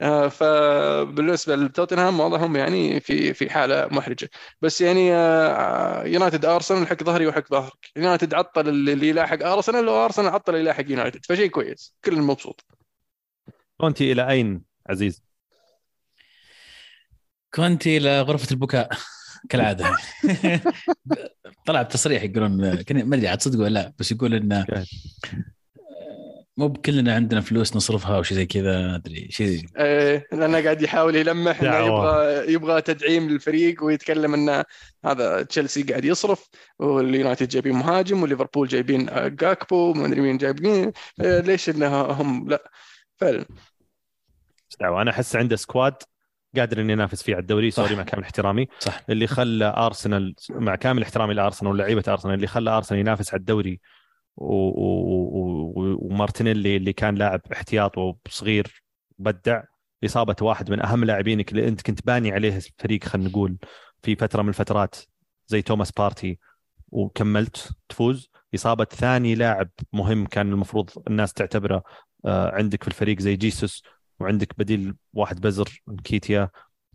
آه، 0.00 0.28
فبالنسبه 0.28 1.56
لتوتنهام 1.56 2.20
وضعهم 2.20 2.56
يعني 2.56 3.00
في 3.00 3.34
في 3.34 3.50
حالة 3.50 3.88
محرجة. 3.90 4.30
بس 4.62 4.80
يعني 4.80 5.14
آه، 5.14 6.04
يونايتد 6.04 6.44
أرسنال 6.44 6.86
حق 6.88 7.02
ظهري 7.02 7.26
وحق 7.26 7.48
ظهرك. 7.50 7.90
يونايتد 7.96 8.34
عطل 8.34 8.68
اللي 8.68 9.08
يلاحق 9.08 9.46
أرسنال 9.46 9.88
وأرسنال 9.88 10.28
عطل 10.28 10.52
اللي 10.52 10.64
يلاحق 10.64 10.84
يونايتد. 10.90 11.24
فشيء 11.24 11.48
كويس. 11.48 11.94
كل 12.04 12.22
مبسوط 12.22 12.64
كونتي 13.80 14.12
إلى 14.12 14.30
أين 14.30 14.62
عزيز؟ 14.90 15.27
كونتي 17.54 17.98
لغرفه 17.98 18.50
البكاء 18.50 18.88
كالعادة. 19.48 19.96
طلع 21.66 21.82
بتصريح 21.82 22.22
يقولون 22.22 22.50
ما 22.90 23.16
أدري 23.16 23.28
عاد 23.28 23.42
صدق 23.42 23.60
ولا 23.60 23.68
لا 23.68 23.92
بس 23.98 24.12
يقول 24.12 24.34
انه 24.34 24.66
مو 26.58 26.68
بكلنا 26.68 27.14
عندنا 27.14 27.40
فلوس 27.40 27.76
نصرفها 27.76 28.16
أو 28.16 28.22
شيء 28.22 28.36
زي 28.36 28.46
كذا 28.46 28.94
أدري 28.94 29.28
شيء 29.30 29.66
إيه 29.76 30.26
لأنه 30.32 30.62
قاعد 30.62 30.82
يحاول 30.82 31.16
يلمح 31.16 31.62
إنه 31.62 31.76
يبغى 31.76 32.52
يبغى 32.52 32.80
تدعيم 32.80 33.28
للفريق 33.28 33.84
ويتكلم 33.84 34.34
إنه 34.34 34.64
هذا 35.04 35.42
تشيلسي 35.42 35.82
قاعد 35.82 36.04
يصرف 36.04 36.48
واليونايتد 36.78 37.48
جايبين 37.48 37.74
مهاجم 37.74 38.22
وليفربول 38.22 38.68
جايبين 38.68 39.06
جاكبو 39.36 39.92
ما 39.92 40.06
أدري 40.06 40.20
مين 40.20 40.36
جايبين 40.36 40.92
إيه 41.20 41.40
ليش 41.40 41.68
إنه 41.68 42.00
هم؟ 42.00 42.48
لا 42.48 42.70
فعلا. 43.16 43.44
أنا 44.80 45.10
أحس 45.10 45.36
عنده 45.36 45.56
squad 45.56 45.94
قادر 46.56 46.80
انه 46.80 46.92
ينافس 46.92 47.22
فيه 47.22 47.34
على 47.34 47.42
الدوري. 47.42 47.70
sorry 47.70 47.96
مع 47.96 48.02
كامل 48.02 48.22
احترامي. 48.22 48.66
صح. 48.78 49.00
اللي 49.10 49.26
خلى 49.26 49.74
أرسنال 49.76 50.34
مع 50.50 50.74
كامل 50.74 51.02
احترامي 51.02 51.34
لأرسنال 51.34 51.72
ولاعيبه 51.72 52.04
أرسنال 52.08 52.34
اللي 52.34 52.46
خلى 52.46 52.70
أرسنال 52.70 53.00
ينافس 53.00 53.34
على 53.34 53.40
الدوري. 53.40 53.80
ومارتينيلي 56.00 56.76
اللي 56.76 56.92
كان 56.92 57.14
لاعب 57.14 57.40
احتياط 57.52 57.98
وصغير 57.98 58.82
بدع 59.18 59.62
إصابة 60.04 60.36
واحد 60.42 60.70
من 60.70 60.82
أهم 60.82 61.04
لاعبينك 61.04 61.52
اللي 61.52 61.68
أنت 61.68 61.82
كنت 61.82 62.06
باني 62.06 62.32
عليه 62.32 62.56
الفريق 62.56 63.04
خلينا 63.04 63.28
نقول 63.28 63.56
في 64.02 64.16
فترة 64.16 64.42
من 64.42 64.48
الفترات 64.48 64.96
زي 65.46 65.62
توماس 65.62 65.92
بارتي. 65.92 66.38
وكملت 66.88 67.70
تفوز. 67.88 68.30
إصابة 68.54 68.84
ثاني 68.84 69.34
لاعب 69.34 69.68
مهم 69.92 70.26
كان 70.26 70.52
المفروض 70.52 70.90
الناس 71.08 71.32
تعتبره 71.32 71.82
آه، 72.26 72.54
عندك 72.54 72.82
في 72.82 72.88
الفريق 72.88 73.18
زي 73.20 73.36
جيسوس. 73.36 73.82
وعندك 74.20 74.58
بديل 74.58 74.96
واحد 75.12 75.40
بزر 75.40 75.82
نكيتيا 76.04 76.50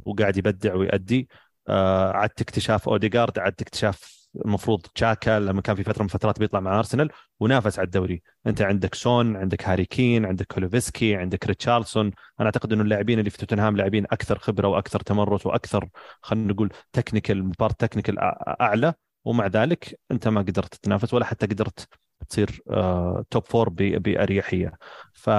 وقاعد 0.05 0.37
يبدع 0.37 0.75
ويأدي. 0.75 1.29
آه، 1.69 2.11
عدت 2.11 2.41
اكتشاف 2.41 2.89
اوديجارد 2.89 3.39
عدت 3.39 3.61
اكتشاف 3.61 4.23
المفروض 4.45 4.81
تشاكا 4.81 5.39
لما 5.39 5.61
كان 5.61 5.75
في 5.75 5.83
فترة 5.83 5.99
من 6.03 6.05
الفترات 6.05 6.39
بيطلع 6.39 6.59
مع 6.59 6.79
أرسنال 6.79 7.09
ونافس 7.39 7.79
على 7.79 7.85
الدوري. 7.85 8.21
أنت 8.47 8.61
عندك 8.61 8.95
سون 8.95 9.35
عندك 9.37 9.67
هاري 9.67 9.85
كين 9.85 10.25
عندك 10.25 10.45
كولوفسكي 10.47 11.15
عندك 11.15 11.45
ريتشارلسون 11.47 12.05
أنا 12.39 12.45
أعتقد 12.45 12.73
إنه 12.73 12.81
اللاعبين 12.81 13.19
اللي 13.19 13.29
في 13.29 13.37
توتنهام 13.37 13.77
لاعبين 13.77 14.05
أكثر 14.11 14.39
خبرة 14.39 14.67
وأكثر 14.67 14.99
تمرس 14.99 15.45
وأكثر 15.45 15.89
خلينا 16.21 16.53
نقول 16.53 16.69
technical 16.93 17.41
part 17.41 17.79
technical 17.81 18.19
أعلى. 18.61 18.93
ومع 19.25 19.47
ذلك 19.47 19.99
أنت 20.11 20.27
ما 20.27 20.41
قدرت 20.41 20.75
تتنافس 20.75 21.13
ولا 21.13 21.25
حتى 21.25 21.45
قدرت 21.45 21.87
تصير 22.29 22.61
آه 22.69 23.25
top 23.29 23.45
four 23.45 23.69
بأريحية. 23.69 24.71
ف 25.13 25.29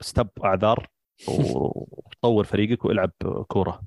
stop 0.00 0.28
اعذار 0.44 0.86
وطور 1.28 2.44
فريقك 2.44 2.84
والعب 2.84 3.12
كورة. 3.48 3.80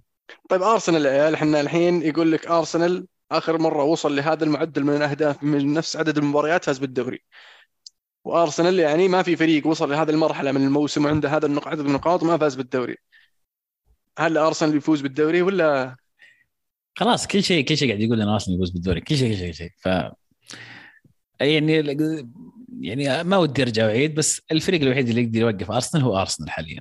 طيب 0.49 0.63
ارسنال 0.63 1.05
يا 1.05 1.11
عيال 1.11 1.33
إحنا 1.33 1.61
الحين 1.61 2.01
يقول 2.01 2.31
لك 2.31 2.47
ارسنال 2.47 3.07
آخر 3.31 3.57
مرة 3.57 3.83
وصل 3.83 4.15
لهذا 4.15 4.43
المعدل 4.43 4.83
من 4.83 4.95
الأهداف 4.95 5.43
من 5.43 5.73
نفس 5.73 5.97
عدد 5.97 6.17
المباريات 6.17 6.65
فاز 6.65 6.77
بالدوري. 6.77 7.23
وارسنال 8.25 8.79
يعني 8.79 9.07
ما 9.07 9.23
في 9.23 9.35
فريق 9.35 9.67
وصل 9.67 9.89
لهذه 9.89 10.09
المرحلة 10.09 10.51
من 10.51 10.65
الموسم 10.65 11.05
وعنده 11.05 11.29
هذا 11.29 11.59
عدد 11.65 11.81
من 11.81 11.87
النقاط 11.87 12.23
وما 12.23 12.37
فاز 12.37 12.55
بالدوري. 12.55 12.97
هل 14.17 14.37
ارسنال 14.37 14.77
يفوز 14.77 15.01
بالدوري 15.01 15.41
ولا؟ 15.41 15.95
خلاص 16.95 17.27
كل 17.27 17.43
شيء 17.43 17.65
كل 17.65 17.77
شيء 17.77 17.87
قاعد 17.87 18.01
يقول 18.01 18.21
إن 18.21 18.27
ارسنال 18.27 18.55
يفوز 18.55 18.69
بالدوري. 18.69 19.01
كل 19.01 19.17
شيء 19.17 19.31
كل 19.31 19.37
شيء 19.37 19.47
كل 19.47 19.53
شيء. 19.53 19.71
ف 19.77 19.87
يعني 21.39 21.81
يعني 22.81 23.23
ما 23.23 23.37
ودي 23.37 23.61
أرجع 23.61 23.85
واعيد 23.85 24.15
بس 24.15 24.41
الفريق 24.51 24.81
الوحيد 24.81 25.09
اللي 25.09 25.21
يقدر 25.23 25.39
يوقف 25.39 25.71
أرسنال 25.71 26.03
هو 26.03 26.21
أرسنال 26.21 26.49
حاليا. 26.49 26.79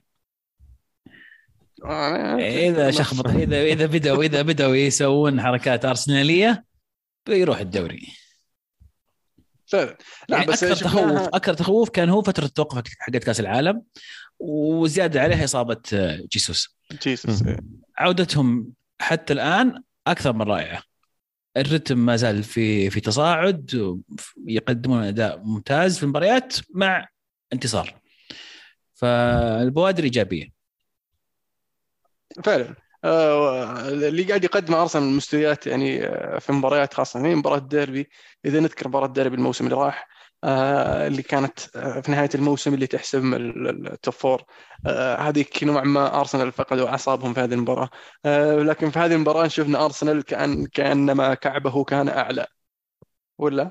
إذا 2.39 2.91
شخبط 2.91 3.27
اذا 3.27 3.63
إذا 3.63 3.87
بدأوا 3.87 4.23
إذا 4.25 4.43
بدأوا 4.43 4.77
يسوون 4.77 5.41
حركات 5.41 5.85
أرسنالية 5.85 6.65
بيروح 7.27 7.59
الدوري. 7.59 8.09
فعلا 9.67 9.99
لا 10.29 10.37
يعني 10.37 10.53
بس 10.53 10.65
أكثر 10.65 10.85
تخوف 10.85 11.29
أكثر 11.35 11.55
تخوف 11.55 11.89
كان 11.89 12.09
هو 12.09 12.23
فترة 12.23 12.45
التوقف 12.45 12.83
حقت 12.99 13.25
كأس 13.25 13.41
العالم 13.41 13.83
وزيادة 14.39 15.21
عليها 15.21 15.45
إصابة 15.45 15.81
جيسوس. 16.33 16.77
جيسوس 17.03 17.43
إيه. 17.43 17.59
عودتهم 17.99 18.73
حتى 19.01 19.33
الآن 19.33 19.83
أكثر 20.07 20.33
من 20.33 20.43
رائعة. 20.43 20.83
الرتم 21.57 21.99
ما 21.99 22.17
زال 22.17 22.43
في 22.43 22.91
في 22.91 23.01
تصاعد 23.01 23.95
يقدمون 24.47 25.03
أداء 25.03 25.39
ممتاز 25.39 25.97
في 25.97 26.03
المباريات 26.03 26.57
مع 26.75 27.09
انتصار. 27.53 27.95
فالبوادر 28.95 30.05
إيجابية. 30.05 30.49
فعلا. 32.45 32.75
آه، 33.05 33.89
اللي 33.89 34.23
قاعد 34.23 34.45
يقدم 34.45 34.75
أرسنال 34.75 35.05
مستويات 35.05 35.67
يعني 35.67 36.07
آه، 36.07 36.39
في 36.39 36.53
مباريات 36.53 36.95
خاصة 36.95 37.21
يعني 37.21 37.35
مباراة 37.35 37.59
الديربي. 37.59 38.09
إذا 38.45 38.61
نذكر 38.61 38.89
مباراة 38.89 39.07
الديربي 39.07 39.37
الموسم 39.37 39.65
اللي 39.65 39.77
راح 39.77 40.09
اللي 40.45 41.23
كانت 41.23 41.61
في 42.05 42.11
نهاية 42.11 42.31
الموسم 42.35 42.75
اللي 42.75 42.87
تحسم 42.87 43.35
ال 43.35 43.55
top 43.55 44.15
four 44.15 44.45
هذيك 45.19 45.65
نوعا 45.65 45.85
ما 45.85 46.21
ارسنال 46.21 46.53
فقدوا 46.53 46.89
أعصابهم 46.89 47.35
في 47.35 47.41
هذه 47.41 47.55
المباراة. 47.55 47.91
لكن 48.63 48.91
في 48.91 48.99
هذه 48.99 49.15
المباراة 49.15 49.49
شفنا 49.49 49.85
ارسنال 49.85 50.23
كان 50.23 50.67
كأنما 50.67 51.35
كعبه 51.35 51.85
كان 51.85 52.09
أعلى. 52.09 52.47
ولا؟ 53.39 53.71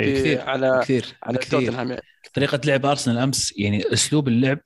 إيه، 0.00 0.20
كثير 0.20 0.40
على 0.40 0.80
كثير 0.82 1.16
على 1.22 1.38
كثير. 1.38 1.72
يعني. 1.72 2.00
طريقة 2.34 2.60
لعب 2.64 2.86
ارسنال 2.86 3.18
أمس 3.18 3.54
يعني 3.56 3.92
أسلوب 3.92 4.28
اللعب 4.28 4.58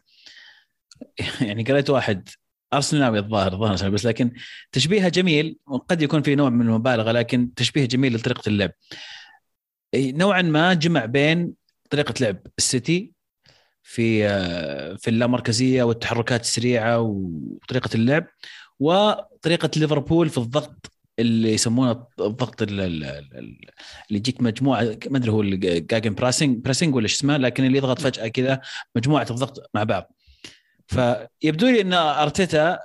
يعني 1.41 1.65
قريت 1.65 1.91
واحد 1.91 2.29
ارسنال 2.75 3.17
الظاهر 3.17 3.53
الظاهر 3.53 3.91
بس 3.91 4.07
لكن 4.07 4.33
تشبيهه 4.73 5.09
جميل 5.09 5.59
وقد 5.67 6.03
يكون 6.03 6.23
في 6.23 6.35
نوع 6.35 6.51
من 6.51 6.67
المبالغة 6.67 7.13
لكن 7.13 7.55
تشبيه 7.55 7.85
جميل 7.85 8.17
لطريقة 8.17 8.49
اللعب. 8.49 8.71
نوعا 9.95 10.43
ما 10.43 10.75
جمع 10.75 11.05
بين 11.05 11.55
طريقة 11.91 12.15
لعب 12.21 12.39
السيتي 12.59 13.13
في 13.83 14.27
آه، 14.29 14.97
في 14.97 15.09
اللامركزية 15.11 15.83
والتحركات 15.83 16.41
السريعة 16.41 17.01
وطريقة 17.01 17.91
اللعب 17.95 18.27
وطريقة 18.81 19.71
ليفربول 19.77 20.29
في 20.29 20.39
الضغط 20.39 20.93
اللي 21.19 21.53
يسمونه 21.53 22.07
الضغط 22.21 22.63
اللي 22.63 23.59
يجيك 24.11 24.43
مجموعة 24.43 24.99
ما 25.11 25.19
أدري 25.19 25.31
هو 25.31 25.43
ال 25.43 25.55
gegen 25.55 26.15
pressing 26.15 26.59
pressing 26.65 26.95
ولا 26.95 27.07
اسمه 27.07 27.37
لكن 27.37 27.65
اللي 27.65 27.79
يضغط 27.79 27.99
فجأة 28.01 28.29
كذا 28.29 28.61
مجموعة 28.97 29.27
الضغط 29.31 29.71
مع 29.75 29.83
بعض. 29.85 30.13
فيبدو 30.87 31.67
لي 31.67 31.81
إن 31.81 31.93
أرتيتا 31.93 32.79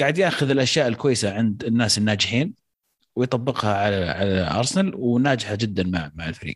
قاعد 0.00 0.18
ياخذ 0.18 0.50
الأشياء 0.50 0.88
الكويسة 0.88 1.34
عند 1.34 1.64
الناس 1.64 1.98
الناجحين 1.98 2.59
ويطبقها 3.20 3.74
على 3.74 3.96
على 3.96 4.58
أرسنال 4.58 4.94
وناجحة 4.94 5.54
جدا 5.54 5.82
مع 5.82 6.10
مع 6.14 6.28
الفريق. 6.28 6.54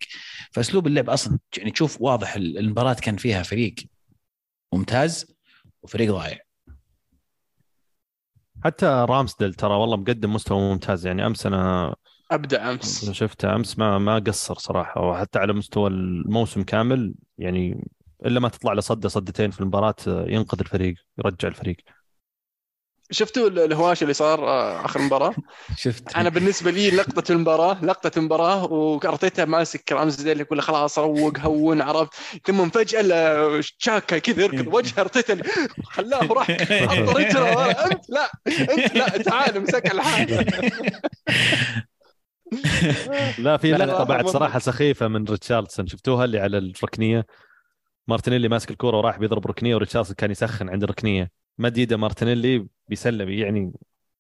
فأسلوب 0.53 0.87
اللعب 0.87 1.11
أصلا 1.11 1.39
يعني 1.59 1.71
تشوف 1.71 2.01
واضح 2.01 2.35
المباراة 2.37 2.95
كان 2.95 3.17
فيها 3.17 3.43
فريق 3.43 3.75
ممتاز 4.73 5.37
وفريق 5.83 6.13
ضايع 6.13 6.39
حتى 8.65 8.87
رامسدل 8.87 9.55
ترى 9.55 9.75
والله 9.75 9.97
مقدم 9.97 10.33
مستوى 10.33 10.61
ممتاز. 10.61 11.07
يعني 11.07 11.27
أمس 11.27 11.47
أنا 11.47 11.95
ابدع 12.31 12.71
أمس. 12.71 13.11
شفته 13.11 13.55
أمس 13.55 13.79
ما 13.79 13.99
ما 13.99 14.19
قصر 14.19 14.55
صراحة. 14.55 15.01
وحتى 15.01 15.39
على 15.39 15.53
مستوى 15.53 15.91
الموسم 15.91 16.63
كامل 16.63 17.15
يعني 17.39 17.89
إلا 18.27 18.41
ما 18.41 18.49
تطلع 18.49 18.73
له 18.73 18.81
صده 18.81 19.09
صدتين 19.09 19.51
في 19.51 19.61
المباراة 19.61 19.95
ينقذ 20.09 20.59
الفريق 20.61 20.95
يرجع 21.19 21.49
الفريق. 21.49 21.77
شفتوا 23.11 23.49
ال- 23.49 23.59
الهواش 23.59 24.03
اللي 24.03 24.15
صار 24.15 24.49
آه، 24.49 24.85
آخر 24.85 25.03
مباراة؟ 25.03 25.35
شفت. 25.77 26.17
أنا 26.17 26.29
بالنسبة 26.29 26.71
لي 26.71 26.91
لقطة 26.91 27.33
المباراة 27.33 27.85
لقطة 27.85 28.19
المباراة 28.19 28.65
وارتيتا 28.65 29.45
ماسك 29.45 29.93
رامزديل 29.93 30.41
يقول 30.41 30.59
له 30.59 30.65
خلاص 30.65 30.99
روق 30.99 31.39
هون 31.39 31.83
عرفت؟ 31.83 32.13
ثم 32.47 32.69
فجأة 32.69 33.61
شاكا 33.79 34.19
كذا 34.19 34.43
يركض 34.43 34.67
وجه 34.75 35.01
ارتيتا 35.01 35.39
خلاه 35.85 36.27
راح 36.33 36.47
حط 36.89 37.17
رجله. 37.17 37.71
أنت 37.71 38.05
لا 38.09 38.31
أنت 38.49 38.95
لا 38.95 39.09
تعال 39.09 39.61
مسك 39.63 39.93
الحال 39.93 40.47
لا 43.39 43.57
في 43.57 43.73
لقطة 43.73 44.05
بعد. 44.05 44.27
صراحة 44.27 44.59
سخيفة 44.59 45.09
من 45.09 45.25
ريتشاردسون. 45.25 45.87
شفتوها 45.87 46.25
اللي 46.25 46.39
على 46.41 46.59
الركنية؟ 46.59 47.27
مارتينيلي 48.09 48.49
ماسك 48.49 48.71
الكورة 48.71 48.97
وراح 48.97 49.19
بيضرب 49.19 49.47
ركنية 49.47 49.75
وريتشاردسون 49.75 50.15
كان 50.15 50.31
يسخن 50.31 50.69
عند 50.69 50.83
الركنية. 50.83 51.31
مد 51.59 51.79
يده 51.79 51.97
مارتينيلي 51.97 52.67
بيسلم 52.89 53.29
يعني 53.29 53.73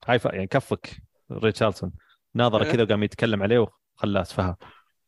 high 0.06 0.18
f- 0.18 0.24
يعني 0.24 0.46
كفك 0.46 0.96
ريتشاردسون. 1.32 1.92
ناظرة 2.34 2.64
إيه. 2.64 2.72
كذا 2.72 2.82
وقام 2.82 3.02
يتكلم 3.02 3.42
عليه 3.42 3.58
وخلاه 3.96 4.22
اسفها 4.22 4.56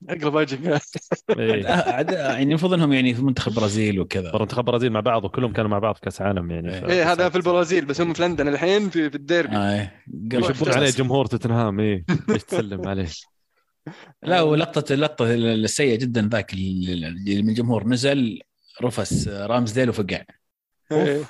اقلب 0.08 0.34
وجهك 0.34 0.80
إيه. 1.38 1.64
يعني 1.64 2.42
المفروض 2.42 2.72
إنهم 2.72 2.92
يعني 2.92 3.14
في 3.14 3.22
منتخب 3.22 3.52
البرازيل 3.52 4.00
وكذا. 4.00 4.38
منتخب 4.40 4.58
البرازيل 4.60 4.92
مع 4.92 5.00
بعض 5.00 5.24
وكلهم 5.24 5.52
كانوا 5.52 5.70
مع 5.70 5.78
بعض 5.78 5.94
في 5.94 6.00
كأس 6.00 6.22
عالم 6.22 6.50
يعني 6.50 6.80
ف- 6.80 6.84
إيه 6.84 7.12
هذا 7.12 7.28
في 7.28 7.36
البرازيل 7.36 7.84
بس 7.84 8.00
هم 8.00 8.12
في 8.12 8.22
لندن 8.22 8.48
الحين 8.48 8.90
في, 8.90 9.10
في 9.10 9.16
الديربي. 9.16 9.56
آه. 9.56 9.90
يشبون 10.32 10.72
عليه 10.72 10.90
جمهور 10.90 11.26
توتنهام 11.26 11.80
إيه. 11.80 12.04
ليش 12.28 12.42
تسلم 12.44 12.88
عليه؟ 12.88 13.08
لا 14.22 14.42
ولقطه 14.42 14.92
اللقطه 14.94 15.34
السيئة 15.34 15.96
جدا 15.98 16.28
ذاك 16.32 16.52
اللي 16.52 17.42
من 17.42 17.48
الجمهور 17.48 17.88
نزل 17.88 18.40
رفس 18.82 19.28
رامزديل 19.28 19.88
وفقع. 19.88 20.22
إيه. 20.92 21.22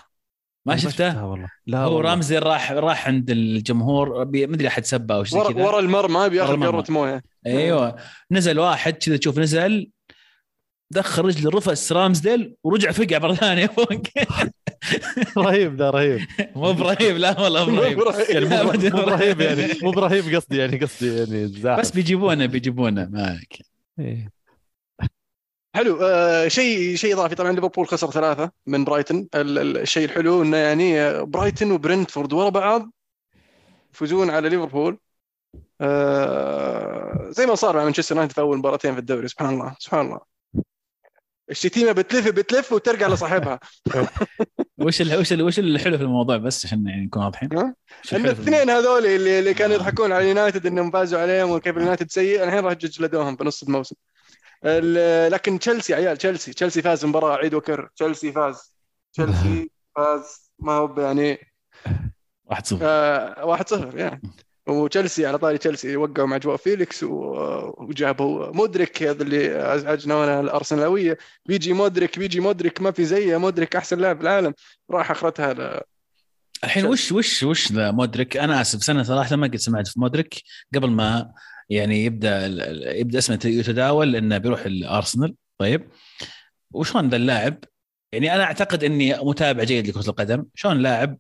ما 0.67 0.77
شفته 0.77 1.25
والله. 1.27 1.49
لا 1.67 1.79
هو 1.79 1.97
والله. 1.97 2.11
رامزديل 2.11 2.43
راح 2.47 2.73
راح 2.73 3.09
عند 3.09 3.31
الجمهور 3.31 4.25
بي- 4.25 4.47
مدري 4.47 4.69
أحد 4.69 4.85
سبه 4.85 5.15
أو 5.15 5.25
شيء 5.25 5.39
ورا 5.39 5.53
كذا. 5.53 5.65
ورا 5.65 5.79
المرمى 5.81 6.29
بياخذ. 6.29 6.65
قاره 6.65 6.85
موية. 6.93 7.23
أيوه. 7.47 7.97
نزل 8.31 8.59
واحد 8.59 8.93
كذا 8.93 9.17
تشوف 9.17 9.39
نزل 9.39 9.91
دخل 10.93 11.25
رجل 11.25 11.55
رفس 11.55 11.93
رامزديل 11.93 12.55
ورجع 12.65 12.91
فقع 12.91 13.19
مرة 13.19 13.35
ثانية 13.35 13.67
فوق. 13.67 13.89
رهيب 15.39 15.77
ذا 15.77 15.91
رهيب. 15.91 16.21
مو 16.57 16.73
برهيب 16.73 17.17
لا 17.17 17.41
والله 17.41 17.71
مو 17.71 17.77
برهيب. 17.77 17.99
يعني 18.31 18.45
مو 18.91 19.05
برهيب 19.05 19.41
يعني 19.41 19.73
مو 19.83 19.91
برهيب 19.91 20.35
قصدي 20.35 20.57
يعني 20.57 20.77
قصدي 20.79 21.17
يعني 21.17 21.47
زاحف. 21.47 21.81
بس 21.81 21.91
بيجيبونه 21.91 22.47
بيجيبونه 22.47 23.09
مالك 23.11 23.59
إيه. 23.99 24.36
حلو 25.77 25.99
آه 26.03 26.49
شيء 26.49 26.97
شيء 26.97 27.15
إضافي. 27.15 27.35
طبعا 27.35 27.53
ليفربول 27.53 27.89
خسر 27.89 28.11
ثلاثة 28.11 28.51
من 28.67 28.85
ال- 29.59 29.77
الشيء 29.77 30.05
الحلو 30.05 30.43
إنه 30.43 30.57
يعني 30.57 31.23
برايتون 31.25 31.73
وبرنتفورد 31.73 32.33
ورا 32.33 32.49
بعض 32.49 32.91
يفوزون 33.95 34.31
على 34.31 34.49
ليفربول. 34.49 34.99
آه 35.81 37.27
زي 37.31 37.47
ما 37.47 37.55
صار 37.55 37.77
مع 37.77 37.85
مانشستر 37.85 38.15
يونايتد 38.15 38.35
في 38.35 38.41
أول 38.41 38.59
مباراتين 38.59 38.93
في 38.95 38.99
الدوري. 39.01 39.29
سبحان 39.29 39.55
الله 39.55 39.77
سبحان 39.79 40.07
الله. 40.07 40.21
الشتيمه 41.51 41.93
بتلف 41.93 42.29
بتلف 42.29 42.73
وترجع 42.73 43.09
لصاحبها. 43.09 43.61
وش 44.79 45.01
ال 45.01 45.19
وش 45.21 45.33
ال 45.33 45.43
وش 45.43 45.59
الحلو 45.59 45.97
في 45.99 46.03
الموضوع 46.05 46.37
بس 46.37 46.67
عشان 46.67 46.87
يعني 46.87 47.05
نكون 47.05 47.23
واضحين؟ 47.23 47.49
ان 47.59 47.75
الاثنين 48.13 48.71
هذول 48.71 49.07
اللي, 49.07 49.39
اللي 49.39 49.55
كانوا. 49.55 49.75
يضحكون 49.75 50.13
على 50.13 50.25
اليونايتد 50.25 50.67
إنهم 50.67 50.91
فازوا 50.91 51.21
عليهم 51.21 51.51
وكيف 51.51 51.77
اليونايتد 51.77 52.11
سيء 52.11 52.45
الحين 52.45 52.65
راح 52.65 52.73
جلدوهم 52.73 53.37
في 53.37 53.45
نص 53.45 53.63
الموسم. 53.63 53.97
ال- 53.97 54.16
لكن 55.29 55.59
تشيلسي 55.59 55.95
عيال 55.95 56.17
تشيلسي. 56.17 56.53
تشيلسي 56.53 56.83
فاز 56.83 57.05
مباراة 57.05 57.37
عيد 57.37 57.55
وكر. 57.55 57.89
تشيلسي 57.97 58.33
فاز. 58.33 58.75
تشيلسي 59.13 59.71
فاز. 59.97 60.51
ما 60.59 60.73
هو 60.73 61.01
يعني 61.01 61.39
واحد 62.45 62.67
صفر. 62.67 62.79
آه 62.83 63.45
1-0 63.45 63.95
يعني 63.97 64.23
وتشيلسي 64.69 65.27
على 65.27 65.39
طاري 65.39 65.59
تشيلسي 65.59 65.97
وقعوا 65.97 66.29
مع 66.29 66.37
جواو 66.37 66.57
فيليكس 66.57 67.03
وجابوا 67.03 68.53
مودريك 68.53 69.03
هذا 69.03 69.23
اللي 69.23 69.75
ازعجنا 69.75 70.15
وأنا 70.15 70.41
الأرسنالوية. 70.41 71.19
بيجي 71.47 71.73
مودريك 71.73 72.19
بيجي 72.19 72.41
مودريك 72.41 72.81
ما 72.81 72.91
في 72.91 73.05
زيه. 73.05 73.37
مودريك 73.37 73.77
أحسن 73.77 73.99
لاعب 73.99 74.17
في 74.17 74.23
العالم. 74.23 74.55
راح 74.91 75.11
أخرتها 75.11 75.53
ل- 75.53 75.81
الحين 76.65 76.87
وش 76.87 77.13
وش 77.13 77.43
وش 77.43 77.73
ذا 77.73 77.91
مودريك؟ 77.91 78.37
أنا 78.37 78.61
آسف 78.61 78.85
سنة 78.85 79.03
صراحة 79.03 79.37
ما 79.37 79.47
قد 79.47 79.57
سمعت 79.57 79.89
في 79.89 80.01
مودريك 80.01 80.43
قبل 80.75 80.91
ما 80.91 81.33
يعني 81.71 82.05
يبدأ 82.05 82.47
يبدأ 82.99 83.19
اسمه 83.19 83.39
يتداول 83.45 84.17
إنه 84.17 84.39
بيروح 84.39 84.67
الأرسنال. 84.67 85.35
طيب. 85.59 85.89
وشلون 86.71 87.09
ذا 87.09 87.17
اللاعب؟ 87.17 87.65
يعني 88.13 88.35
أنا 88.35 88.45
أعتقد 88.45 88.85
إني 88.85 89.15
متابع 89.15 89.65
جيد 89.65 89.89
لكرة 89.89 90.11
القدم. 90.11 90.45
شلون 90.55 90.79
لاعب 90.79 91.19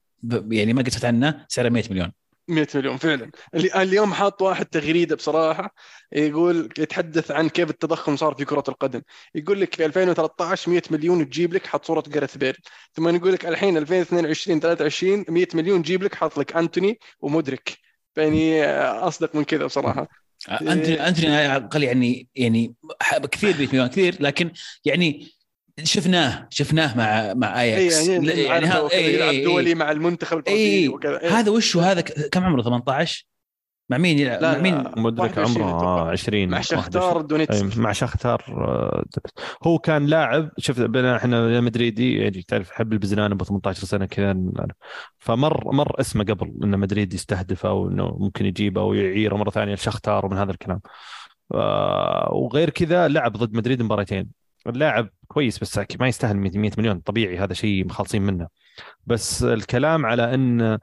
يعني 0.50 0.72
ما 0.72 0.82
قد 0.82 0.88
سمعت 0.88 1.04
عنه 1.04 1.44
سعره 1.48 1.68
100 1.68 1.84
مليون. 1.90 2.12
100 2.48 2.66
مليون 2.74 2.96
فعلا. 2.96 3.30
اليوم 3.54 4.14
حاط 4.14 4.42
واحد 4.42 4.66
تغريدة 4.66 5.16
بصراحة. 5.16 5.74
يقول 6.12 6.68
يتحدث 6.78 7.30
عن 7.30 7.48
كيف 7.48 7.70
التضخم 7.70 8.16
صار 8.16 8.34
في 8.34 8.44
كرة 8.44 8.64
القدم. 8.68 9.02
يقول 9.34 9.60
لك 9.60 9.74
في 9.74 9.86
2013 9.86 10.70
100 10.70 10.82
مليون 10.90 11.30
تجيب 11.30 11.54
لك 11.54 11.66
حط 11.66 11.84
صورة 11.84 12.04
جاريث 12.08 12.36
بيل 12.36 12.56
ثم 12.92 13.16
يقول 13.16 13.32
لك 13.32 13.46
الحين 13.46 13.76
2022 13.76 14.60
23 14.60 15.24
100 15.28 15.46
مليون 15.54 15.82
تجيب 15.82 16.02
لك 16.02 16.14
حاط 16.14 16.38
لك 16.38 16.56
أنتوني 16.56 16.98
ومدرك 17.20 17.78
يعني 18.16 18.64
آه، 18.64 19.08
أصدق 19.08 19.36
من 19.36 19.44
كذا 19.44 19.64
بصراحة. 19.64 20.25
انتوني 20.48 21.08
انتوني 21.08 21.36
على 21.36 21.56
الاقل 21.56 21.82
يعني 21.82 22.28
يعني 22.34 22.74
كثير 23.32 23.56
100 23.58 23.68
مليون 23.68 23.86
كثير 23.86 24.16
لكن 24.20 24.50
يعني 24.84 25.28
شفناه 25.84 26.48
شفناه 26.50 26.96
مع 26.96 27.34
مع 27.34 27.60
اي 27.60 27.76
اياكس 27.76 28.08
يعني, 28.08 28.26
يعني 28.26 28.66
يعني 28.66 29.14
يلعب. 29.14 29.44
دولي 29.44 29.74
مع 29.74 29.90
المنتخب 29.90 30.36
البرازيلي 30.36 30.82
اي 30.82 30.88
وكذا 30.88 31.22
إيه. 31.22 31.38
هذا 31.38 31.50
وش 31.50 31.76
هذا 31.76 32.00
كم 32.00 32.44
عمره 32.44 32.62
18 32.62 33.26
مع 33.90 33.98
مين 33.98 34.18
يلعب 34.18 34.42
لا، 34.42 34.52
مع 34.52 34.58
مين 34.62 34.74
لا. 34.74 34.92
مدرك 34.96 35.36
21 35.36 35.62
عمره 35.68 35.78
أتوقع. 35.78 36.10
20 36.10 36.48
مع 36.48 36.56
21. 36.58 36.82
شختار 36.82 37.20
دونيتسك 37.20 37.78
مع 37.78 37.92
شختار 37.92 38.44
آه، 38.48 39.04
هو 39.66 39.78
كان 39.78 40.06
لاعب 40.06 40.50
شفت 40.58 40.80
بنا 40.80 41.16
إحنا 41.16 41.60
مدريدي 41.60 42.16
يعني 42.16 42.42
تعرف 42.42 42.70
حب 42.70 42.92
البزنان 42.92 43.34
ب 43.34 43.42
18 43.42 43.86
سنة 43.86 44.06
كذا. 44.06 44.36
فمر 45.18 45.72
مر 45.74 46.00
اسمه 46.00 46.24
قبل 46.24 46.54
إنه 46.64 46.76
مدريد 46.76 47.14
يستهدفه 47.14 47.72
وانه 47.72 48.16
ممكن 48.20 48.46
يجيبه 48.46 48.82
ويعيره 48.82 49.36
مرة 49.36 49.50
ثانية 49.50 49.74
لشختار 49.74 50.26
ومن 50.26 50.36
هذا 50.38 50.50
الكلام 50.50 50.80
آه، 51.54 52.28
وغير 52.32 52.70
كذا 52.70 53.08
لعب 53.08 53.32
ضد 53.36 53.54
مدريد 53.54 53.82
مباراتين 53.82 54.28
اللاعب 54.66 55.08
كويس 55.28 55.58
بس 55.58 55.80
ما 56.00 56.08
يستاهل 56.08 56.36
100 56.36 56.70
مليون 56.78 56.98
طبيعي 57.00 57.38
هذا 57.38 57.54
شيء 57.54 57.84
مخلصين 57.86 58.22
منه 58.22 58.48
بس 59.06 59.44
الكلام 59.44 60.06
على 60.06 60.34
إن 60.34 60.78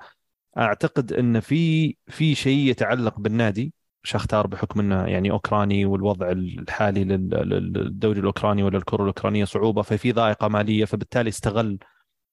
أعتقد 0.58 1.14
إن 1.14 1.40
في 1.40 1.96
في 2.08 2.36
شيء 2.36 2.58
يتعلق 2.70 3.20
بالنادي 3.20 3.74
شختار 4.04 4.48
بحكم 4.48 4.80
إنه 4.80 5.06
يعني 5.06 5.32
أوكراني 5.32 5.86
والوضع 5.86 6.32
الحالي 6.32 7.04
لل- 7.04 7.30
لل- 7.30 7.74
للدوري 7.74 8.20
الأوكراني 8.20 8.64
ولا 8.64 8.78
الكره 8.78 9.02
الأوكرانية 9.02 9.46
صعوبة 9.46 9.82
ففي 9.82 10.12
ضائقة 10.12 10.48
مالية 10.48 10.86
فبالتالي 10.86 11.30
استغل 11.30 11.80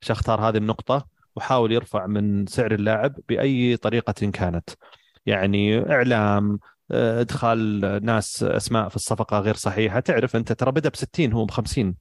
شختار 0.00 0.40
هذه 0.48 0.56
النقطة 0.56 1.06
وحاول 1.36 1.72
يرفع 1.72 2.06
من 2.06 2.46
سعر 2.46 2.74
اللاعب 2.74 3.14
بأي 3.28 3.76
طريقة 3.76 4.12
كانت. 4.30 4.70
يعني 5.26 5.78
إعلام 5.92 6.58
آه، 6.90 7.20
إدخال 7.20 7.80
ناس 8.04 8.42
أسماء 8.42 8.88
في 8.88 8.96
الصفقة 8.96 9.38
غير 9.40 9.54
صحيحة. 9.54 10.00
تعرف 10.00 10.36
أنت 10.36 10.52
ترى 10.52 10.72
بدأ 10.72 10.88
ب 10.88 10.96
60 10.96 11.32
هو 11.32 11.44
ب 11.44 11.50
50 11.50 11.96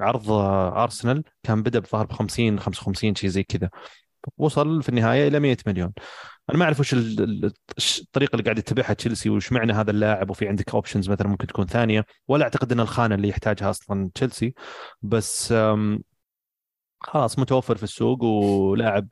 عرض 0.00 0.30
آه، 0.30 0.82
أرسنال 0.82 1.22
كان 1.42 1.62
بدأ 1.62 1.78
بظهر 1.78 2.06
ب 2.06 2.12
50 2.12 2.60
55 2.60 3.14
شيء 3.14 3.30
زي 3.30 3.42
كذا. 3.42 3.70
وصل 4.36 4.82
في 4.82 4.88
النهاية 4.88 5.28
إلى 5.28 5.40
100 5.40 5.56
مليون. 5.66 5.92
أنا 6.50 6.58
ما 6.58 6.64
أعرف 6.64 6.80
وش 6.80 6.94
الطريقة 8.00 8.32
اللي 8.32 8.44
قاعد 8.44 8.58
يتبعها 8.58 8.92
تشيلسي 8.92 9.30
وش 9.30 9.52
معنى 9.52 9.72
هذا 9.72 9.90
اللاعب 9.90 10.30
وفي 10.30 10.48
عندك 10.48 10.74
options 10.74 11.10
مثلا 11.10 11.28
ممكن 11.28 11.46
تكون 11.46 11.66
ثانية. 11.66 12.04
ولا 12.28 12.44
أعتقد 12.44 12.72
إن 12.72 12.80
الخانة 12.80 13.14
اللي 13.14 13.28
يحتاجها 13.28 13.70
أصلا 13.70 14.10
تشيلسي. 14.14 14.54
بس 15.02 15.54
خلاص 17.00 17.38
متوفر 17.38 17.76
في 17.76 17.82
السوق 17.82 18.24
ولاعب 18.24 19.08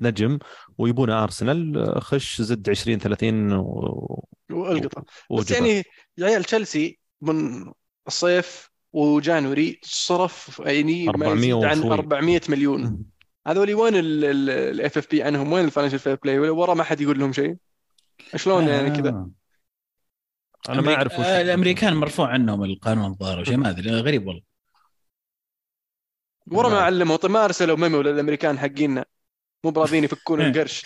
نجم 0.00 0.38
ويبون 0.78 1.10
أرسنال. 1.10 1.94
خش 2.02 2.42
زد 2.42 2.70
20 2.70 2.98
30 2.98 3.52
و... 3.52 4.24
والقطة. 4.50 5.04
بس. 5.38 5.50
يعني 5.50 5.82
يا 6.18 6.26
عيال 6.26 6.44
تشيلسي 6.44 6.98
من 7.20 7.66
الصيف 8.06 8.70
و 8.92 9.03
January 9.03 9.80
صرف 9.82 10.62
يعني 10.64 11.04
ما 11.04 11.10
400 11.10 11.34
يزيد 11.34 11.64
عن 11.64 11.78
وشوي. 11.78 11.92
400 11.92 12.40
مليون. 12.48 13.04
هذول 13.50 13.74
وين 13.74 13.94
ال 13.96 14.98
FFP 14.98 15.22
عنهم؟ 15.22 15.52
وين 15.52 15.64
ال 15.64 15.67
financial 15.67 15.98
fair 15.98 16.14
play 16.14 16.38
ورا 16.38 16.74
ما 16.74 16.84
حد 16.84 17.00
يقول 17.00 17.18
لهم 17.18 17.32
شيء؟ 17.32 17.56
شلون 18.36 18.68
يعني 18.68 18.90
كذا؟ 18.90 19.08
آه. 19.10 19.30
أنا 20.68 20.80
ما 20.80 20.94
أعرف 20.94 21.18
وش 21.18 21.26
آه، 21.26 21.40
الأمريكان 21.40 21.94
مرفوع 21.94 22.28
عنهم 22.28 22.64
القانون 22.64 23.10
الظاهر 23.10 23.38
أو 23.38 23.44
شيء 23.44 23.56
ما 23.56 23.70
أدري 23.70 23.90
غريب 23.90 24.26
والله. 24.26 24.42
ورا 26.46 26.68
ما. 26.68 26.80
علموا 26.80 27.16
طيب 27.16 27.30
ما 27.30 27.44
أرسلوا 27.44 27.76
memo 27.76 28.00
للأمريكان 28.00 28.58
حقيننا. 28.58 29.04
مو 29.64 29.70
براضيين 29.70 30.04
يفكون 30.04 30.40
القرش. 30.46 30.84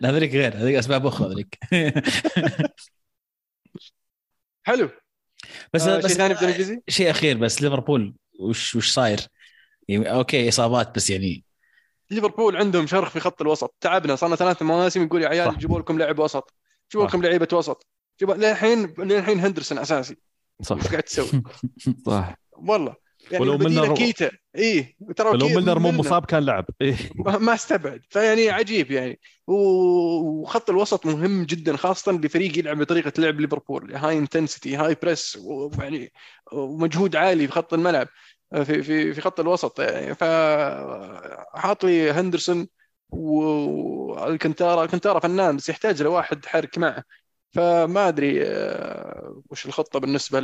لا 0.00 0.10
هذيك 0.10 0.32
غير 0.32 0.56
هذيك 0.56 0.76
أسباب 0.76 1.06
أخرى 1.06 1.34
هذيك 1.34 1.58
حلو. 4.62 4.90
بس 5.74 5.82
آه، 5.82 5.98
بس 5.98 6.06
شيء 6.06 6.34
ثاني 6.34 6.82
شيء 6.88 7.10
أخير 7.10 7.36
بس 7.36 7.62
ليفربول 7.62 8.14
وش 8.38 8.74
وش 8.76 8.92
صاير؟ 8.92 9.20
يعني 9.90 10.12
okay 10.12 10.48
إصابات 10.48 10.94
بس 10.96 11.10
يعني 11.10 11.44
ليفربول 12.10 12.56
عندهم 12.56 12.86
شرخ 12.86 13.10
في 13.10 13.20
خط 13.20 13.40
الوسط. 13.40 13.74
تعبنا 13.80 14.16
صار 14.16 14.28
لنا 14.28 14.36
ثلاث 14.36 14.62
مواسم 14.62 15.02
يقول 15.04 15.22
يا 15.22 15.28
عيال. 15.28 15.58
جيبوا 15.58 15.78
لكم 15.80 15.98
لاعب 15.98 16.18
وسط. 16.18 16.54
جيبوا. 16.92 17.06
لكم 17.06 17.22
لعيبة 17.22 17.48
وسط. 17.52 17.86
جيبوا 18.20 18.34
للحين 18.34 18.94
للحين 18.98 19.40
هندرسون 19.40 19.78
أساسي. 19.78 20.16
صح. 20.62 20.76
إيش 20.76 20.86
قاعد 20.88 21.02
تسوي؟ 21.02 21.42
صح. 22.06 22.34
والله. 22.52 22.94
يعني 23.30 23.42
ولو 23.44 23.58
ميلنر- 23.58 23.94
كيتا. 23.94 24.30
اي 24.58 24.96
ترى 25.16 25.38
لو 25.38 25.46
كي- 25.48 25.54
ميلنر 25.54 25.78
مو. 25.78 25.90
مصاب 25.92 26.24
كان 26.26 26.44
لعب. 26.44 26.64
إيه. 26.82 26.96
ما 27.14 27.38
ما 27.38 27.54
استبعد. 27.54 28.02
فيعني 28.10 28.50
عجيب 28.50 28.90
يعني. 28.90 29.20
و- 29.46 30.40
وخط 30.42 30.70
الوسط 30.70 31.06
مهم 31.06 31.44
جدا 31.44 31.76
خاصة 31.76 32.12
لفريق 32.12 32.58
يلعب 32.58 32.78
بطريقة 32.78 33.12
لعب 33.18 33.40
ليفربول. 33.40 33.94
high 33.96 34.18
intensity 34.18 34.76
high 34.76 34.96
press 35.02 35.38
ويعني 35.42 36.12
ومجهود 36.52 37.16
عالي 37.16 37.46
في 37.46 37.52
خط 37.52 37.74
الملعب. 37.74 38.08
في 38.54 38.82
في 38.82 39.14
في 39.14 39.20
خط 39.20 39.40
الوسط 39.40 39.80
يعني. 39.80 40.14
فحاط 40.14 41.84
لي 41.84 42.10
هندرسون 42.10 42.68
والكنتارا 43.10 44.84
الكنتارا 44.84 45.20
فنان 45.20 45.56
بس 45.56 45.68
يحتاج 45.68 46.02
لواحد 46.02 46.46
حرك 46.46 46.78
معه. 46.78 47.04
فما 47.52 48.08
أدري 48.08 48.46
آه، 48.46 49.42
وش 49.50 49.66
الخطة 49.66 50.00
بالنسبة 50.00 50.40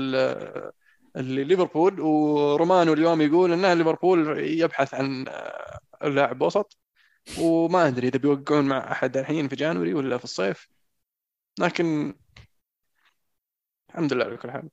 لليفربول 1.16 2.00
ورومانو 2.00 2.92
اليوم 2.92 3.20
يقول 3.20 3.52
ان 3.52 3.78
ليفربول 3.78 4.38
يبحث 4.38 4.94
عن 4.94 5.28
آه، 5.28 6.08
لاعب 6.08 6.42
وسط. 6.42 6.78
وما 7.40 7.88
أدري 7.88 8.08
إذا 8.08 8.18
بيوقعون 8.18 8.64
مع 8.68 8.92
أحد 8.92 9.16
الحين 9.16 9.48
في 9.48 9.56
January 9.56 9.94
ولا 9.94 10.18
في 10.18 10.24
الصيف. 10.24 10.68
لكن 11.60 12.14
الحمد 13.90 14.12
لله 14.12 14.24
على 14.24 14.36
كل 14.36 14.50
حال. 14.50 14.68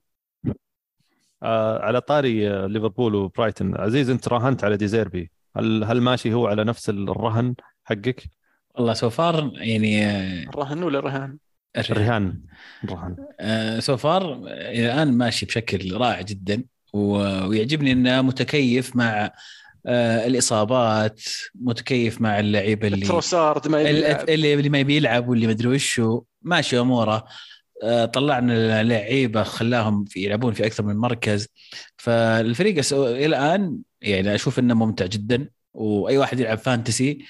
آه 1.44 1.80
على 1.80 2.02
طاري 2.02 2.50
آه، 2.50 2.68
ليفربول 2.68 3.16
وبرايتون. 3.16 3.78
عزيز 3.78 4.10
انت 4.10 4.28
راهنت 4.28 4.64
على 4.64 4.78
ديزيربي 4.78 5.32
هل 5.58 5.84
هل 5.84 6.02
ماشي 6.02 6.34
هو 6.34 6.48
على 6.48 6.64
نفس 6.64 6.90
الرهن 6.90 7.56
حقك؟ 7.84 8.24
والله 8.76 8.94
so 8.94 9.10
far 9.10 9.52
يعني 9.56 10.06
آه، 10.06 10.44
الرهن 10.50 10.84
ولا 10.84 11.00
الرهان؟ 11.00 11.38
الرهان 11.78 12.42
الرهن 12.84 13.16
آه، 13.40 13.80
so 13.80 13.98
far 13.98 14.34
إلى 14.48 14.94
الآن 14.94 15.18
ماشي 15.18 15.46
بشكل 15.46 15.94
رائع 15.94 16.22
جدا 16.22 16.64
ويعجبني 16.94 17.92
إنه 17.92 18.22
متكيف 18.22 18.96
مع 18.96 19.32
آه، 19.86 20.28
الإصابات 20.28 21.22
متكيف 21.56 22.22
مع 22.22 22.40
اللعيبة 22.40 22.88
اللي 22.88 23.06
تروسارد 23.06 23.68
ما 23.68 23.82
يلعب. 23.82 24.30
اللي 24.30 24.54
اللي 24.54 24.70
ما 24.70 24.80
يبي 24.80 24.98
يلعب 24.98 25.28
واللي 25.28 25.46
ما 25.48 25.52
أدري 25.52 25.68
وشو. 25.68 26.22
ماشي 26.42 26.80
أموره. 26.80 27.16
آه، 27.16 27.26
طلعنا 28.14 28.84
لعيبة 28.84 29.44
خلاهم 29.44 30.06
في 30.06 30.24
يلعبون 30.24 30.54
في 30.54 30.66
أكثر 30.66 30.84
من 30.84 30.96
مركز. 30.96 31.48
فالفريق 31.98 32.94
إلى 32.94 33.26
الآن 33.26 33.80
يعني 34.02 34.36
أشوف 34.36 34.60
إنه 34.60 34.74
ممتع 34.74 35.06
جدا 35.06 35.50
وأي 35.74 36.18
واحد 36.18 36.40
يلعب 36.40 36.58
fantasy 36.58 37.26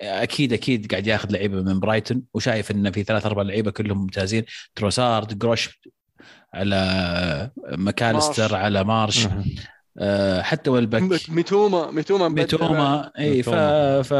أكيد 0.00 0.52
أكيد 0.52 0.90
قاعد 0.90 1.06
ياخذ 1.06 1.32
لعيبة 1.32 1.62
من 1.62 1.80
برايتون 1.80 2.22
وشايف 2.34 2.70
انه 2.70 2.90
في 2.90 3.02
ثلاث 3.04 3.26
أربع 3.26 3.42
لعيبة 3.42 3.70
كلهم 3.70 3.98
ممتازين. 3.98 4.44
تروسارد 4.74 5.38
جروس 5.38 5.80
على 6.54 7.50
ماكاليستر 7.78 8.42
مارش. 8.42 8.54
على 8.54 8.84
مارش. 8.84 9.26
آه، 9.26 9.44
حتى 10.40 10.70
والبك. 10.70 11.30
ميتوما 11.30 11.90
ميتوما. 11.90 12.28
ميتوما 12.28 13.12
اي 13.18 13.42
ف. 13.42 13.50
ف 14.08 14.12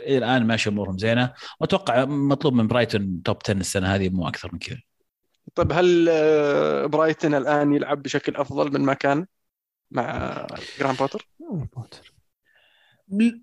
الآن 0.00 0.46
ماشي 0.46 0.70
امورهم 0.70 0.98
زينة. 0.98 1.32
وأتوقع 1.60 2.04
مطلوب 2.04 2.54
من 2.54 2.66
برايتون 2.66 3.22
top 3.22 3.36
10 3.44 3.54
السنة 3.56 3.94
هذه 3.94 4.08
مو 4.08 4.28
أكثر 4.28 4.50
من 4.52 4.58
كذا. 4.58 4.78
طيب 5.54 5.72
هل 5.72 6.08
آه، 6.10 6.86
برايتون 6.86 7.34
الآن 7.34 7.74
يلعب 7.74 8.02
بشكل 8.02 8.36
أفضل 8.36 8.72
من 8.72 8.80
ما 8.80 8.94
كان 8.94 9.26
مع 9.90 10.46
جراهام 10.80 10.94
بوتر؟ 10.94 11.28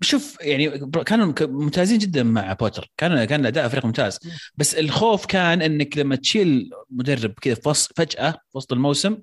شوف 0.02 0.36
يعني 0.40 0.90
كانوا 1.06 1.34
ممتازين 1.40 1.98
جدا 1.98 2.22
مع 2.22 2.52
بوتر. 2.52 2.90
كان 2.96 3.24
كان 3.24 3.40
الأداء 3.40 3.68
فريق 3.68 3.86
ممتاز. 3.86 4.18
بس 4.54 4.74
الخوف 4.74 5.26
كان 5.26 5.62
إنك 5.62 5.98
لما 5.98 6.16
تشيل 6.16 6.70
مدرب 6.90 7.32
كذا 7.40 7.54
في 7.54 7.68
وسط 7.68 7.98
فجأة 7.98 8.30
في 8.30 8.58
وسط 8.58 8.72
الموسم 8.72 9.16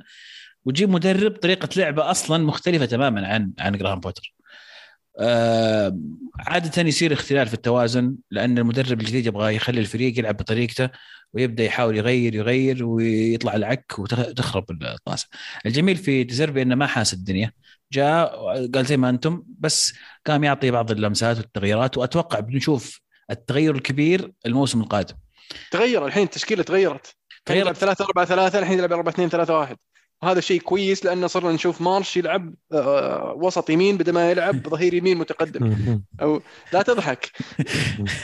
وتجيب 0.68 0.90
مدرب 0.90 1.32
طريقة 1.32 1.70
لعبه 1.78 2.12
أصلا 2.12 2.46
مختلفة 2.46 2.86
تماما 2.86 3.28
عن 3.28 3.54
عن 3.60 3.78
جراهام 3.78 4.00
بوتر 4.00 4.34
آه 5.20 5.98
عادة 6.40 6.82
يصير 6.82 7.14
اختلال 7.14 7.48
في 7.48 7.54
التوازن 7.54 8.16
لأن 8.32 8.58
المدرب 8.58 9.02
الجديد 9.02 9.26
يبغى 9.26 9.56
يخلي 9.56 9.80
الفريق 9.80 10.20
يلعب 10.20 10.38
بطريقته 10.38 10.90
ويبدأ 11.34 11.64
يحاول 11.64 11.98
يغير 11.98 12.36
يغير 12.36 12.86
ويطلع 12.86 13.56
العك 13.56 14.00
وتخرب 14.00 14.72
الطاسة. 14.72 15.28
الجميل 15.66 15.96
في 15.96 16.24
ديزيربي 16.24 16.62
إنه 16.62 16.76
ما 16.76 16.88
حاس 16.88 17.14
الدنيا. 17.14 17.52
جاء 17.92 18.36
قال 18.68 18.86
زي 18.86 18.98
ما 18.98 19.10
أنتم 19.10 19.44
بس 19.48 19.94
قام 20.26 20.44
يعطي 20.44 20.72
بعض 20.72 20.92
اللمسات 20.92 21.38
والتغييرات 21.38 21.98
وأتوقع 21.98 22.40
بنشوف 22.40 23.02
التغير 23.32 23.76
الكبير 23.76 24.32
الموسم 24.46 24.82
القادم. 24.82 25.16
تغير 25.72 26.06
الحين 26.06 26.24
التشكيلة 26.24 26.64
تغيرت. 26.64 27.16
تغيرت. 27.46 27.78
3 27.78 28.06
4 28.06 28.26
3 28.26 28.60
الحين 28.60 28.78
يلعب 28.78 28.94
4 28.94 29.14
2 29.14 29.30
3 29.30 29.58
1 29.58 29.78
وهذا 30.24 30.40
شيء 30.40 30.62
كويس 30.62 31.06
لأن 31.06 31.28
صرنا 31.28 31.52
نشوف 31.52 31.82
مارش 31.82 32.18
يلعب 32.18 32.54
آه، 32.74 33.34
وسط 33.38 33.70
يمين 33.70 33.98
بدل 33.98 34.14
ما 34.14 34.32
يلعب 34.32 34.68
ظهير 34.70 34.94
يمين 34.94 35.18
متقدم. 35.18 35.76
أو 36.22 36.42
لا 36.74 36.82
تضحك. 36.82 37.32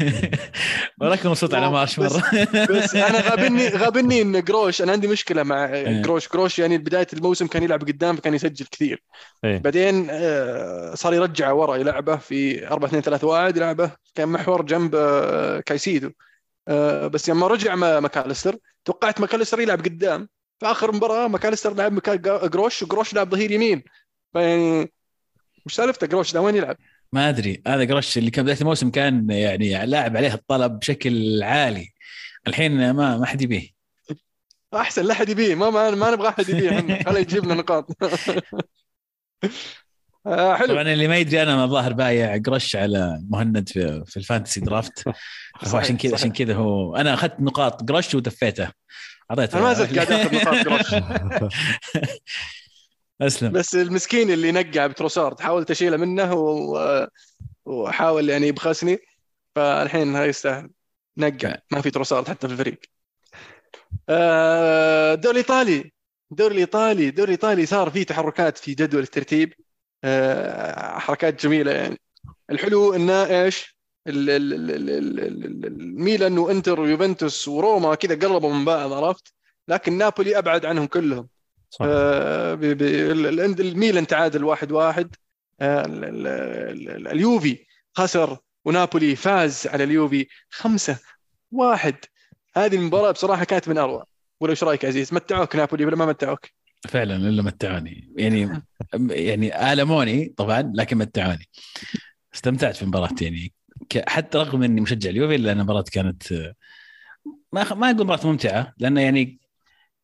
وراك 1.01 1.25
مبسوط 1.25 1.53
على 1.53 1.71
مارش 1.71 1.99
بس- 1.99 2.11
مرة. 2.15 2.47
بس 2.77 2.95
أنا 2.95 3.19
غابني 3.29 3.67
غابني 3.67 4.21
إن 4.21 4.43
جروش 4.43 4.81
أنا 4.81 4.91
عندي 4.91 5.07
مشكلة 5.07 5.43
مع 5.43 5.65
إيه. 5.65 6.01
جروش. 6.01 6.29
جروش 6.29 6.59
يعني 6.59 6.77
بداية 6.77 7.07
الموسم 7.13 7.47
كان 7.47 7.63
يلعب 7.63 7.81
قدام 7.81 8.15
فكان 8.15 8.33
يسجل 8.33 8.65
كثير. 8.65 9.03
إيه. 9.45 9.57
بعدين 9.57 10.07
آه، 10.09 10.95
صار 10.95 11.13
يرجع 11.13 11.51
ورا 11.51 11.75
يلعبه 11.75 12.15
في 12.15 12.67
4 12.67 12.87
2 12.87 13.01
3 13.03 13.27
1 13.27 13.57
يلعبه. 13.57 13.91
كان 14.15 14.29
محور 14.29 14.61
جنب 14.61 14.95
آه، 14.95 15.59
كايسيدو. 15.59 16.11
بس 17.09 17.29
لما 17.29 17.47
رجع 17.47 17.75
ماكاليستر 17.75 18.55
توقعت 18.85 19.21
ماكاليستر 19.21 19.59
يلعب 19.59 19.79
قدام. 19.79 20.29
في 20.59 20.65
آخر 20.65 20.91
مباراة 20.91 21.27
ماكاليستر 21.27 21.73
لعب 21.73 21.93
مكان 21.93 22.21
جروش 22.21 22.83
وجروش 22.83 23.13
لعب 23.13 23.29
ظهير 23.29 23.51
يمين. 23.51 23.83
فيعني 24.33 24.93
وش 25.65 25.73
سالفته 25.73 26.07
جروش 26.07 26.33
ده 26.33 26.41
وين 26.41 26.55
يلعب؟ 26.55 26.77
ما 27.13 27.29
أدري. 27.29 27.61
هذا 27.67 27.83
جروش 27.83 28.17
اللي 28.17 28.31
كان 28.31 28.45
بداية 28.45 28.61
الموسم 28.61 28.91
كان 28.91 29.29
يعني 29.29 29.85
لاعب 29.85 30.17
عليه 30.17 30.33
الطلب 30.33 30.79
بشكل 30.79 31.43
عالي. 31.43 31.93
الحين 32.47 32.91
ما 32.91 33.17
ما 33.17 33.25
حد 33.25 33.41
يبيه. 33.41 33.69
أحسن 34.73 35.05
لا 35.05 35.13
احد 35.13 35.29
يبيه. 35.29 35.55
ما 35.55 35.69
ما, 35.69 35.91
ما 35.91 36.11
نبغى 36.11 36.29
أحد 36.29 36.49
يبيه. 36.49 36.69
خليه 37.05 37.19
يجيب 37.19 37.45
لنا 37.45 37.53
نقاط. 37.53 37.87
آه، 40.25 40.55
حلو. 40.55 40.67
طبعا 40.67 40.81
اللي 40.81 41.07
ما 41.07 41.17
يدري 41.17 41.43
أنا 41.43 41.63
الظاهر 41.63 41.93
بايع 41.93 42.37
قرش 42.45 42.75
على 42.75 43.19
مهند 43.29 43.69
في, 43.69 44.03
في 44.05 44.17
ال 44.17 44.22
fantasy 44.23 44.59
draft. 44.59 45.07
هو 45.67 45.77
عشان 45.77 45.97
كذا 45.97 46.13
عشان 46.13 46.31
كذا 46.31 46.53
هو 46.55 46.95
أنا 46.95 47.13
أخذت 47.13 47.39
نقاط 47.39 47.91
قرش 47.91 48.15
ودفيته 48.15 48.71
اعطيته 49.31 49.57
أنا 49.57 49.65
ما 49.67 49.73
زلت 49.73 49.95
قاعد 49.95 50.11
اخذ 50.11 50.35
نقاط 50.35 50.65
جروش 50.65 51.03
أسلم. 53.21 53.51
بس 53.51 53.75
المسكين 53.75 54.31
اللي 54.31 54.51
نقع 54.51 54.87
بتروسارد 54.87 55.39
حاولت 55.39 55.71
أشيله 55.71 55.97
منه 55.97 56.33
و... 56.33 57.07
وحاول 57.65 58.29
يعني 58.29 58.47
يبخسني 58.47 58.99
فالحين 59.55 60.15
هاي 60.15 60.29
يستاهل. 60.29 60.69
نقع 61.17 61.55
ما 61.71 61.81
في 61.81 61.91
تروسارد 61.91 62.27
حتى 62.27 62.47
في 62.47 62.53
الفريق. 62.53 62.79
آه، 64.09 65.13
الدوري 65.13 65.39
الايطالي 65.39 65.91
الدوري 66.31 66.53
الايطالي 66.53 67.09
الدوري 67.09 67.27
الايطالي 67.27 67.65
صار 67.65 67.89
فيه 67.89 68.03
تحركات 68.03 68.57
في 68.57 68.73
جدول 68.73 69.03
الترتيب. 69.03 69.53
آه، 70.03 70.99
حركات 70.99 71.43
جميلة 71.43 71.71
يعني. 71.71 71.99
الحلو 72.49 72.93
إنه 72.93 73.25
إيش؟ 73.25 73.77
ال- 74.07 74.29
ال- 74.29 74.53
ال- 74.53 74.71
ال- 74.71 74.89
ال- 74.89 75.19
ال- 75.19 75.45
ال- 75.45 75.65
الميلان 75.65 76.37
وانتر 76.37 76.79
ويوفنتوس 76.79 77.47
وروما 77.47 77.95
كذا 77.95 78.27
قربوا 78.27 78.53
من 78.53 78.65
بعض 78.65 78.93
عرفت 78.93 79.33
لكن 79.67 79.97
نابولي 79.97 80.37
ابعد 80.37 80.65
عنهم 80.65 80.85
كلهم 80.85 81.27
صح. 81.69 81.85
آه، 81.89 82.53
الميلان 83.59 84.07
تعادل 84.07 84.43
واحد 84.43 84.71
واحد 84.71 85.15
آه، 85.61 85.85
ال- 85.85 86.03
ال- 86.03 86.27
ال- 86.27 86.89
ال- 86.89 87.07
اليوفي 87.07 87.65
خسر 87.93 88.37
ونابولي 88.65 89.15
فاز 89.15 89.67
على 89.67 89.83
اليوفي 89.83 90.27
خمسة 90.49 90.99
واحد 91.51 91.95
هذه 92.55 92.75
المباراة 92.75 93.11
بصراحة 93.11 93.43
كانت 93.43 93.69
من 93.69 93.77
أروع 93.77 94.05
ولا 94.39 94.51
إيش 94.51 94.63
رايك 94.63 94.85
عزيز 94.85 95.13
متعوك 95.13 95.55
نابولي 95.55 95.85
ولا 95.85 95.95
ما 95.95 96.05
متعوك 96.05 96.45
فعلا 96.87 97.15
الا 97.15 97.43
متعوني 97.43 98.13
يعني 98.17 98.63
يعني 99.09 99.73
الموني 99.73 100.33
طبعا 100.37 100.71
لكن 100.75 100.97
متعوني 100.97 101.49
استمتعت 102.35 102.75
في 102.75 102.81
المباراه 102.81 103.15
يعني 103.21 103.53
حتى 104.07 104.37
رغم 104.37 104.63
إني 104.63 104.81
مشجع 104.81 105.09
اليوفي 105.09 105.35
الا 105.35 105.51
ان 105.51 105.59
المباراة 105.59 105.85
كانت 105.91 106.33
ما 107.53 107.73
ما 107.73 107.91
أقول 107.91 108.05
مباراة 108.05 108.27
ممتعة 108.27 108.73
لأنه 108.77 109.01
يعني 109.01 109.39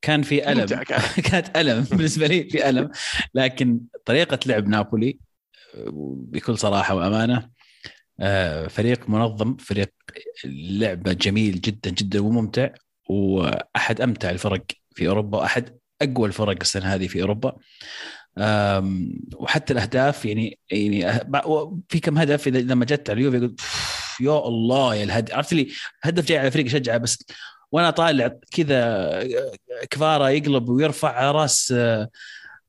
كان 0.02 0.22
في 0.22 0.52
ألم. 0.52 0.66
كانت. 1.32 1.58
ألم 1.58 1.82
بالنسبة 1.82 2.28
لي 2.28 2.50
في 2.50 2.70
ألم. 2.70 2.92
لكن 3.34 3.82
طريقة 4.06 4.40
لعب 4.46 4.68
نابولي 4.68 5.20
بكل 6.32 6.58
صراحة 6.58 6.96
وأمانة 6.96 7.50
آه، 8.20 8.68
فريق 8.68 9.10
منظم 9.10 9.58
فريق 9.58 9.94
لعبه 10.46 11.14
جميل 11.14 11.62
جدا 11.62 11.90
جدا 11.90 12.20
وممتع 12.20 12.70
وأحد 13.10 14.02
أمتع 14.02 14.30
الفرق 14.30 14.66
في 14.96 15.08
أوروبا 15.08 15.38
وأحد 15.38 15.80
أقوى 16.02 16.28
الفرق 16.28 16.58
السنة 16.62 16.86
هذه 16.86 17.08
في 17.08 17.22
أوروبا. 17.22 17.58
وحتى 19.36 19.74
الأهداف 19.74 20.26
يعني 20.26 20.60
يعني 20.72 21.14
أه- 21.14 21.68
في 21.90 22.00
كم 22.00 22.18
هدف 22.18 22.48
اذا 22.48 22.60
لما 22.60 22.86
جت 22.86 23.10
على 23.10 23.20
اليوفي 23.20 23.38
قلت 23.40 23.60
"أوف، 23.60 24.18
يا 24.22 24.48
الله 24.48 24.96
يا 24.96 25.04
الهدف. 25.04 25.34
عرفت 25.34 25.54
لي 25.54 25.68
هدف 26.04 26.26
جاي 26.26 26.38
على 26.38 26.52
فريق 26.52 26.66
اشجعه 26.66 26.98
بس 26.98 27.26
وأنا 27.72 27.90
طالع 27.90 28.40
كذا 28.52 29.24
كفارة 29.90 30.30
يقلب 30.30 30.70
ويرفع 30.70 31.10
على 31.12 31.32
راس 31.32 31.74
آه، 31.78 32.10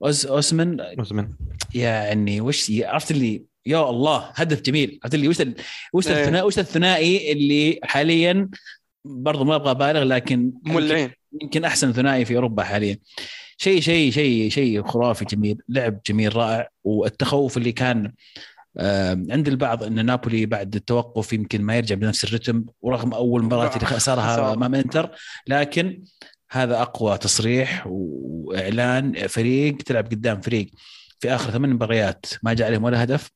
أوسمن. 0.03 0.79
أوسمن. 0.79 1.29
يعني 1.75 2.41
وش 2.41 2.71
عرفت 2.81 3.11
اللي 3.11 3.43
يا 3.65 3.89
الله 3.89 4.31
هدف 4.35 4.61
جميل. 4.61 4.99
عرفت 5.03 5.15
اللي 5.15 5.27
وش 5.27 5.41
ال- 5.41 5.55
وش 5.93 6.07
إيه. 6.07 6.21
الثنائي 6.21 6.45
وش 6.45 6.59
الثنائي 6.59 7.31
اللي 7.31 7.79
حاليا 7.83 8.49
برضو 9.05 9.43
ما 9.43 9.55
أبغى 9.55 9.71
أبالغ 9.71 10.03
لكن 10.03 10.51
مولعين. 10.65 11.11
يمكن 11.41 11.65
أحسن 11.65 11.93
ثنائي 11.93 12.25
في 12.25 12.35
أوروبا 12.35 12.63
حاليا. 12.63 12.97
شيء 13.61 13.81
شيء 13.81 14.11
شيء 14.11 14.49
شيء 14.49 14.83
خرافي 14.83 15.25
جميل 15.25 15.57
لعب 15.69 15.99
جميل 16.05 16.35
رائع. 16.35 16.67
والتخوف 16.83 17.57
اللي 17.57 17.71
كان 17.71 18.13
آه، 18.77 19.11
عند 19.29 19.47
البعض 19.47 19.83
إن 19.83 20.05
نابولي 20.05 20.45
بعد 20.45 20.75
التوقف 20.75 21.33
يمكن 21.33 21.61
ما 21.61 21.75
يرجع 21.75 21.95
بنفس 21.95 22.23
الرتم 22.23 22.63
ورغم 22.81 23.13
أول 23.13 23.43
مباراة 23.43 23.75
اللي 23.75 23.85
خسرها. 23.85 24.53
أمام 24.53 24.75
إنتر. 24.75 25.09
لكن 25.47 26.03
هذا 26.51 26.81
أقوى 26.81 27.17
تصريح 27.17 27.87
وإعلان. 27.87 29.27
فريق 29.27 29.77
تلعب 29.77 30.05
قدام 30.05 30.41
فريق 30.41 30.71
في 31.19 31.35
آخر 31.35 31.51
ثمان 31.51 31.69
مباريات 31.69 32.25
ما 32.43 32.53
جاء 32.53 32.67
عليهم 32.67 32.83
ولا 32.83 33.03
هدف. 33.03 33.29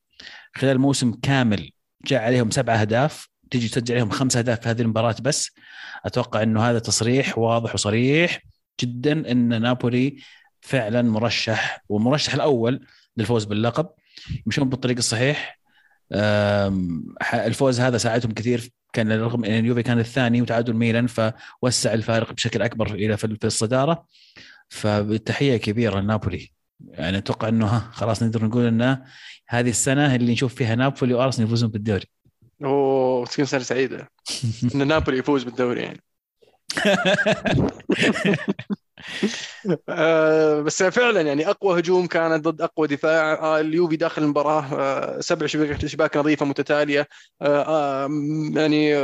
خلال 0.56 0.78
موسم 0.78 1.12
كامل 1.12 1.70
جاء 2.06 2.22
عليهم 2.22 2.50
سبعة 2.50 2.76
أهداف. 2.76 3.28
تيجي 3.50 3.68
تسجل 3.68 3.94
عليهم 3.94 4.10
خمس 4.10 4.36
أهداف 4.36 4.60
في 4.60 4.68
هذه 4.68 4.82
المباراة 4.82 5.16
بس. 5.22 5.50
أتوقع 6.04 6.42
إنه 6.42 6.62
هذا 6.62 6.78
تصريح 6.78 7.38
واضح 7.38 7.74
وصريح. 7.74 8.42
جدا 8.80 9.30
إن 9.30 9.62
نابولي 9.62 10.16
فعلا 10.60 11.02
مرشح 11.02 11.84
والمرشح 11.88 12.34
الأول 12.34 12.86
للفوز 13.16 13.44
باللقب. 13.44 13.88
يمشون 14.46 14.68
بالطريق 14.68 14.96
الصحيح. 14.96 15.60
الفوز 17.34 17.80
هذا 17.80 17.98
ساعدهم 17.98 18.32
كثير. 18.32 18.70
كان 18.92 19.12
رغم 19.12 19.44
إن 19.44 19.58
اليوفي 19.58 19.82
كان 19.82 19.98
الثاني 19.98 20.42
وتعادل 20.42 20.72
ميلان 20.72 21.06
فوسع 21.06 21.94
الفارق 21.94 22.32
بشكل 22.32 22.62
أكبر 22.62 22.94
إلى 22.94 23.16
في 23.16 23.44
الصدارة. 23.44 24.06
فبالتحية 24.68 25.56
كبيرة 25.56 26.00
لنابولي. 26.00 26.50
يعني 26.80 27.18
أتوقع 27.18 27.48
إنه 27.48 27.66
ها 27.66 27.90
خلاص 27.92 28.22
نقدر 28.22 28.44
نقول 28.44 28.66
إن 28.66 29.02
هذه 29.48 29.70
السنة 29.70 30.14
اللي 30.14 30.32
نشوف 30.32 30.54
فيها 30.54 30.74
نابولي 30.74 31.14
وأرسنال 31.14 31.46
يفوزون 31.46 31.70
بالدوري. 31.70 32.04
أوه 32.64 33.26
تكون 33.26 33.44
سنة 33.44 33.60
سعيدة. 33.60 34.10
إن 34.74 34.86
نابولي 34.86 35.18
يفوز 35.18 35.44
بالدوري 35.44 35.82
يعني. 35.82 36.02
آه، 39.88 40.60
بس 40.60 40.82
فعلا 40.82 41.20
يعني 41.20 41.50
أقوى 41.50 41.80
هجوم 41.80 42.06
كانت 42.06 42.44
ضد 42.48 42.62
أقوى 42.62 42.88
دفاع. 42.88 43.32
آه، 43.32 43.60
اليوفي 43.60 43.96
داخل 43.96 44.22
المباراة 44.22 44.64
آه، 44.74 45.20
سبع 45.20 45.46
شباك 45.46 46.16
نظيفة 46.16 46.46
متتالية. 46.46 47.08
يعني 48.54 48.94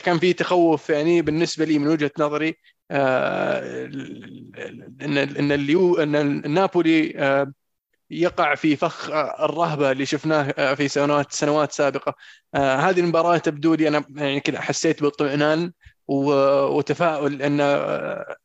كان 0.00 0.18
في 0.18 0.32
تخوف 0.32 0.90
يعني 0.90 1.22
بالنسبة 1.22 1.64
لي 1.64 1.78
من 1.78 1.88
وجهة 1.88 2.10
نظري. 2.18 2.56
ان 2.90 2.98
ان 5.18 5.52
اليو 5.52 5.96
إن 5.96 6.52
نابولي 6.54 7.18
آه، 7.18 7.52
يقع 8.10 8.54
في 8.54 8.76
فخ 8.76 9.10
الرهبة 9.40 9.92
اللي 9.92 10.06
شفناه 10.06 10.74
في 10.74 10.88
سنوات 10.88 11.32
سنوات 11.32 11.72
سابقة. 11.72 12.14
هذه 12.54 13.00
المباراة 13.00 13.38
تبدو 13.38 13.74
لي 13.74 13.88
أنا 13.88 14.04
يعني 14.16 14.40
كذا 14.40 14.60
حسيت 14.60 15.02
باطمئنان. 15.02 15.72
وتفاؤل 16.08 17.42
أن 17.42 17.60
آه، 17.60 18.36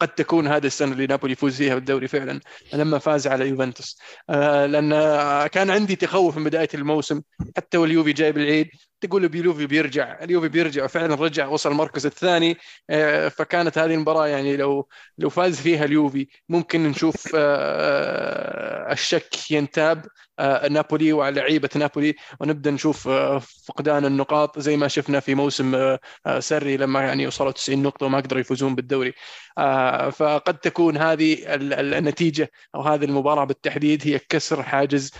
قد 0.00 0.08
تكون 0.08 0.46
هذا 0.46 0.66
السنة 0.66 0.92
اللي 0.92 1.06
نابولي 1.06 1.32
يفوز 1.32 1.56
فيها 1.56 1.74
بالدوري 1.74 2.08
فعلا 2.08 2.40
لما 2.72 2.98
فاز 2.98 3.26
على 3.26 3.48
يوفنتوس. 3.48 3.98
آه، 4.30 4.66
لأن 4.66 4.92
آه، 4.92 5.46
كان 5.46 5.70
عندي 5.70 5.96
تخوف 5.96 6.36
من 6.36 6.44
بداية 6.44 6.68
الموسم 6.74 7.22
حتى 7.56 7.78
واليوفي 7.78 8.12
جايب 8.12 8.38
العيد 8.38 8.68
تقول 9.06 9.24
اليوفي 9.24 9.66
بيرجع. 9.66 10.18
اليوفي 10.22 10.48
بيرجع 10.48 10.84
وفعلا 10.84 11.14
رجع 11.14 11.46
وصل 11.48 11.70
المركز 11.72 12.06
الثاني 12.06 12.56
آه، 12.90 13.28
فكانت 13.28 13.78
هذه 13.78 13.94
المباراة 13.94 14.26
يعني 14.26 14.56
لو 14.56 14.88
لو 15.18 15.30
فاز 15.30 15.60
فيها 15.60 15.84
اليوفي 15.84 16.26
ممكن 16.48 16.82
نشوف 16.84 17.32
آه، 17.34 18.92
الشك 18.92 19.50
ينتاب 19.50 20.06
آه، 20.38 20.68
نابولي 20.68 21.12
وعلى 21.12 21.40
لعيبة 21.40 21.68
نابولي 21.76 22.14
ونبدأ 22.40 22.70
نشوف 22.70 23.08
آه، 23.08 23.38
فقدان 23.68 24.04
النقاط 24.04 24.58
زي 24.58 24.76
ما 24.76 24.88
شفنا 24.88 25.20
في 25.20 25.34
موسم 25.34 25.74
آه، 25.74 25.98
آه، 26.26 26.40
سري 26.40 26.76
لما 26.76 27.00
يعني 27.02 27.26
وصلوا 27.26 27.50
90 27.52 27.82
نقطة 27.82 28.06
وما 28.06 28.18
قدروا 28.20 28.40
يفوزون 28.40 28.74
بالدوري. 28.74 29.12
آه، 29.58 30.10
فقد 30.10 30.58
تكون 30.58 30.96
هذه 30.96 31.54
ال- 31.54 31.72
ال- 31.74 31.94
النتيجة 31.94 32.50
أو 32.74 32.80
هذه 32.82 33.04
المباراة 33.04 33.44
بالتحديد 33.44 34.02
هي 34.06 34.18
كسر 34.18 34.62
حاجز 34.62 35.12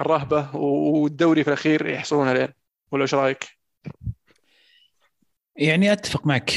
الرهبة 0.00 0.56
والدوري 0.56 1.42
في 1.44 1.48
الأخير 1.48 1.86
يحصلون 1.86 2.28
عليه 2.28 2.54
ولا 2.92 3.02
إيش 3.02 3.14
رأيك؟ 3.14 3.46
يعني 5.56 5.92
أتفق 5.92 6.26
معك. 6.26 6.50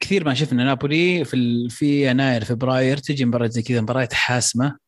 كثير 0.00 0.24
ما 0.24 0.34
شفنا 0.34 0.64
نابولي 0.64 1.24
في 1.24 1.68
في 1.70 2.10
يناير 2.10 2.44
فبراير 2.44 2.96
تجي 2.96 3.24
مباريات 3.24 3.52
زي 3.52 3.62
كذا 3.62 3.80
مباريات 3.80 4.12
حاسمة. 4.12 4.78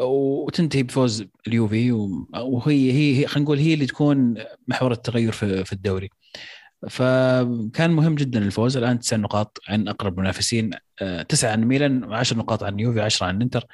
وتنتهي 0.00 0.82
بفوز 0.82 1.24
اليوفي 1.46 1.92
وهي 1.92 2.92
هي 2.92 3.18
هي- 3.20 3.26
خلينا 3.26 3.44
نقول 3.44 3.58
هي 3.58 3.74
اللي 3.74 3.86
تكون 3.86 4.34
محور 4.68 4.92
التغير 4.92 5.32
في 5.32 5.64
في 5.64 5.72
الدوري. 5.72 6.10
فكان 6.88 7.90
مهم 7.90 8.14
جدا 8.14 8.38
الفوز. 8.38 8.76
الآن 8.76 8.98
تسع 8.98 9.16
نقاط 9.16 9.60
عن 9.68 9.88
أقرب 9.88 10.20
منافسين 10.20 10.70
أه، 11.02 11.22
تسعة 11.22 11.52
عن 11.52 11.64
ميلان 11.64 12.04
وعشر 12.04 12.36
نقاط 12.36 12.62
عن 12.62 12.80
يوفي 12.80 13.00
10 13.00 13.26
عن 13.26 13.42
إنتر. 13.42 13.64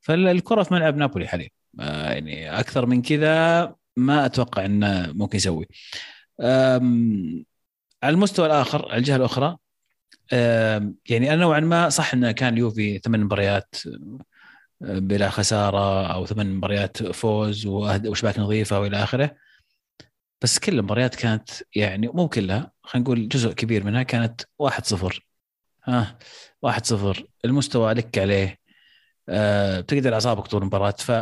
فالكرة 0.00 0.62
في 0.62 0.74
ملعب 0.74 0.96
نابولي 0.96 1.28
حاليا. 1.28 1.48
أه، 1.80 2.12
يعني 2.12 2.60
أكثر 2.60 2.86
من 2.86 3.02
كذا 3.02 3.74
ما 3.96 4.26
أتوقع 4.26 4.64
إنه 4.64 5.12
ممكن 5.12 5.36
يسوي. 5.36 5.66
على 8.02 8.14
المستوى 8.14 8.46
الآخر 8.46 8.88
على 8.88 8.98
الجهة 8.98 9.16
الأخرى 9.16 9.56
يعني 11.08 11.32
أنا 11.32 11.36
نوعا 11.36 11.60
ما 11.60 11.88
صح 11.88 12.14
انه 12.14 12.32
كان 12.32 12.52
اليوفي 12.54 12.98
ثمان 12.98 13.20
مباريات 13.20 13.74
أه، 14.82 14.98
بلا 14.98 15.30
خسارة 15.30 16.06
أو 16.06 16.26
ثمان 16.26 16.54
مباريات 16.54 17.02
فوز 17.02 17.66
وشباك 17.66 18.38
نظيفة 18.38 18.80
وإلى 18.80 19.02
آخره. 19.02 19.36
بس 20.42 20.58
كل 20.58 20.72
المباريات 20.78 21.14
كانت 21.14 21.50
يعني 21.76 22.08
مو 22.08 22.28
كلها 22.28 22.72
خلينا 22.82 23.04
نقول 23.04 23.28
جزء 23.28 23.52
كبير 23.52 23.84
منها 23.84 24.02
كانت 24.02 24.42
1-0 24.62 25.18
ها 25.84 26.18
1-0 26.66 27.22
المستوى 27.44 27.92
لك 27.92 28.18
عليه. 28.18 28.58
أه 29.28 29.80
تقدر 29.80 30.14
أعصابك 30.14 30.46
طول 30.46 30.60
المباراة. 30.62 30.90
ف 30.98 31.12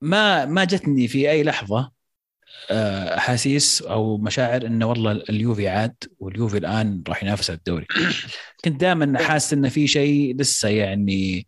ما 0.00 0.44
ما 0.44 0.64
جتني 0.64 1.08
في 1.08 1.30
أي 1.30 1.42
لحظة 1.42 1.92
آه، 2.70 3.16
أحاسيس 3.16 3.82
أو 3.82 4.16
مشاعر 4.18 4.66
انه 4.66 4.86
والله 4.86 5.12
اليوفي 5.12 5.68
عاد 5.68 5.96
واليوفي 6.18 6.58
الآن 6.58 7.02
راح 7.08 7.22
ينافس 7.22 7.50
على 7.50 7.56
الدوري. 7.58 7.86
كنت 8.64 8.80
دائما 8.80 9.18
حاسس 9.18 9.52
انه 9.52 9.68
في 9.68 9.86
شيء 9.86 10.36
لسه 10.36 10.68
يعني 10.68 11.46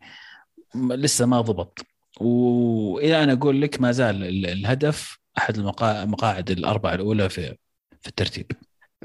لسه 0.75 1.27
ما 1.27 1.41
ضبط. 1.41 1.87
والى 2.21 3.23
أنا 3.25 3.33
أقول 3.33 3.61
لك 3.63 3.81
ما 3.81 3.93
زال 3.93 4.25
ال- 4.25 4.47
الهدف 4.47 5.19
أحد 5.39 5.57
المقا- 5.57 5.83
المقاعد 6.03 6.51
الأربعة 6.51 6.95
الأولى 6.95 7.29
في 7.29 7.57
في 8.03 8.09
الترتيب. 8.09 8.53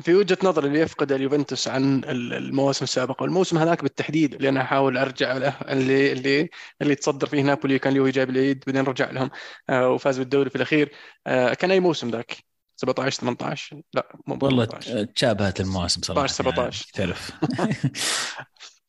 في 0.02 0.14
وجهة 0.14 0.38
نظري 0.44 0.68
اللي 0.68 0.80
يفقد 0.80 1.12
اليوفنتوس 1.12 1.68
عن 1.68 1.98
ال- 2.04 2.34
المواسم 2.34 2.84
السابقة 2.84 3.24
والموسم 3.24 3.58
هذاك 3.58 3.84
بالتحديد 3.84 4.34
اللي 4.34 4.50
أنا 4.50 4.62
أحاول 4.62 4.98
أرجع 4.98 5.38
له 5.38 5.50
اللي 5.50 6.12
اللي 6.12 6.50
اللي 6.82 6.96
تصدر 6.96 7.28
فيه 7.28 7.42
نابولي 7.42 7.80
كان 7.80 7.92
اليوفي 7.94 8.12
جايب 8.12 8.30
العيد 8.30 8.64
بعدين 8.68 8.84
رجع 8.84 9.12
لهم 9.12 9.30
آه، 9.70 9.90
وفاز 9.90 10.20
بالدوري 10.20 10.50
في 10.50 10.56
الأخير. 10.56 10.92
آه، 11.28 11.54
كان 11.54 11.72
أي 11.72 11.80
موسم 11.80 12.10
ذاك؟ 12.10 12.38
17 12.76 13.20
18 13.22 13.82
لا 13.94 14.16
مو 14.28 14.38
والله 14.42 14.66
18 14.66 15.04
تشابهت 15.04 15.60
المواسم 15.62 16.02
صراحة 16.02 16.28
16 16.28 16.44
17. 16.52 16.86
يعني 17.00 17.14
تعرف. 17.14 17.32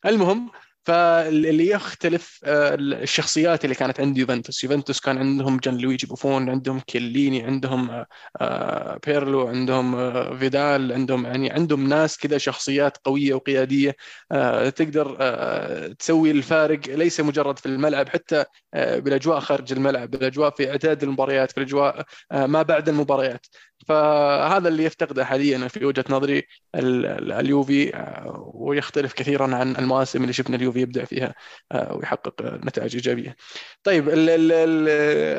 المهم 0.05 0.51
فاللي 0.85 1.67
يختلف 1.69 2.39
آه، 2.43 2.75
الشخصيات 2.75 3.63
اللي 3.63 3.75
كانت 3.75 3.99
عند 3.99 4.17
يوفنتوس. 4.17 4.63
يوفنتوس 4.63 4.99
كان 4.99 5.17
عندهم 5.17 5.57
جان 5.57 5.77
لويجي 5.77 6.07
بوفون 6.07 6.49
عندهم 6.49 6.79
كيليني 6.79 7.43
عندهم 7.43 7.89
آه، 7.91 8.05
آه، 8.41 8.99
بيرلو 9.07 9.47
عندهم 9.47 9.95
فيدال 10.37 10.91
عندهم 10.93 11.25
يعني 11.25 11.51
عندهم 11.51 11.89
ناس 11.89 12.17
كذا 12.17 12.37
شخصيات 12.37 12.97
قوية 12.97 13.33
وقيادية. 13.33 13.95
آه، 14.31 14.69
تقدر 14.69 15.17
تسوي 15.99 16.31
الفارق 16.31 16.79
ليس 16.87 17.19
مجرد 17.19 17.59
في 17.59 17.65
الملعب 17.65 18.09
حتى 18.09 18.45
بالأجواء 18.73 19.39
خارج 19.39 19.71
الملعب 19.73 20.09
بالأجواء 20.11 20.49
في 20.49 20.69
إعداد 20.69 21.03
المباريات 21.03 21.51
في 21.51 21.57
الأجواء 21.57 22.03
آه، 22.31 22.45
ما 22.45 22.61
بعد 22.61 22.89
المباريات. 22.89 23.45
فهذا 23.87 24.67
اللي 24.69 24.83
يفتقده 24.83 25.25
حاليا 25.25 25.67
في 25.67 25.85
وجهة 25.85 26.05
نظري 26.09 26.37
ال- 26.75 27.05
ال- 27.05 27.31
اليوفي 27.31 27.95
آه، 27.95 28.51
ويختلف 28.55 29.13
كثيرا 29.13 29.55
عن 29.55 29.75
المواسم 29.75 30.21
اللي 30.21 30.33
شفنا 30.33 30.55
اليوفي 30.55 30.79
يبدع 30.81 31.05
فيها 31.05 31.35
آه، 31.71 31.93
ويحقق 31.95 32.41
نتائج 32.41 32.95
إيجابية. 32.95 33.35
طيب 33.83 34.09
ال- 34.09 34.29
ال- 34.29 34.51
ال- 34.51 34.89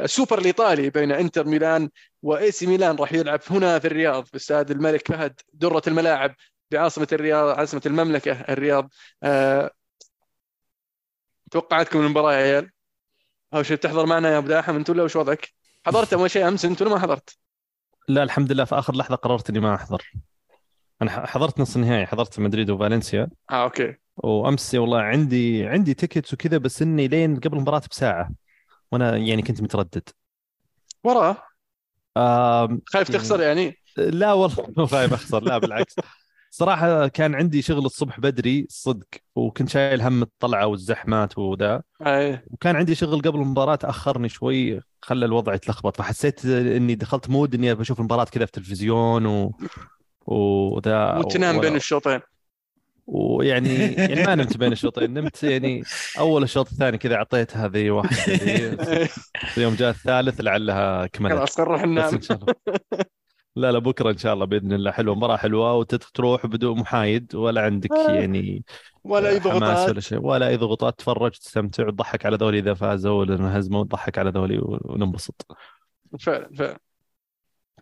السوبر 0.04 0.38
الإيطالي 0.38 0.90
بين 0.90 1.12
إنتر 1.12 1.46
ميلان 1.46 1.90
وإي 2.22 2.50
سي 2.52 2.66
ميلان 2.66 2.96
راح 2.96 3.12
يلعب 3.12 3.40
هنا 3.50 3.78
في 3.78 3.86
الرياض 3.86 4.24
في 4.26 4.36
استاد 4.36 4.70
الملك 4.70 5.08
فهد 5.08 5.40
درة 5.54 5.82
الملاعب 5.86 6.34
في 6.70 6.78
عاصمه 6.78 7.08
الرياض 7.12 7.58
عاصمة 7.58 7.82
المملكة 7.86 8.32
الرياض 8.32 8.90
آه، 9.22 9.70
توقعاتكم 11.50 11.98
المباراة 12.00 12.32
يا 12.32 12.36
عيال 12.38 12.70
أول 13.54 13.66
شيء 13.66 13.76
بتحضر 13.76 14.06
معنا 14.06 14.32
يا 14.32 14.38
أبو 14.38 14.48
داحم 14.48 14.76
انت 14.76 14.90
ولا 14.90 15.02
وش 15.02 15.16
وضعك؟ 15.16 15.48
حضرت 15.86 16.12
أول 16.12 16.30
شيء 16.30 16.48
أمس 16.48 16.64
انت 16.64 16.82
ولا 16.82 16.90
ما 16.90 16.98
حضرت؟ 16.98 17.38
لا 18.08 18.22
الحمد 18.22 18.52
لله 18.52 18.64
في 18.64 18.74
آخر 18.78 18.96
لحظة 18.96 19.14
قررت 19.16 19.50
إني 19.50 19.60
ما 19.60 19.74
أحضر. 19.74 20.12
أنا 21.02 21.26
حضرت 21.26 21.60
نص 21.60 21.76
النهائي 21.76 22.06
حضرت 22.06 22.40
مدريد 22.40 22.70
وفالنسيا. 22.70 23.28
آه 23.50 23.62
أوكي. 23.64 23.94
وأمس 24.16 24.74
والله 24.74 25.00
عندي 25.00 25.66
عندي 25.66 25.94
tickets 25.94 26.34
وكذا 26.34 26.58
بس 26.58 26.82
إني 26.82 27.08
لين 27.08 27.36
قبل 27.36 27.56
المباراه 27.56 27.82
بساعة. 27.90 28.30
وأنا 28.92 29.16
يعني 29.16 29.42
كنت 29.42 29.62
متردد. 29.62 30.08
وراه 31.04 31.36
آم، 32.16 32.80
خايف 32.86 33.08
تخسر 33.08 33.40
يعني؟ 33.40 33.78
لا 33.96 34.32
والله 34.32 34.72
مو 34.76 34.86
خايف 34.86 35.12
أخسر 35.12 35.40
لا 35.44 35.58
بالعكس. 35.58 35.94
صراحة 36.56 37.08
كان 37.08 37.34
عندي 37.34 37.62
شغل 37.62 37.84
الصبح 37.86 38.20
بدري 38.20 38.66
صدق 38.70 39.06
وكنت 39.34 39.68
شايل 39.68 40.02
هم 40.02 40.22
الطلعة 40.22 40.66
والزحمات 40.66 41.38
وذا. 41.38 41.82
وكان 42.50 42.76
عندي 42.76 42.94
شغل 42.94 43.18
قبل 43.22 43.40
المباراة 43.40 43.78
أخرني 43.84 44.28
شوي 44.28 44.80
خلى 45.02 45.24
الوضع 45.26 45.54
يتلخبط. 45.54 45.96
فحسيت 45.96 46.44
إني 46.46 46.94
دخلت 46.94 47.30
مود 47.30 47.54
إني 47.54 47.74
بشوف 47.74 47.98
المباراة 47.98 48.24
كذا 48.24 48.44
في 48.44 48.56
التلفزيون 48.58 49.26
و... 49.26 49.52
وذا 50.26 51.16
وتنام 51.18 51.56
ولا- 51.56 51.68
بين 51.68 51.76
الشوطين. 51.76 52.20
ويعني 53.06 53.74
يعني 53.74 54.22
ما 54.22 54.34
نمت 54.34 54.56
بين 54.56 54.72
الشوطين 54.72 55.14
نمت 55.14 55.42
يعني 55.42 55.82
أول 56.18 56.42
الشوط 56.42 56.68
الثاني 56.70 56.98
كذا 56.98 57.26
واحدة 57.74 58.34
ذي. 58.34 59.08
يوم 59.56 59.74
جاء 59.74 59.90
الثالث 59.90 60.40
لعلها 60.40 61.06
كملت. 61.06 61.32
خلاص 61.34 61.60
نروح 61.60 61.82
ننام. 61.82 62.18
لا 63.56 63.72
لا 63.72 63.78
بكرة 63.78 64.10
إن 64.10 64.16
شاء 64.16 64.34
الله 64.34 64.44
بإذن 64.44 64.72
الله. 64.72 64.90
حلوة 64.90 65.14
مباراة 65.14 65.36
حلوة 65.36 65.74
وتروح 65.74 66.46
بدون 66.46 66.78
محايد 66.78 67.34
ولا 67.34 67.60
عندك 67.60 67.92
آه. 67.92 68.10
يعني 68.10 68.64
ولا 69.04 69.28
أي 69.28 69.40
حماس 69.40 69.52
ضغوطات. 69.58 69.88
ولا 69.90 70.00
شيء 70.00 70.18
ولا 70.18 70.48
أي 70.48 70.56
ضغوطات. 70.56 70.98
تتفرج 70.98 71.30
تستمتع 71.30 71.86
وتضحك 71.86 72.26
على 72.26 72.36
ذولي 72.36 72.58
إذا 72.58 72.74
فازوا 72.74 73.20
ولا 73.20 73.34
انهزموا 73.34 73.80
وتضحك 73.80 74.18
على 74.18 74.30
ذولي 74.30 74.58
وننبسط. 74.62 75.46
فعلا 76.20 76.50
فعلا. 76.54 76.78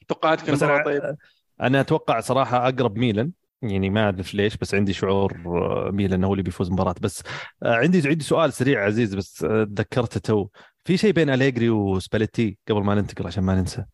توقعاتك 0.08 0.48
المباراة 0.48 0.84
طيب؟ 0.84 1.16
أنا 1.60 1.80
أتوقع 1.80 2.20
صراحة 2.20 2.68
أقرب 2.68 2.98
ميلان. 2.98 3.30
يعني 3.62 3.90
ما 3.90 4.04
أعرف 4.04 4.34
ليش 4.34 4.56
بس 4.56 4.74
عندي 4.74 4.92
شعور 4.92 5.36
آه، 5.46 5.90
ميلان 5.92 6.24
هو 6.24 6.32
اللي 6.32 6.42
بيفوز 6.42 6.70
مباراة. 6.70 6.94
بس 7.00 7.22
آه، 7.62 7.74
عندي 7.74 8.08
عندي 8.08 8.24
سؤال 8.24 8.52
سريع 8.52 8.84
عزيز 8.84 9.14
بس 9.14 9.44
آه، 9.44 9.64
تذكرته 9.64 10.20
تو. 10.20 10.48
في 10.84 10.96
شيء 10.96 11.12
بين 11.12 11.30
أليجري 11.30 11.70
وسباليتي 11.70 12.58
قبل 12.68 12.82
ما 12.82 12.94
ننتقل 12.94 13.26
عشان 13.26 13.44
ما 13.44 13.54
ننسى؟ 13.54 13.84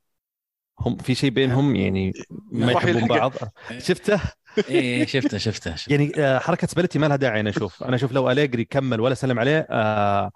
هم 0.80 0.96
في 0.96 1.14
شيء 1.14 1.30
بينهم 1.30 1.76
يعني 1.76 2.12
ما 2.52 2.72
يحبون. 2.72 3.08
بعض. 3.08 3.32
شفته؟ 3.78 4.20
إيه 4.68 5.06
شفته 5.06 5.38
شفته, 5.38 5.74
شفته. 5.76 5.90
يعني 5.92 6.12
آه، 6.18 6.38
حركة 6.38 6.66
سباليتي 6.66 6.98
ما 6.98 7.06
لها 7.06 7.16
داعي 7.16 7.40
أنا 7.40 7.50
أشوف. 7.50 7.82
أنا 7.84 7.96
أشوف 7.96 8.12
لو 8.12 8.30
أليجري 8.30 8.64
كمل 8.64 9.00
ولا 9.00 9.14
سلم 9.14 9.38
عليه 9.38 9.66
آه، 9.70 10.30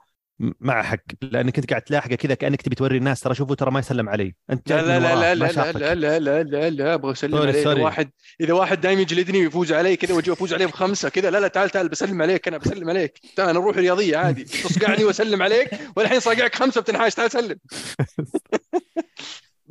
مع 0.61 0.83
حق. 0.83 0.99
لانك 1.23 1.59
انت 1.59 1.71
قاعد 1.71 1.83
تلاحقه 1.83 2.15
كذا 2.15 2.35
كأنك 2.35 2.63
تبي 2.63 2.75
توري 2.75 2.97
الناس 2.97 3.21
ترى 3.21 3.35
شوفوا 3.35 3.55
ترى 3.55 3.71
ما 3.71 3.81
يسلم 3.81 4.09
علي 4.09 4.35
أنت 4.51 4.73
لا 4.73 4.99
لا 4.99 5.15
لا 5.15 5.35
لا 5.35 5.53
لا 5.53 5.95
لا. 5.95 6.19
لا 6.19 6.43
لا 6.43 6.71
لا 6.71 6.95
أبغى 6.95 7.13
أسلم 7.13 7.35
عليه. 7.39 7.51
إذا. 7.73 7.83
واحد 7.83 8.11
إذا 8.41 8.53
واحد 8.53 8.81
دايم 8.81 8.99
يجلدني 8.99 9.39
ويفوز 9.39 9.73
علي 9.73 9.97
كذا 9.97 10.15
وأجي 10.15 10.33
أفوز 10.33 10.55
عليه 10.55 10.67
بخمسة 10.67 11.09
كذا 11.09 11.31
لا 11.31 11.39
لا 11.41 11.49
تعال 11.49 11.71
تعال 11.71 11.89
بسلم 11.89 12.23
عليك 12.23 12.49
أنا 12.49 12.59
بسلم 12.59 12.91
عليك. 12.91 13.21
تعال 13.37 13.49
أنا 13.49 13.59
أروح 13.59 13.77
رياضيه 13.77 14.17
عادي. 14.17 14.45
تصقعني 14.45 15.05
وأسلم 15.05 15.43
عليك 15.43 15.71
والحين 15.97 16.21
صاقعك 16.21 16.55
خمسة 16.55 16.81
بتنحاش 16.81 17.15
تعال 17.15 17.31
سلم. 17.31 17.57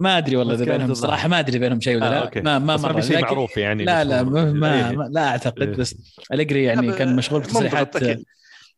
ما 0.01 0.17
أدري 0.17 0.35
والله 0.35 0.53
إذا 0.53 0.65
بينهم. 0.65 0.93
صراحة 0.93 1.27
ما 1.27 1.39
أدري 1.39 1.59
بينهم 1.59 1.81
شيء 1.81 1.95
ولا 1.95 2.07
آه، 2.07 2.09
لا 2.09 2.23
أوكي. 2.23 2.41
ما 2.41 2.59
ما 2.59 3.01
في 3.01 3.07
شيء 3.07 3.21
معروف 3.21 3.57
يعني 3.57 3.85
لا 3.85 4.03
لا. 4.03 4.23
ما, 4.23 4.51
ما, 4.51 4.89
إيه. 4.89 4.95
ما 4.95 5.03
لا 5.03 5.27
أعتقد 5.27 5.61
إيه. 5.61 5.75
بس 5.75 5.95
أليجري 6.33 6.63
يعني 6.63 6.93
كان 6.93 7.15
مشغول 7.15 7.41
بتصريحات. 7.41 7.97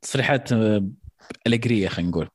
تصريحات 0.02 0.52
آه، 0.52 0.88
أليجرية 1.48 1.88
خلينا 1.88 2.10
نقول 2.10 2.30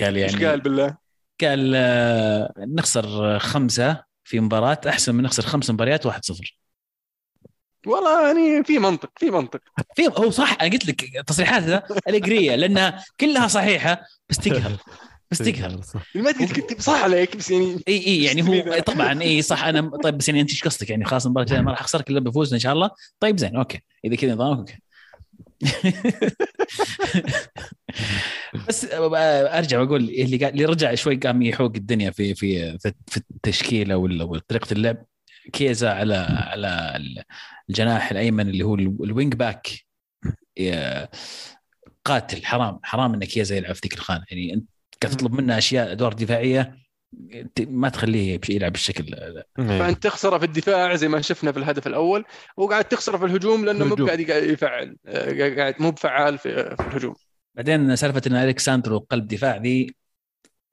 قال 0.00 0.16
إيش 0.16 0.32
يعني 0.32 0.46
قال 0.46 0.60
بالله؟ 0.60 0.96
قال 1.40 1.72
آه، 1.76 2.52
نخسر 2.58 3.38
خمسة 3.38 4.02
في 4.24 4.40
مباراة 4.40 4.80
أحسن 4.88 5.14
من 5.14 5.24
نخسر 5.24 5.42
خمس 5.42 5.70
مباريات 5.70 6.06
1-0 6.06 6.58
والله 7.86 8.26
يعني 8.26 8.64
في 8.64 8.78
منطق 8.78 9.10
في 9.16 9.30
منطق 9.30 9.60
في 9.94 10.06
هو 10.06 10.30
صح 10.30 10.56
أنا 10.60 10.70
قلت 10.70 10.86
لك 10.86 11.26
تصريحات 11.26 11.62
ذا 11.62 11.82
أليجري 12.08 12.54
لأنها 12.54 13.04
كلها 13.20 13.48
صحيحة 13.48 14.02
بس 14.28 14.36
تقهر 14.38 14.72
بس 15.30 15.38
تقهر. 15.38 15.80
ما 16.14 16.32
تقدر 16.32 16.54
تكتب 16.54 16.80
صح 16.80 17.02
عليك 17.02 17.36
بس 17.36 17.50
يعني 17.50 17.82
إي 17.88 18.06
إي 18.06 18.24
يعني 18.24 18.42
هو 18.42 18.78
طبعا 18.92 19.22
إي 19.22 19.42
صح 19.42 19.64
أنا 19.64 19.96
طيب 19.96 20.18
بس 20.18 20.28
يعني 20.28 20.40
أنت 20.40 20.50
إيش 20.50 20.64
قصدك؟ 20.64 20.90
يعني 20.90 21.04
خلاص 21.04 21.26
المباراة 21.26 21.46
الجاية 21.46 21.60
ما 21.60 21.70
راح 21.70 21.80
أخسرك 21.80 22.10
إلا 22.10 22.20
بفوز 22.20 22.54
إن 22.54 22.60
شاء 22.60 22.72
الله. 22.72 22.90
طيب 23.20 23.38
زين 23.38 23.56
أوكي. 23.56 23.80
إذا 24.04 24.16
كذا 24.16 24.34
نظامك 24.34 24.58
أوكي. 24.58 24.78
بس 28.68 28.84
أرجع 28.92 29.80
وأقول 29.80 30.02
اللي 30.02 30.36
قاعد 30.36 30.52
اللي 30.52 30.64
رجع 30.64 30.94
شوي 30.94 31.16
قام 31.16 31.42
يحوس 31.42 31.72
الدنيا 31.76 32.10
في 32.10 32.34
في 32.34 32.78
في, 32.78 32.92
التشكيلة 33.16 33.96
ولا 33.96 34.40
طريقه 34.48 34.72
اللعب. 34.72 35.04
كيزا 35.52 35.90
على 35.90 36.16
على 36.16 36.98
الجناح 37.70 38.10
الأيمن 38.10 38.48
اللي 38.48 38.64
هو 38.64 38.74
ال 38.74 38.86
wing 38.86 39.34
back. 39.34 39.68
قاتل 42.04 42.46
حرام 42.46 42.80
حرام 42.82 43.14
إن 43.14 43.24
كيزا 43.24 43.56
يلعب 43.56 43.74
في 43.74 43.80
ذيك 43.84 43.94
الخانة. 43.94 44.24
يعني 44.30 44.54
أنت 44.54 44.68
قاعد 45.02 45.16
تطلب 45.16 45.32
منه 45.32 45.58
أشياء 45.58 45.92
أدوار 45.92 46.12
دفاعية 46.12 46.74
ت- 47.54 47.60
ما 47.68 47.88
تخليه 47.88 48.40
يلعب 48.48 48.72
بالشكل 48.72 49.14
إيه. 49.14 49.44
فأنت 49.58 50.02
تخسره 50.02 50.38
في 50.38 50.44
الدفاع 50.44 50.94
زي 50.94 51.08
ما 51.08 51.20
شفنا 51.20 51.52
في 51.52 51.58
الهدف 51.58 51.86
الأول 51.86 52.24
وقاعد 52.56 52.84
تخسره 52.84 53.16
في 53.16 53.24
الهجوم 53.24 53.64
لأنه 53.64 53.84
مو 53.84 53.94
الهجوم. 53.94 54.06
قاعد 54.06 54.20
يفعل 54.20 54.96
آه، 55.06 55.54
قاعد 55.56 55.74
مو 55.80 55.90
بفعال 55.90 56.38
في, 56.38 56.76
في 56.76 56.86
الهجوم. 56.88 57.14
بعدين 57.56 57.96
سالفة 57.96 58.22
إن 58.26 58.32
الكساندرو 58.34 58.98
قلب 58.98 59.28
دفاع 59.28 59.56
ذي 59.56 59.94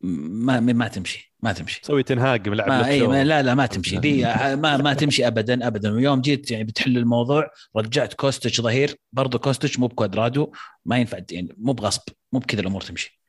ما 0.01 0.59
ما 0.59 0.87
تمشي 0.87 1.33
ما 1.43 1.53
تمشي. 1.53 1.81
تسوي 1.81 2.03
تنهاج 2.03 2.49
ملعب 2.49 2.67
ما 2.67 2.87
اي. 2.87 3.07
ما 3.07 3.23
لا 3.23 3.41
لا 3.41 3.55
ما 3.55 3.65
تمشي. 3.65 3.97
ذي 3.97 4.23
ما 4.63 4.77
ما 4.77 4.93
تمشي 4.93 5.27
ابدا 5.27 5.67
ابدا. 5.67 5.91
ويوم 5.91 6.21
جيت 6.21 6.51
يعني 6.51 6.63
بتحل 6.63 6.97
الموضوع 6.97 7.49
رجعت 7.77 8.13
كوستش 8.13 8.61
ظهير. 8.61 8.95
برضه 9.13 9.39
كوستش 9.39 9.79
مو 9.79 9.87
بكوادرادو 9.87 10.51
ما 10.85 10.97
ينفع 10.97 11.17
يعني 11.31 11.55
مو 11.57 11.73
بغصب 11.73 12.01
مو 12.33 12.39
بكذا 12.39 12.61
الأمور 12.61 12.81
تمشي. 12.81 13.21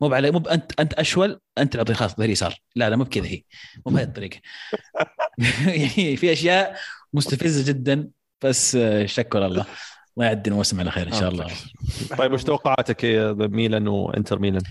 مو 0.00 0.14
على 0.14 0.30
مو 0.30 0.38
انت 0.38 0.80
أنت 0.80 0.92
أشول 0.94 1.40
أنت 1.58 1.74
اللي 1.76 1.94
خلاص 1.94 2.16
ظهير 2.16 2.30
يسار 2.30 2.54
لا 2.76 2.90
لا 2.90 2.96
مو 2.96 3.04
بكذا 3.04 3.26
هي. 3.26 3.42
مو 3.86 3.92
بهذه 3.92 4.04
الطريقة. 4.08 4.40
يعني 5.66 6.16
في 6.20 6.32
أشياء 6.32 6.76
مستفزة 7.12 7.72
جدا 7.72 8.10
بس 8.44 8.76
آه، 8.76 9.06
شكر 9.06 9.46
الله. 9.46 9.66
الله 10.16 10.26
يعدي 10.26 10.50
الموسم 10.50 10.80
على 10.80 10.90
خير 10.90 11.06
إن 11.06 11.12
شاء 11.12 11.28
الله. 11.28 11.46
طيب 12.18 12.32
وش 12.32 12.44
توقعاتك 12.44 13.04
يا 13.04 13.32
ميلان 13.32 13.88
وإنتر 13.88 14.38
ميلان؟ 14.38 14.62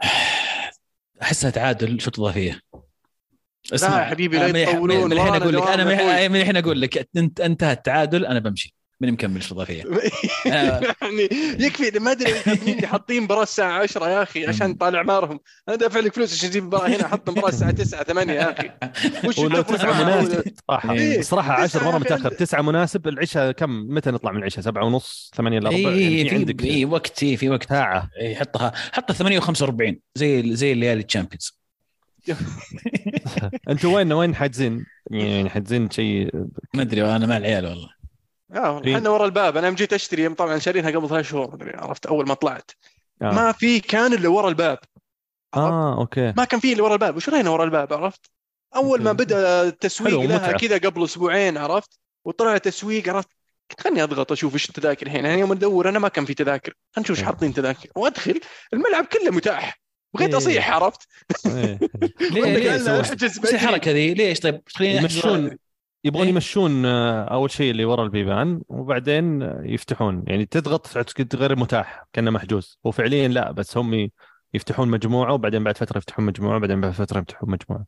أحسها 1.22 1.50
تعادل 1.50 2.00
شوط 2.00 2.20
إضافية. 2.20 2.60
لا 3.72 3.98
يا 3.98 4.04
حبيبي 4.04 4.36
لا 4.38 4.44
أنا 4.44 4.52
من- 4.52 4.58
يطولون 4.60 5.04
من 5.04 5.12
الحين 5.12 5.34
أقول 5.42 5.54
لك 5.56 5.62
أنا 5.62 5.84
من 6.28 6.36
الحين 6.40 6.56
أقول 6.56 6.80
لك 6.80 7.08
انت 7.16 7.40
انتهى 7.40 7.72
التعادل 7.72 8.26
أنا 8.26 8.38
بمشي. 8.38 8.74
من 9.00 9.12
مكمل 9.12 9.42
شوط 9.42 9.52
اضافيه 9.52 9.82
آه. 10.52 10.94
يعني 11.02 11.28
يكفي 11.60 11.98
ما 11.98 12.12
أدري 12.12 12.32
اللي 12.46 12.86
حاطين 12.86 13.22
مباراه 13.22 13.42
الساعة 13.42 13.82
10 13.82 14.08
يا 14.08 14.22
أخي 14.22 14.46
عشان 14.46 14.74
طالع 14.74 15.02
مارهم. 15.02 15.40
أنا 15.68 15.76
دافع 15.76 16.00
لك 16.00 16.14
فلوس 16.14 16.32
عشان 16.32 16.48
أجيب 16.48 16.64
مباراه 16.64 16.88
هنا 16.88 17.06
أحط 17.06 17.30
مباراه 17.30 17.48
الساعة 17.48 17.70
9 17.70 18.02
8 18.04 18.32
يا 18.32 18.52
أخي. 18.52 18.70
وش 19.28 19.38
ولو 19.38 19.64
معها؟ 19.70 20.04
مناسب. 20.04 20.44
صراحة. 20.68 20.92
إيه. 20.92 21.20
تسعة 21.20 21.52
10 21.52 21.84
مرة 21.84 21.92
يا 21.92 21.96
أخي. 21.96 22.04
متأخر. 22.04 22.30
تسعة 22.30 22.62
مناسب 22.62 23.08
العشاء 23.08 23.52
كم؟ 23.52 23.70
متى 23.70 24.10
نطلع 24.10 24.32
من 24.32 24.38
العشاء؟ 24.38 24.64
سبعة 24.64 24.84
ونص 24.84 25.30
ثمانية 25.36 25.58
إلا 25.58 25.68
ربع 25.70 25.78
اي 25.78 26.18
يعني 26.18 26.22
اي 26.22 26.28
في 26.28 26.34
عندك 26.34 26.60
في 26.60 26.70
اي 26.70 26.84
وقت 26.84 27.22
اي 27.22 27.36
في 27.36 27.50
وقت. 27.50 27.68
ساعة. 27.68 28.10
إي، 28.20 28.36
حطها 28.36 28.72
حطها 28.92 29.14
48 29.14 30.00
زي 30.14 30.56
زي 30.56 30.72
الليالي 30.72 31.02
ال 31.04 31.09
Champions. 31.09 31.58
أنتوا 33.70 33.96
وين 33.96 34.12
وين 34.12 34.34
حاجزين؟ 34.34 34.86
يعني 35.10 35.50
حاجزين 35.50 35.90
شيء؟ 35.90 36.30
ما 36.74 36.82
أدري 36.82 37.16
أنا 37.16 37.26
مع 37.26 37.36
العيال 37.36 37.66
والله. 37.66 38.03
آه 38.52 38.82
إيه. 38.84 38.96
إحنا 38.96 39.10
ورا 39.10 39.24
الباب. 39.26 39.56
أنا 39.56 39.66
يوم 39.66 39.76
جيت 39.76 39.92
أشتري 39.92 40.28
طبعا 40.28 40.58
شارينها 40.58 40.90
قبل 40.90 41.08
ثلاث 41.08 41.26
شهور 41.26 41.72
عرفت؟ 41.74 42.06
أول 42.06 42.28
ما 42.28 42.34
طلعت. 42.34 42.70
آه. 43.22 43.30
ما 43.30 43.52
في 43.52 43.80
كان 43.80 44.12
الا 44.12 44.28
ورا 44.28 44.48
الباب. 44.48 44.78
آه 45.54 45.98
أوكي. 45.98 46.32
ما 46.36 46.44
كان 46.44 46.60
في 46.60 46.72
الا 46.72 46.82
ورا 46.82 46.94
الباب. 46.94 47.16
وش 47.16 47.28
رأينا 47.28 47.50
ورا 47.50 47.64
الباب؟ 47.64 47.92
عرفت؟ 47.92 48.30
أول 48.76 49.02
ما. 49.02 49.12
بدأ 49.12 49.62
التسويق 49.62 50.20
لها. 50.20 50.52
كذا 50.52 50.78
قبل 50.78 51.04
أسبوعين 51.04 51.58
عرفت؟ 51.58 51.98
وطلع 52.24 52.58
تسويق 52.58 53.08
عرفت؟ 53.08 53.28
قلت 53.70 53.80
خلني 53.80 54.02
أضغط 54.02 54.32
أشوف 54.32 54.54
إيش 54.54 54.68
التذاكر 54.68 55.06
الحين. 55.06 55.24
يعني 55.24 55.40
يوم 55.40 55.52
ادور 55.52 55.88
أنا 55.88 55.98
ما 55.98 56.08
كان 56.08 56.24
في 56.24 56.34
تذاكر. 56.34 56.72
خلينا 56.92 57.04
نشوف 57.04 57.10
إيش 57.10 57.18
إيه. 57.18 57.32
حاطين 57.32 57.54
تذاكر. 57.54 57.88
وأدخل 57.96 58.40
الملعب 58.72 59.04
كله 59.04 59.30
متاح. 59.30 59.80
بغيت 60.14 60.30
إيه. 60.30 60.36
أصيح 60.36 60.70
عرفت؟ 60.70 61.08
إيه. 61.46 61.78
ليه 62.32 62.56
ليه 62.56 63.00
احجز. 63.00 63.54
الحركه 63.54 63.90
ذي. 63.90 64.14
ليش؟ 64.14 64.40
طيب 64.40 64.62
خليني 64.66 64.96
يمشون 64.96 65.58
يبغون 66.04 66.22
إيه. 66.26 66.30
يمشون 66.32 66.86
آه، 66.86 67.24
أول 67.24 67.50
شيء 67.50 67.70
اللي 67.70 67.84
ورا 67.84 68.04
البيبان 68.04 68.62
وبعدين 68.68 69.42
يفتحون. 69.62 70.24
يعني 70.26 70.46
تضغط 70.46 70.88
غير 71.36 71.56
متاح 71.56 72.04
كأنه 72.12 72.30
محجوز. 72.30 72.78
وفعليا 72.84 73.28
لا 73.28 73.52
بس 73.52 73.76
هم 73.76 74.10
يفتحون 74.54 74.88
مجموعة 74.88 75.32
وبعدين 75.32 75.64
بعد 75.64 75.76
فترة 75.78 75.98
يفتحون 75.98 76.24
مجموعة 76.26 76.56
وبعدين 76.56 76.80
بعد 76.80 76.92
فترة 76.92 77.18
يفتحون 77.20 77.50
مجموعة. 77.50 77.84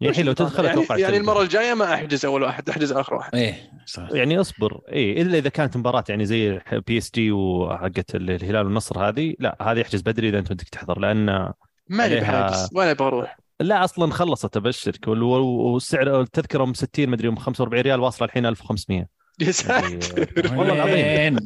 يعني 0.00 0.10
الحين 0.10 0.26
لو 0.26 0.32
تدخل 0.32 0.64
يعني, 0.64 0.78
أتوقع 0.80 0.96
يعني 0.98 1.06
تلقى. 1.12 1.20
المرة 1.20 1.42
الجاية 1.42 1.74
ما 1.74 1.94
أحجز 1.94 2.26
أول 2.26 2.42
واحد 2.42 2.68
أحجز 2.68 2.92
آخر 2.92 3.14
واحد. 3.14 3.34
إيه 3.34 3.70
صح. 3.86 4.08
يعني 4.12 4.40
اصبر. 4.40 4.80
اي 4.92 5.22
إلا 5.22 5.38
إذا 5.38 5.48
كانت 5.48 5.76
مباراة 5.76 6.04
يعني 6.08 6.26
زي 6.26 6.60
PSG 6.86 7.32
وحقت 7.32 8.14
الهلال 8.14 8.64
والنصر 8.66 9.08
هذه 9.08 9.34
لا 9.38 9.56
هذه 9.60 9.82
أحجز 9.82 10.02
بدري 10.02 10.28
إذا 10.28 10.38
أنت 10.38 10.52
بدك 10.52 10.68
تحضر 10.68 10.98
لأن 10.98 11.24
ما 11.26 11.52
نبي 11.88 12.02
عليها- 12.02 12.24
حاجز 12.48 12.68
ولا 12.74 12.90
أبغى 12.90 13.06
أروح. 13.08 13.38
لا 13.64 13.84
أصلا 13.84 14.12
خلصت 14.12 14.56
أبشرك 14.56 15.08
وال- 15.08 15.22
وال- 15.22 15.42
والسعر 15.42 16.20
التذكرة 16.20 16.64
ام 16.64 16.74
60 16.74 17.08
مدري 17.08 17.28
ام 17.28 17.36
45 17.36 17.82
ريال 17.82 18.00
واصلة 18.00 18.26
الحين 18.26 18.46
1500 18.46 19.06
يا 19.40 19.50
ساتر 19.50 20.18
يعني 20.44 20.58
والله 20.58 20.74
العظيم؟ 20.74 21.38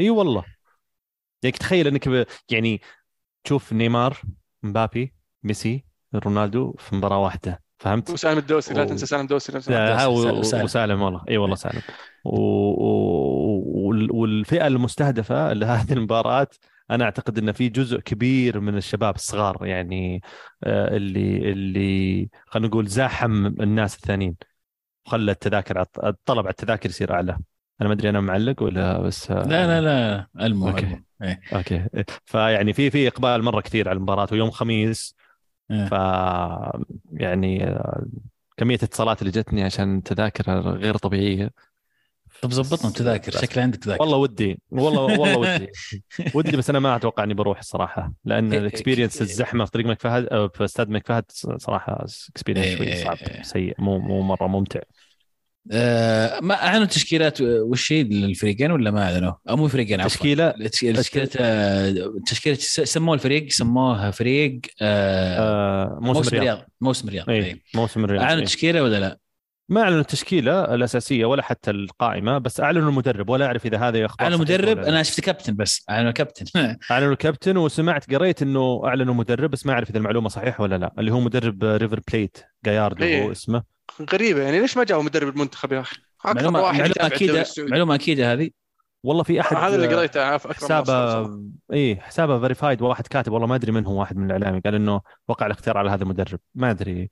إي 0.00 0.10
والله 0.10 0.44
يعني 1.42 1.56
تخيل 1.58 1.86
إنك 1.86 2.08
ب... 2.08 2.24
يعني 2.50 2.80
تشوف 3.44 3.72
نيمار 3.72 4.16
مبابي 4.62 5.14
ميسي 5.42 5.84
رونالدو 6.14 6.74
في 6.78 6.96
مباراة 6.96 7.18
واحدة 7.18 7.62
فهمت؟ 7.78 8.10
وسالم 8.10 8.38
الدوسري 8.38 8.74
لا. 8.76 8.84
تنسى 8.84 9.06
سالم 9.06 9.22
الدوسري. 9.22 9.74
لا، 9.74 10.02
ها 10.02 10.06
و- 10.06 10.38
وسالم. 10.38 10.64
وسالم 10.64 11.02
والله 11.02 11.24
إي 11.28 11.36
والله 11.36 11.56
سالم 11.56 11.82
و... 12.24 12.36
و... 12.38 13.62
وال- 13.88 14.12
والفئة 14.12 14.66
المستهدفة 14.66 15.52
لهذه 15.52 15.92
المباراة 15.92 16.48
أنا 16.90 17.04
أعتقد 17.04 17.38
ان 17.38 17.52
في 17.52 17.68
جزء 17.68 18.00
كبير 18.00 18.60
من 18.60 18.76
الشباب 18.76 19.14
الصغار 19.14 19.66
يعني 19.66 20.22
آه، 20.64 20.96
اللي 20.96 21.52
اللي 21.52 22.28
خلينا 22.46 22.68
نقول 22.68 22.86
زاحم 22.86 23.46
الناس 23.46 23.96
الثانيين 23.96 24.36
وخلى 25.06 25.32
التذاكر 25.32 25.80
الطلب 26.04 26.38
على 26.38 26.50
التذاكر 26.50 26.88
يصير 26.88 27.12
أعلى 27.14 27.38
أنا 27.80 27.88
ما 27.88 27.94
أدري 27.94 28.08
أنا 28.08 28.20
معلق 28.20 28.62
ولا 28.62 28.98
بس 28.98 29.30
آه، 29.30 29.42
لا 29.42 29.66
لا 29.66 29.80
لا 29.80 30.26
ألمو 30.46 30.68
أوكي. 30.68 30.86
ألمو. 30.86 31.02
إيه. 31.22 31.40
أوكي 31.52 31.86
فيعني 32.24 32.72
في 32.72 32.90
في 32.90 33.08
إقبال 33.08 33.42
مرة 33.42 33.60
كثير 33.60 33.88
على 33.88 33.96
المباراة 33.96 34.28
ويوم 34.32 34.50
خميس 34.50 35.14
إيه. 35.70 35.86
ف 35.86 35.92
يعني 37.12 37.64
آه، 37.64 38.06
كمية 38.56 38.76
الاتصالات 38.76 39.22
اللي 39.22 39.32
جتني 39.32 39.64
عشان 39.64 40.02
تذاكر 40.02 40.60
غير 40.60 40.96
طبيعية 40.96 41.50
طب 42.42 42.52
زبطنا 42.52 42.90
تذاكر 42.90 43.32
شكل 43.32 43.60
عندك 43.60 43.78
تذاكر 43.78 44.02
والله 44.02 44.16
ودي 44.16 44.60
والله 44.70 45.02
والله 45.02 45.38
ودي 45.38 45.68
ودي 46.34 46.56
بس 46.56 46.70
أنا 46.70 46.78
ما 46.78 46.96
أتوقع 46.96 47.24
إني 47.24 47.34
بروح 47.34 47.58
الصراحه 47.58 48.12
لأن 48.24 48.52
إيه، 48.52 48.58
ال 48.58 48.63
experience 48.63 49.16
إيه. 49.16 49.22
الزحمة 49.22 49.64
في 49.64 49.70
طريق 49.70 49.86
ملك 49.86 50.00
فهد 50.02 50.50
في 50.54 50.64
استاد 50.64 50.88
ملك 50.88 51.06
فهد 51.06 51.24
صراحة 51.56 52.04
experience 52.30 52.66
إيه، 52.66 52.76
شوي 52.76 52.86
إيه، 52.86 53.04
صعب 53.04 53.16
إيه. 53.16 53.42
سيء 53.42 53.74
مو 53.78 53.98
مو 53.98 54.22
مرة 54.22 54.46
ممتع 54.46 54.80
آه 55.72 56.40
ما 56.40 56.54
أعلنوا 56.54 56.86
تشكيلات 56.86 57.40
وش 57.40 57.92
هي 57.92 58.02
للفريقين 58.02 58.70
ولا 58.70 58.90
ما 58.90 59.02
أعلنوا؟ 59.02 59.32
أو 59.50 59.56
مو 59.56 59.68
فريقين 59.68 60.00
عفوا 60.00 60.10
تشكيلة 60.10 60.54
تشكيلة 60.68 61.28
آه، 61.38 62.14
تشكيلة 62.26 62.56
سموه 62.84 63.14
الفريق 63.14 63.48
سموها 63.50 64.10
فريق 64.10 64.60
آه 64.82 65.38
آه، 65.38 65.98
موسم 66.00 66.18
موسم 66.18 66.36
الرياض 66.36 66.46
الرياض 66.46 66.68
موسم 66.80 67.08
الرياض 67.08 67.30
اي 67.30 67.44
إيه. 67.44 67.62
موسم 67.74 68.04
الرياض 68.04 68.22
أعلنوا 68.22 68.40
إيه. 68.40 68.46
تشكيله 68.46 68.82
ولا 68.82 69.00
لا؟ 69.00 69.18
ما 69.68 69.82
أعلنوا 69.82 70.00
التشكيلة 70.00 70.74
الأساسية 70.74 71.24
ولا 71.24 71.42
حتى 71.42 71.70
القائمة 71.70 72.38
بس 72.38 72.60
أعلنوا 72.60 72.90
المدرب 72.90 73.28
ولا 73.28 73.46
أعرف 73.46 73.66
إذا 73.66 73.78
هذا 73.78 74.06
أخبار 74.06 74.28
أعلنوا 74.28 74.44
صحيح 74.44 74.60
مدرب 74.60 74.76
ولا 74.76 74.82
لا. 74.82 74.88
أنا 74.88 75.02
شفت 75.02 75.20
كابتن 75.20 75.56
بس 75.56 75.84
أعلنوا 75.90 76.12
كابتن 76.12 76.46
أعلنوا 76.90 77.12
الكابتن 77.12 77.56
وسمعت 77.56 78.14
قريت 78.14 78.42
إنه 78.42 78.82
أعلنوا 78.84 79.14
مدرب 79.14 79.50
بس 79.50 79.66
ما 79.66 79.72
أعرف 79.72 79.90
إذا 79.90 79.98
المعلومة 79.98 80.28
صحيحة 80.28 80.62
ولا 80.62 80.78
لا 80.78 80.94
اللي 80.98 81.12
هو 81.12 81.20
مدرب 81.20 81.64
ريفر 81.64 82.00
بليت 82.12 82.38
جاياردو 82.64 83.02
إيه. 83.02 83.24
هو 83.24 83.32
اسمه 83.32 83.62
غريبة 84.12 84.42
يعني 84.42 84.60
ليش 84.60 84.76
ما 84.76 84.84
جابوا 84.84 85.02
مدرب 85.02 85.28
المنتخب 85.28 85.72
يا 85.72 85.80
أخي؟ 85.80 85.96
أكثر 86.24 86.34
معلومه 86.34 86.60
واحد 86.60 86.78
معلومة 86.78 87.14
اكيده. 87.14 87.44
معلومة 87.58 87.94
أكيدة 87.94 88.32
هذه 88.32 88.50
والله 89.02 89.22
في 89.22 89.40
أحد 89.40 89.56
هذا 89.56 89.76
اللي 89.76 89.94
قريته 89.94 90.38
حسابه. 90.38 91.30
اي 91.72 91.96
حسابه 91.96 92.40
verified 92.40 92.82
واحد 92.82 93.06
كاتب 93.06 93.32
والله 93.32 93.46
ما 93.46 93.54
أدري 93.54 93.72
من 93.72 93.86
هو 93.86 94.00
واحد 94.00 94.16
من 94.16 94.26
الإعلامي 94.26 94.60
قال 94.60 94.74
إنه 94.74 95.00
وقع 95.28 95.46
الاختيار 95.46 95.78
على 95.78 95.90
هذا 95.90 96.02
المدرب 96.02 96.38
ما 96.54 96.70
أدري 96.70 97.10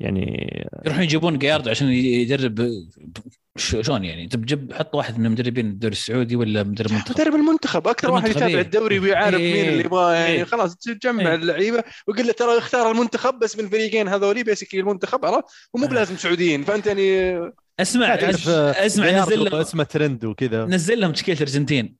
يعني 0.00 0.50
يروحون 0.84 1.02
يجيبون 1.02 1.38
جاياردو 1.38 1.68
عشان 1.68 1.88
يدرب 1.88 2.70
شلون 3.56 4.04
يعني؟ 4.04 4.24
انت 4.24 4.36
بجيب 4.36 4.72
حط 4.72 4.94
واحد 4.94 5.18
من 5.18 5.26
المدربين 5.26 5.66
الدوري 5.66 5.92
السعودي 5.92 6.36
ولا 6.36 6.62
مدرب 6.62 6.92
منتخب 6.92 7.20
مدرب 7.20 7.34
المنتخب. 7.34 7.88
أكثر 7.88 8.10
واحد 8.10 8.30
يتابع 8.30 8.46
إيه. 8.46 8.60
الدوري 8.60 8.98
ويعرف 8.98 9.40
إيه. 9.40 9.54
مين 9.54 9.68
اللي 9.68 9.84
يبغاه 9.84 10.14
يعني 10.14 10.32
إيه. 10.32 10.44
خلاص 10.44 10.76
تجمع 10.76 11.28
إيه. 11.28 11.34
اللعيبة 11.34 11.84
ويقول 12.06 12.26
له 12.26 12.32
ترى 12.32 12.58
اختار 12.58 12.90
المنتخب 12.90 13.38
بس 13.38 13.58
من 13.58 13.64
الفريقين 13.64 14.08
هذولي 14.08 14.42
basically 14.42 14.80
المنتخب 14.80 15.24
عرفت؟ 15.24 15.44
ومو 15.74 15.86
آه. 15.86 15.88
بلازم 15.88 16.16
سعوديين. 16.16 16.64
فأنت 16.64 16.86
يعني 16.86 17.38
اسمع 17.80 18.16
تعرف، 18.16 18.48
أسمع 18.48 19.10
نزل 19.10 19.44
لهم. 19.44 19.54
اسمه 19.54 19.84
ترند 19.84 20.24
وكذا. 20.24 20.64
نزل 20.64 21.00
لهم 21.00 21.12
تشكيلة 21.12 21.36
الارجنتين 21.36 21.96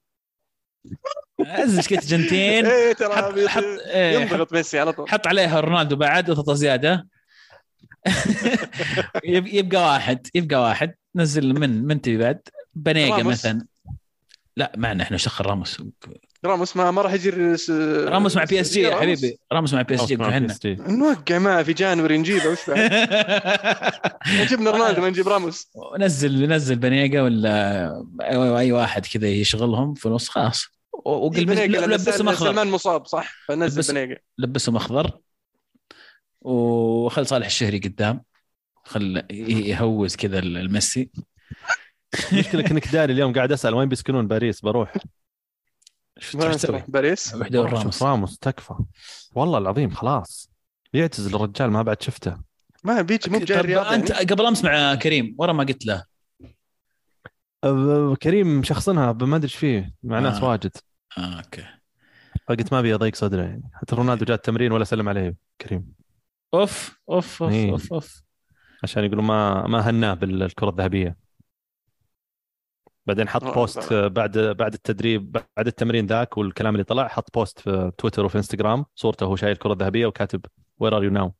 نزل 1.58 1.78
تشكيله 1.78 2.00
الارجنتين 2.00 2.66
إيه 2.72 2.92
ترى 2.92 3.14
حط 3.48 3.62
إيه، 3.86 4.18
ينضغط 4.18 4.52
ميسي 4.52 4.78
على 4.78 4.92
طول. 4.92 5.08
حط 5.08 5.26
عليها 5.26 5.60
رونالدو 5.60 5.96
بعد 5.96 6.30
وتطا 6.30 6.54
زيادة. 6.54 7.08
يبقى 9.24 9.82
واحد 9.82 10.26
يبقى 10.34 10.60
واحد. 10.62 10.94
نزل 11.16 11.54
من 11.60 11.82
من 11.84 12.00
تبي 12.00 12.18
بعد 12.18 12.40
بنيقه 12.74 13.16
راموس. 13.16 13.32
مثلا. 13.32 13.66
لا 14.56 14.72
معنا 14.76 15.02
إحنا 15.02 15.16
شخر 15.16 15.46
راموس. 15.46 15.82
راموس 16.44 16.76
ما 16.76 16.90
ما 16.90 17.02
راح 17.02 17.12
يجي 17.12 17.56
س- 17.56 17.70
راموس 17.70 18.36
مع 18.36 18.44
بي 18.44 18.60
اس 18.60 18.72
جي 18.72 18.80
يا 18.80 18.88
راموس. 18.88 19.02
حبيبي. 19.02 19.38
راموس 19.52 19.74
مع 19.74 19.82
بي 19.82 19.94
اس 19.94 20.04
جي 20.04 20.14
إحنا. 20.22 20.56
نوقع 20.88 21.38
معه 21.38 21.62
في 21.62 21.72
جانوري 21.72 22.18
نجيبه 22.18 22.46
وش 22.48 22.58
بعد؟ 22.70 22.90
جبنا 24.50 24.70
رونالدو 24.70 25.00
ما 25.02 25.08
نجيب 25.10 25.28
راموس. 25.28 25.68
نزل 25.98 26.48
نزل 26.48 26.76
بنيقه 26.76 27.22
ولا 27.22 27.88
أي 28.22 28.58
أي 28.58 28.72
واحد 28.72 29.06
كذا 29.06 29.28
يشغلهم 29.28 29.94
في 29.94 30.06
النص 30.06 30.28
خلاص. 30.28 30.66
وقل 30.92 31.42
لبسهم 31.42 32.28
أخضر. 32.28 32.46
سلمان 32.46 32.66
مصاب 32.68 33.06
صح؟ 33.06 33.32
فنزل 33.48 33.94
بنيقة. 33.94 34.20
لبسهم 34.38 34.76
أخضر. 34.76 35.18
وخل 36.40 37.26
صالح 37.26 37.46
الشهري 37.46 37.78
قدام. 37.78 38.22
خل 38.84 39.24
يهوز 39.30 40.16
كذا 40.16 40.38
الميسي. 40.38 41.10
المشكلة 42.32 42.62
كنك 42.62 42.88
داري 42.88 43.12
اليوم 43.12 43.32
قاعد 43.32 43.52
أسأل 43.52 43.74
وين 43.74 43.88
بيسكنون؟ 43.88 44.28
باريس 44.28 44.60
بروح. 44.60 44.96
باريس؟ 46.88 47.34
وحدة 47.34 47.62
راموس. 47.62 48.02
راموس 48.02 48.38
تكفى. 48.38 48.74
والله 49.34 49.58
العظيم 49.58 49.90
خلاص. 49.90 50.50
يعتزل 50.92 51.34
الرجال 51.34 51.70
ما 51.70 51.82
بعد 51.82 52.02
شفته. 52.02 52.36
ما 52.84 53.02
بيجي 53.02 53.30
مو 53.30 53.38
بجاي 53.38 53.60
الرياض 53.60 53.86
أنت 53.86 54.10
يعني. 54.10 54.26
قبل 54.26 54.46
أمس 54.46 54.64
مع 54.64 54.94
كريم 54.94 55.34
ورا 55.38 55.52
ما 55.52 55.64
قلت 55.64 55.86
له. 55.86 56.04
كريم 58.22 58.62
شخصنها 58.62 59.12
ما 59.12 59.36
أدري 59.36 59.44
إيش 59.44 59.54
فيه 59.54 59.94
مع 60.02 60.18
ناس 60.18 60.36
آه. 60.36 60.44
واجد. 60.44 60.76
آه 61.18 61.36
أوكي. 61.36 61.64
فقلت 62.46 62.72
ما 62.72 62.78
أبي 62.78 62.94
أضيق 62.94 63.14
صدره 63.14 63.42
يعني. 63.42 63.70
حتى 63.74 63.94
رونالدو 63.94 64.24
جاء 64.24 64.36
التمرين 64.36 64.72
ولا 64.72 64.84
سلم 64.84 65.08
عليه 65.08 65.36
كريم. 65.60 65.97
أوف 66.54 67.00
أوف 67.10 67.42
أوف 67.42 67.52
إيه. 67.52 67.70
أوف, 67.70 67.92
أوف. 67.92 68.22
عشان 68.82 69.04
يقولوا 69.04 69.24
ما 69.24 69.66
ما 69.66 69.90
هناه 69.90 70.14
بالكرة 70.14 70.68
الذهبية 70.68 71.16
بعدين 73.06 73.28
حط 73.28 73.44
آه، 73.44 73.54
post. 73.54 73.94
بعد 73.94 74.38
بعد 74.38 74.74
التدريب 74.74 75.32
بعد 75.32 75.66
التمرين 75.66 76.06
ذاك 76.06 76.38
والكلام 76.38 76.74
اللي 76.74 76.84
طلع 76.84 77.08
حط 77.08 77.34
post 77.34 77.58
في 77.60 77.92
تويتر 77.98 78.24
وفي 78.24 78.38
إنستغرام 78.38 78.84
صورته 78.94 79.26
وهو 79.26 79.36
شايل 79.36 79.52
الكرة 79.52 79.72
الذهبية 79.72 80.06
وكاتب 80.06 80.40
where 80.78 80.96
are 80.96 81.04
you 81.04 81.10
now 81.10 81.34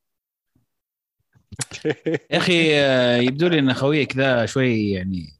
يا 2.31 2.37
أخي 2.39 2.81
آه، 2.81 3.17
يبدو 3.17 3.49
لي 3.49 3.59
إن 3.59 3.75
خويك 3.75 4.17
ذا 4.17 4.47
شوي 4.47 4.91
يعني 4.91 5.39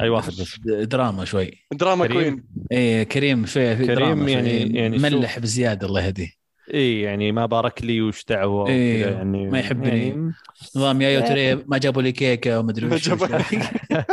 أي 0.00 0.08
واحد 0.08 0.28
بس 0.28 0.58
دراما 0.64 1.24
شوي 1.24 1.66
دراما 1.72 2.06
كريم. 2.06 2.22
queen 2.22 2.44
إيه 2.72 3.02
كريم 3.02 3.44
في 3.44 3.74
كريم 3.74 3.94
دراما 3.94 4.30
يعني-. 4.30 4.76
يعني 4.76 4.98
ملح 4.98 5.38
بزيادة 5.38 5.86
الله 5.86 6.06
يهديه 6.06 6.45
إي 6.74 7.00
يعني 7.00 7.32
ما 7.32 7.46
بارك 7.46 7.82
لي 7.84 8.02
وش 8.02 8.24
دعوة 8.24 8.68
إيه، 8.68 9.02
وكذا 9.04 9.16
يعني 9.16 9.50
ما 9.50 9.58
يحبني. 9.58 10.08
يعني 10.08 10.32
نظام 10.76 11.02
يا 11.02 11.10
يوتري 11.10 11.54
ما 11.54 11.78
جابوا 11.78 12.02
لي 12.02 12.12
كيكة 12.12 12.58
وما 12.60 12.70
أدري 12.70 12.86
ما 12.86 12.94
وش 12.94 13.08
جابوا- 13.08 13.26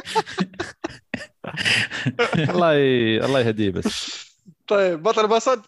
الله 2.50 2.74
ي... 2.74 3.26
الله 3.26 3.40
يهديه 3.40 3.70
بس. 3.70 4.24
طيب 4.68 5.04
بطل 5.04 5.28
بصل 5.28 5.62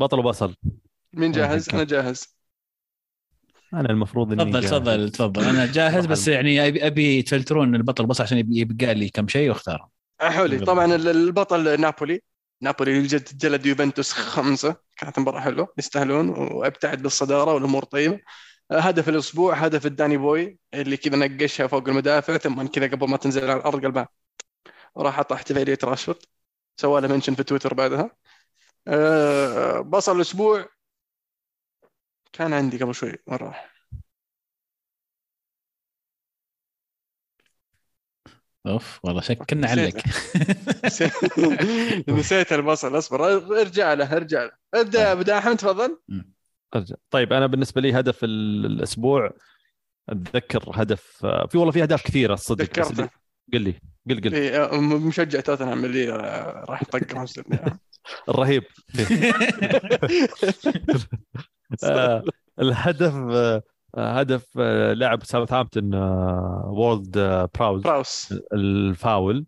بطل 0.00 0.18
وبصل 0.18 0.54
مين 1.12 1.32
جاهز؟ 1.32 1.68
أنا 1.68 1.84
جاهز. 1.84 2.38
أنا 3.74 3.90
المفروض 3.90 4.32
إني 4.32 4.44
تفضل. 4.52 4.68
تفضل 4.68 5.10
تفضل. 5.10 5.44
أنا 5.44 5.72
جاهز 5.72 6.06
بس 6.06 6.28
يعني 6.28 6.68
أبي 6.68 6.86
أبي 6.86 7.22
تفلترون 7.22 7.74
البطل 7.74 8.06
بس 8.06 8.20
عشان 8.20 8.38
يبقى 8.38 8.56
يبقى 8.56 8.94
لي 8.94 9.08
كم 9.08 9.28
شيء 9.28 9.48
واختار 9.48 9.88
حولي 10.20 10.58
طبعا 10.58 10.94
ال- 10.94 11.08
البطل 11.08 11.80
نابولي. 11.80 12.20
نابولي 12.60 13.02
جلد 13.06 13.66
يوفنتوس 13.66 14.12
خمسة. 14.12 14.76
كانت 14.96 15.18
مباراة 15.18 15.40
حلوة 15.40 15.74
يستاهلون 15.78 16.28
وأبتعد 16.28 17.02
بالصدارة 17.02 17.54
والأمور 17.54 17.84
طيبة. 17.84 18.20
آه، 18.70 18.80
هدف 18.80 19.08
الأسبوع 19.08 19.54
هدف 19.54 19.86
الداني 19.86 20.16
بوي 20.16 20.58
اللي 20.74 20.96
كذا 20.96 21.16
نقشها 21.16 21.66
فوق 21.66 21.88
المدافع 21.88 22.36
ثم 22.36 22.66
كذا 22.66 22.86
قبل 22.86 23.08
ما 23.10 23.16
تنزل 23.16 23.50
على 23.50 23.60
الأرض 23.60 23.84
قلبها 23.84 24.08
وراح 24.94 25.16
حط 25.16 25.32
احتفالية 25.32 25.78
راشفورد. 25.84 26.18
سوى 26.76 27.00
له 27.00 27.08
منشن 27.08 27.34
في 27.34 27.42
تويتر 27.44 27.74
بعدها. 27.74 28.10
آه، 28.88 29.80
بصل 29.80 30.16
الأسبوع. 30.16 30.68
كان 32.32 32.52
عندي 32.52 32.78
قبل 32.78 32.94
شوي 32.94 33.12
وين 33.26 33.38
راح؟ 33.38 33.67
أوف 38.66 39.00
والله 39.02 39.20
شكلنا. 39.20 39.68
عليك 39.68 40.02
نسيت 42.08 42.52
البصل 42.52 42.98
اصبر 42.98 43.36
ارجع 43.60 43.92
له 43.94 44.16
ارجع 44.16 44.44
له. 44.44 44.50
ابدأ 44.74 45.12
ابدا 45.12 45.38
احمد 45.38 45.56
تفضل. 45.56 45.98
أرجع. 46.76 46.94
طيب 47.10 47.32
أنا 47.32 47.46
بالنسبة 47.46 47.80
لي 47.80 47.92
هدف 48.00 48.24
ال- 48.24 48.66
الأسبوع 48.66 49.30
أتذكر 50.08 50.70
هدف 50.74 51.24
آه، 51.24 51.46
في 51.46 51.58
والله 51.58 51.72
في 51.72 51.82
أهداف 51.82 52.02
كثيرة 52.02 52.34
الصدق 52.34 52.64
بس 52.64 52.70
ذكرته 52.70 52.90
اللي- 52.90 53.08
قل 53.52 53.60
لي 53.60 53.74
قل 54.10 54.20
قل. 54.30 54.34
إيه، 54.34 54.64
آه، 54.64 54.80
مشجع 54.80 55.40
توتنهام 55.40 55.84
اللي 55.84 56.12
آه، 56.12 56.64
راح 56.68 56.82
يطق. 56.82 56.96
الرهيب. 58.28 58.62
الهدف 62.60 63.14
هدف 63.96 64.46
آه، 64.58 64.92
لاعب 64.92 65.24
ساوثهامبتون 65.24 65.94
آه، 65.94 66.62
وولد 66.72 67.18
آه، 67.18 67.48
براوز. 67.58 67.82
براوس 67.82 68.34
الفاول. 68.52 69.46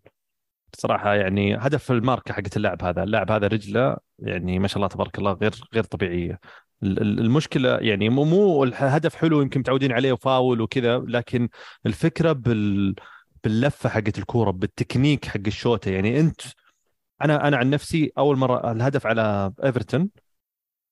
صراحة 0.73 1.13
يعني 1.15 1.55
هدف 1.55 1.91
الماركة 1.91 2.33
حقت 2.33 2.57
اللاعب 2.57 2.83
هذا. 2.83 3.03
اللاعب 3.03 3.31
هذا 3.31 3.47
رجله 3.47 3.97
يعني 4.19 4.59
ما 4.59 4.67
شاء 4.67 4.77
الله 4.77 4.87
تبارك 4.87 5.17
الله 5.19 5.31
غير 5.33 5.51
غير 5.73 5.83
طبيعية. 5.83 6.39
ال- 6.83 7.01
ال- 7.01 7.19
المشكلة 7.19 7.77
يعني 7.77 8.09
مو 8.09 8.23
مو 8.23 8.63
الهدف 8.63 9.15
حلو 9.15 9.41
يمكن 9.41 9.59
متعودين 9.59 9.91
عليه 9.91 10.11
وفاول 10.11 10.61
وكذا 10.61 10.97
لكن 10.97 11.49
الفكرة 11.85 12.31
بال 12.31 12.95
باللفة 13.43 13.89
حقت 13.89 14.17
الكورة 14.17 14.51
بالتكنيك 14.51 15.25
حق 15.25 15.39
الشوطه 15.47 15.91
يعني 15.91 16.19
انت 16.19 16.41
أنا 17.21 17.47
أنا 17.47 17.57
عن 17.57 17.69
نفسي 17.69 18.11
أول 18.17 18.37
مرة 18.37 18.71
الهدف 18.71 19.05
على 19.05 19.51
إيفرتون 19.63 20.09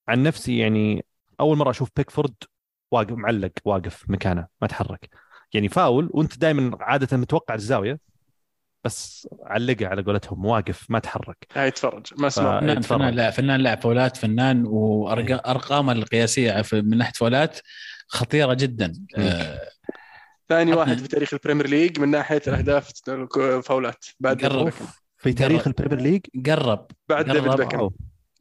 عن 0.08 0.24
نفسي 0.24 0.58
يعني 0.58 1.06
أول 1.39 1.58
مرة 1.58 1.70
أشوف 1.70 1.89
بيكفورد 1.97 2.34
واقف 2.92 3.12
معلق 3.12 3.52
واقف 3.66 4.10
مكانه 4.10 4.48
ما 4.62 4.68
تحرك 4.68 5.10
يعني 5.54 5.70
فاول 5.70 6.10
وانت 6.14 6.38
دائما 6.38 6.78
عاده 6.82 7.18
متوقع 7.18 7.56
الزاوية 7.56 8.00
بس 8.84 9.28
علقه 9.44 9.88
على 9.88 10.02
قولتهم 10.02 10.46
واقف 10.46 10.92
ما 10.92 11.00
تحرك 11.00 11.48
هاي 11.54 11.68
يتفرج 11.68 12.06
ما 12.18 12.28
اسمع 12.28 12.60
ف- 12.60 12.64
فنان. 12.64 12.82
فنان 12.82 13.14
لاعب 13.14 13.32
فنان 13.34 13.60
لاعب 13.62 13.82
فاولات 13.82 14.18
فنان 14.18 14.64
وأرقامه 14.68 15.92
القياسية 15.92 16.62
في- 16.62 16.82
من 16.82 16.98
ناحية 16.98 17.12
فاولات 17.14 17.60
خطيرة 18.08 18.54
جدا 18.54 18.94
آه، 19.18 19.60
ثاني 20.50 20.74
واحد 20.74 20.98
في 20.98 21.08
تاريخ 21.08 21.34
البريمير 21.34 21.68
ليج 21.68 22.00
من 22.00 22.10
ناحية 22.10 22.42
الأهداف 22.48 22.92
فاولات 23.64 24.06
بعد 24.20 24.46
قرب. 24.46 24.74
في 25.18 25.34
تاريخ. 25.34 25.68
البريمير 25.68 26.02
ليج 26.02 26.22
قرب 26.50 26.88
بعد. 27.10 27.26
ديفيد. 27.26 27.44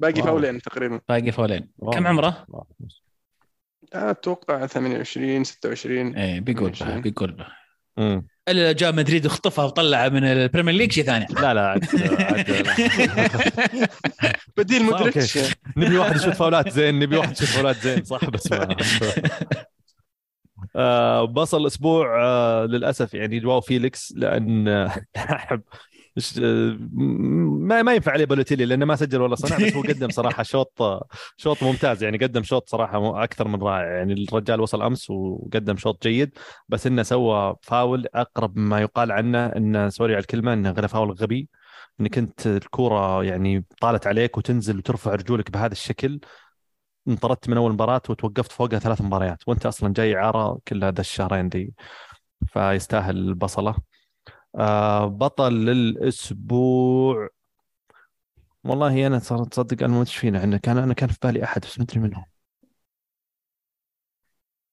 باقي 0.00 0.20
واو. 0.20 0.24
فاولين 0.26 0.60
تقريبا 0.60 1.00
باقي 1.08 1.32
فاولين 1.32 1.68
واو. 1.78 1.90
كم 1.90 2.06
عمره؟ 2.06 2.44
واو. 2.48 2.66
أتوقع 3.92 4.66
28 4.66 5.44
26 5.44 6.16
إيه 6.16 6.40
بيقول. 6.40 6.72
بيقول. 6.80 7.44
إلا 8.48 8.72
جاء 8.72 8.92
مدريد 8.92 9.26
وخطفها 9.26 9.64
وطلعها 9.64 10.08
من 10.08 10.24
البريمير 10.24 10.74
ليج 10.74 10.92
شيء 10.92 11.04
ثاني 11.04 11.26
لا 11.30 11.54
لا 11.54 11.66
عاد, 11.68 11.84
عاد 12.20 12.68
بديل 14.56 14.82
مودريتش. 14.82 15.38
نبي 15.76 15.98
واحد 15.98 16.16
يشوت 16.16 16.34
فاولات 16.34 16.68
زين 16.68 16.98
نبي 16.98 17.16
واحد 17.16 17.32
يشوت 17.32 17.48
فاولات 17.48 17.76
زين 17.76 18.04
صح 18.04 18.24
بس 18.30 18.52
ما 18.52 18.76
آه 20.76 21.24
بصل 21.24 21.60
الأسبوع 21.60 22.22
آه 22.24 22.64
للأسف 22.66 23.14
يعني 23.14 23.40
جواو 23.40 23.60
فيليكس 23.60 24.12
لأن 24.16 24.68
أحب 25.16 25.62
ما 26.38 27.82
ما 27.82 27.94
ينفع 27.94 28.12
عليه 28.12 28.24
بولوتيلي 28.24 28.64
لأنه 28.64 28.84
ما 28.86 28.96
سجل 28.96 29.20
ولا 29.20 29.34
صنع 29.34 29.66
بس 29.66 29.74
هو 29.76 29.82
قدم 29.82 30.08
صراحة 30.10 30.42
شوط 30.52 30.80
شوط 31.36 31.62
ممتاز. 31.62 32.02
يعني 32.02 32.18
قدم 32.18 32.42
شوط 32.42 32.68
صراحة 32.68 33.24
أكثر 33.24 33.48
من 33.48 33.62
رائع. 33.62 33.86
يعني 33.96 34.12
الرجال 34.12 34.60
وصل 34.60 34.82
أمس 34.82 35.10
وقدم 35.10 35.76
شوط 35.76 36.02
جيد 36.02 36.38
بس 36.68 36.86
إنه 36.86 37.02
سوى 37.02 37.56
فاول 37.62 38.06
أقرب 38.14 38.58
ما 38.58 38.80
يقال 38.80 39.12
عنه 39.12 39.46
انه 39.46 39.88
سوري 39.88 40.12
على 40.14 40.20
الكلمة 40.20 40.52
إنه 40.52 40.70
غير 40.70 40.88
فاول 40.88 41.12
غبي 41.12 41.48
إنك 42.00 42.18
أنت 42.18 42.46
الكورة 42.46 43.24
يعني 43.24 43.64
طالت 43.80 44.06
عليك 44.06 44.38
وتنزل 44.38 44.78
وترفع 44.78 45.14
رجولك 45.14 45.50
بهذا 45.50 45.72
الشكل. 45.72 46.20
انطردت 47.08 47.48
من 47.48 47.56
أول 47.56 47.72
مباراة 47.72 48.02
وتوقفت 48.08 48.52
فوقها 48.52 48.78
ثلاث 48.78 49.00
مباريات 49.02 49.48
وأنت 49.48 49.66
أصلا 49.66 49.92
جاي 49.92 50.16
اعاره 50.16 50.60
كل 50.68 50.84
هذا 50.84 51.00
الشهرين 51.00 51.48
دي 51.48 51.74
فيستاهل 52.46 53.16
البصلة. 53.16 53.74
آه 54.54 55.06
بطل 55.06 55.52
للأسبوع. 55.52 57.28
والله 58.64 59.06
أنا 59.06 59.18
صار 59.18 59.44
تصدق 59.44 59.82
أنا 59.82 59.92
ما 59.94 60.02
أدري 60.02 60.12
فينا 60.12 60.40
عندنا. 60.40 60.56
كان 60.58 60.78
أنا 60.78 60.94
كان 60.94 61.08
في 61.08 61.18
بالي 61.22 61.44
أحد 61.44 61.60
بس 61.62 61.78
ما 61.78 61.84
أدري 61.84 62.00
منهم. 62.00 62.24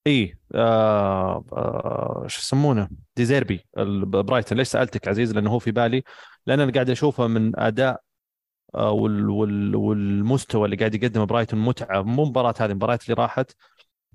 اي 0.07 0.38
آه 0.55 1.45
آه 1.53 2.26
شو 2.28 2.39
يسمونه؟ 2.41 2.89
ديزيربي 3.15 3.65
برايتون. 4.05 4.57
ليش 4.57 4.67
سألتك 4.67 5.07
عزيز؟ 5.07 5.34
لأنه 5.34 5.49
هو 5.51 5.59
في 5.59 5.71
بالي. 5.71 6.03
لأن 6.45 6.59
أنا 6.59 6.71
قاعد 6.71 6.89
أشوفه 6.89 7.28
من 7.28 7.59
أداء 7.59 8.01
آه، 8.76 8.91
وال 8.91 9.30
وال 9.30 9.76
والمستوى 9.76 10.65
اللي 10.65 10.76
قاعد 10.78 10.95
يقدمه 10.95 11.26
برايتون 11.26 11.59
متعة. 11.59 12.01
مو 12.01 12.26
مباراة 12.26 12.53
هذه 12.59 12.71
المباريات 12.71 13.03
اللي 13.03 13.13
راحت. 13.23 13.51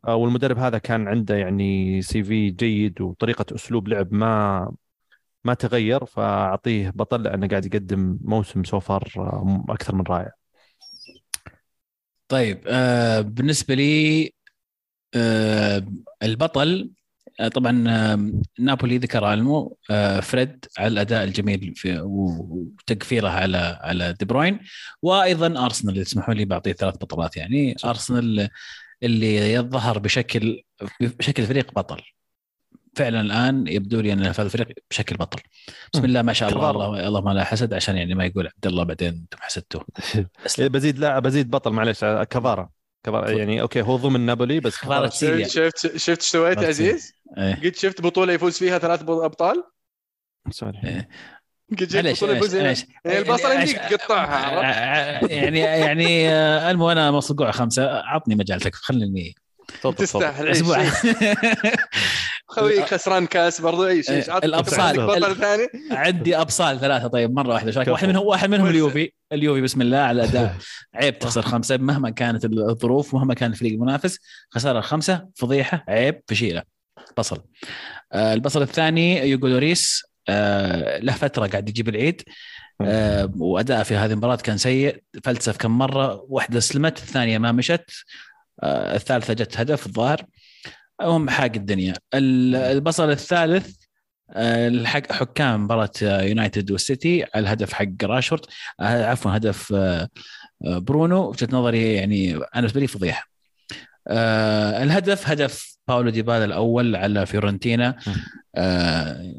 آه، 0.09 0.17
والمدرب 0.17 0.59
هذا 0.59 0.79
كان 0.79 1.09
عنده 1.09 1.37
يعني 1.37 2.03
CV 2.03 2.51
جيد 2.51 3.01
وطريقة 3.01 3.55
أسلوب 3.55 3.89
لعب 3.89 4.15
ما 4.15 4.73
ما 5.45 5.55
تغير 5.55 6.05
فأعطيه 6.07 6.91
بطل 6.91 7.23
لأنه 7.23 7.49
قاعد 7.49 7.67
يقدم 7.67 8.19
موسم 8.25 8.65
so 8.65 8.84
far 8.84 9.13
أكثر 9.71 9.95
من 9.95 10.03
رائع. 10.09 10.31
طيب 12.29 12.63
آه 12.67 13.21
بالنسبة 13.21 13.75
لي 13.75 14.33
آه 15.15 15.87
البطل 16.23 16.91
آه 17.41 17.49
طبعا 17.49 17.85
آه 17.89 18.33
نابولي 18.61 18.99
ذكر 18.99 19.33
ألمو 19.33 19.79
آه 19.91 20.21
فريد 20.21 20.65
على 20.79 20.89
الأداء 20.89 21.25
الجميل 21.25 21.75
في 21.77 22.01
وتقفيره 22.05 23.29
على 23.29 23.79
على 23.83 24.13
دي 24.13 24.25
بروين 24.25 24.61
وأيضا 25.03 25.65
أرسنال 25.67 25.99
يسمحوا 25.99 26.35
لي 26.35 26.45
بعطيه 26.45 26.73
ثلاث 26.73 26.95
بطولات 26.97 27.37
يعني. 27.37 27.77
أرسنال 27.85 28.49
اللي 29.03 29.53
يظهر 29.55 29.99
بشكل 29.99 30.63
بشكل 31.01 31.47
فريق 31.47 31.73
بطل. 31.75 32.03
فعلا 32.97 33.21
الآن 33.21 33.67
يبدو 33.67 34.01
لي 34.01 34.13
أن 34.13 34.25
هذا 34.27 34.43
الفريق 34.43 34.69
بشكل 34.91 35.17
بطل 35.17 35.41
بسم 35.95 36.05
الله 36.05 36.23
ما 36.23 36.33
شاء 36.33 36.49
الله. 36.49 36.71
الله 36.71 37.07
اللهم 37.09 37.29
لا 37.31 37.45
حسد 37.45 37.75
عشان 37.75 37.97
يعني 37.97 38.15
ما 38.15 38.25
يقول 38.25 38.47
عبد 38.47 38.67
الله 38.67 38.85
بعدين 38.85 39.09
أنتم 39.09 39.39
حسدتوا 39.41 39.81
بزيد 40.69 40.99
لاعب 40.99 41.23
بزيد 41.23 41.51
بطل 41.51 41.71
معلش 41.71 42.01
كفارا 42.05 42.71
كفارا 43.07 43.31
يعني 43.31 43.61
أوكي 43.61 43.83
هو 43.83 43.97
ضمن 43.97 44.21
نابولي 44.21 44.61
بس 44.61 44.77
كفارا 44.77 45.09
سيريا. 45.09 45.49
شفت 45.49 45.97
شفت 45.97 46.09
إيش 46.09 46.31
سويت 46.31 46.63
يا 46.63 46.69
عزيز؟ 46.69 47.13
إيه. 47.39 47.55
قد 47.55 47.77
شفت 47.77 48.01
بطولة 48.01 48.33
يفوز 48.33 48.59
فيها 48.59 48.79
ثلاث 48.79 49.01
أبطال؟ 49.09 49.65
sorry 50.51 50.79
إيه. 50.85 51.09
معليش 51.95 52.23
معليش. 52.23 52.85
يعني 53.05 53.19
البصل 53.19 53.47
عش- 53.53 53.69
يمديك 53.71 53.91
تقطعها 54.01 54.37
عرفت؟ 54.37 55.31
يعني 55.31 55.59
يعني 55.61 56.29
آه، 56.29 56.71
المو 56.71 56.91
أنا 56.91 57.11
مصقوع 57.11 57.51
خمسة 57.51 57.91
عطني 57.91 58.35
مجالتك 58.35 58.75
خليني 58.75 59.35
تفضل، 59.69 59.95
تفضل. 59.95 60.05
تستاهل 60.05 60.47
عيش 60.49 60.57
أسبوع 60.57 60.77
عيش. 60.79 60.91
خويك 62.51 62.85
خسران 62.85 63.27
كاس 63.27 63.61
برضو 63.61 63.85
عيش 63.85 64.11
عيش 64.11 64.29
إيه،. 64.29 64.35
عندك 64.35 64.99
بطل 65.01 65.37
ثاني 65.37 65.69
عندي 65.91 66.37
أبصال 66.37 66.81
ثلاثة 66.81 67.09
طيب 67.09 67.35
مرة 67.35 67.49
واحدة 67.49 67.71
شايف 67.71 67.85
كفو. 67.85 67.93
واحد 67.93 68.09
منهم 68.09 68.27
واحد 68.27 68.51
منهم. 68.51 68.67
اليوفي 68.67 69.13
اليوفي 69.33 69.61
بسم 69.61 69.83
الله 69.83 69.99
على 69.99 70.23
الاداء 70.23 70.57
عيب 70.95 71.19
تخسر 71.19 71.43
خمسة 71.43 71.77
مهما 71.77 72.11
كانت 72.11 72.45
الظروف 72.45 73.15
مهما 73.15 73.35
كان 73.35 73.51
الفريق 73.51 73.73
المنافس 73.73 74.19
خسارة 74.51 74.81
خمسه 74.81 75.29
فضيحة 75.37 75.85
عيب 75.89 76.23
فشيلة. 76.29 76.63
بصل. 77.17 77.43
آه 78.13 78.35
البصل 78.35 78.63
الثاني 78.63 79.29
يوغو 79.31 79.49
لوريس. 79.49 80.03
آه 80.29 80.99
له 80.99 81.13
فترة 81.13 81.47
قاعد 81.47 81.69
يجيب 81.69 81.89
العيد. 81.89 82.23
آه 82.81 83.33
وأداءه 83.37 83.83
في 83.83 83.95
هذه 83.95 84.13
المباراة 84.13 84.37
كان 84.37 84.59
سيء. 84.59 85.03
فلسف 85.25 85.57
كم 85.57 85.79
مرة 85.79 86.25
واحدة 86.29 86.61
سلمت 86.61 86.99
الثانية 86.99 87.39
ما 87.39 87.53
مشت. 87.53 87.91
آه 88.63 88.97
الثالثة 88.97 89.35
جت 89.35 89.57
هدف 89.59 89.87
الظاهر. 89.87 90.25
هم 91.03 91.31
حاق 91.31 91.51
الدنيا. 91.55 91.95
ال- 92.15 92.55
البصل 92.57 93.11
الثالث 93.11 93.77
الحق 94.37 95.13
حكام 95.13 95.65
مباراة 95.65 95.91
آه، 96.03 96.23
يونايتد 96.23 96.71
والسيتي 96.71 97.23
على 97.23 97.43
الهدف 97.43 97.73
حق 97.73 97.85
راشفورد. 98.05 98.43
آه، 98.81 99.05
عفوا 99.07 99.37
هدف 99.37 99.73
آه، 99.75 100.09
آه، 100.67 100.79
برونو. 100.79 101.29
وجهة 101.29 101.49
نظري 101.53 101.95
يعني 101.95 102.35
أنا 102.37 102.45
بالنسبة 102.55 102.81
لي 102.81 102.87
فضيحة. 102.87 103.31
آه، 104.09 104.83
الهدف 104.83 105.29
هدف 105.29 105.77
باولو 105.89 106.11
ديبالا 106.11 106.45
الأول 106.45 106.97
على 106.97 107.27
فيورنتينا. 107.27 107.97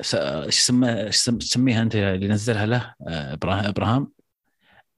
س- 0.01 0.15
إيش 0.15 0.71
تسميها 1.39 1.81
أنت 1.81 1.95
اللي 1.95 2.27
نزلها 2.27 2.65
له؟ 2.65 2.93
آه، 3.07 3.33
إبراهام؟ 3.33 4.11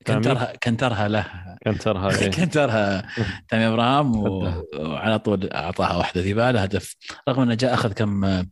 كنترها 0.07 0.53
كنترها 0.63 1.07
له. 1.07 1.25
كنترها 1.65 2.21
إيه. 2.21 2.31
كنترها 2.41 3.07
تامي 3.49 3.67
ابراهام 3.67 4.15
و- 4.15 4.63
وعلى 4.75 5.19
طول 5.19 5.49
أعطاها 5.49 5.97
واحدة 5.97 6.21
ديبالا 6.21 6.63
هدف 6.65 6.95
رغم 7.29 7.41
إنه 7.41 7.53
جاء 7.55 7.73
أخذ 7.73 7.93
كم 7.93 8.43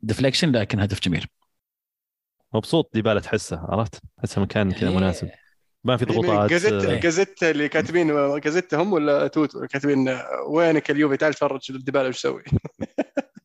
deflection 0.00 0.52
لكن 0.52 0.80
هدف 0.80 1.00
جميل. 1.00 1.26
مبسوط 2.54 2.90
ديبالا 2.94 3.20
تحسه 3.20 3.58
عرفت؟ 3.68 3.94
تحسه 4.18 4.40
مكان 4.42 4.72
كذا 4.72 4.82
يعني- 4.84 4.96
مناسب. 4.96 5.28
ما 5.84 5.96
في 5.96 6.04
ضغوطات. 6.04 6.50
جازيت 6.50 6.72
آه، 6.72 6.94
جازيت 7.00 7.42
اللي 7.42 7.68
كاتبين 7.68 8.40
جازيت 8.40 8.74
هم 8.74 8.92
ولا 8.92 9.26
توت؟ 9.26 9.64
كاتبين 9.66 10.18
وينك 10.48 10.90
اليوفي 10.90 11.16
تعال 11.16 11.34
تفرج 11.34 11.60
ديبالا 11.70 12.06
إيش 12.06 12.16
يسوي 12.16 12.42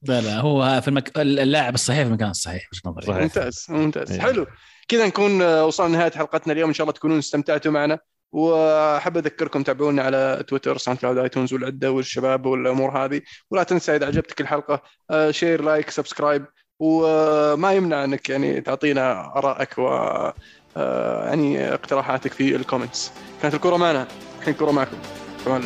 لا 0.03 0.21
لا 0.21 0.39
هو 0.39 0.81
في 0.81 0.87
المك... 0.87 1.17
اللاعب 1.17 1.73
الصحيح 1.73 2.01
في 2.01 2.07
المكان 2.07 2.29
الصحيح 2.29 2.69
وجهة 2.73 2.91
نظري. 2.97 3.21
ممتاز 3.21 3.65
ممتاز. 3.69 4.11
إيه. 4.11 4.19
حلو. 4.21 4.47
كذا 4.89 5.07
نكون 5.07 5.41
آه، 5.41 5.65
وصلنا 5.65 5.95
لنهاية 5.95 6.11
حلقتنا 6.11 6.53
اليوم. 6.53 6.69
إن 6.69 6.73
شاء 6.73 6.85
الله 6.85 6.93
تكونون 6.93 7.17
استمتعتوا 7.17 7.71
معنا. 7.71 7.99
وأحب 8.31 9.17
أذكركم 9.17 9.63
تابعونا 9.63 10.03
على 10.03 10.43
تويتر 10.47 10.77
SoundCloud 10.77 11.17
iTunes 11.17 11.53
والعدة 11.53 11.91
والشباب 11.91 12.45
والأمور 12.45 13.05
هذه. 13.05 13.21
ولا 13.51 13.63
تنسى 13.63 13.95
إذا 13.95 14.07
عجبتك 14.07 14.41
الحلقة 14.41 14.81
آه، 15.11 15.31
share 15.31 15.61
like 15.61 15.89
subscribe. 15.89 16.45
وما 16.79 17.73
يمنع 17.73 18.03
إنك 18.03 18.29
يعني 18.29 18.61
تعطينا 18.61 19.37
آرائك 19.37 19.77
و 19.77 19.87
آه، 20.77 21.25
يعني 21.27 21.73
اقتراحاتك 21.73 22.33
في 22.33 22.55
ال 22.55 22.61
comments. 22.61 23.11
كانت 23.41 23.55
الكرة 23.55 23.77
معنا. 23.77 24.07
الحين 24.39 24.53
الكرة 24.53 24.71
معكم. 24.71 24.97
كمان 25.45 25.61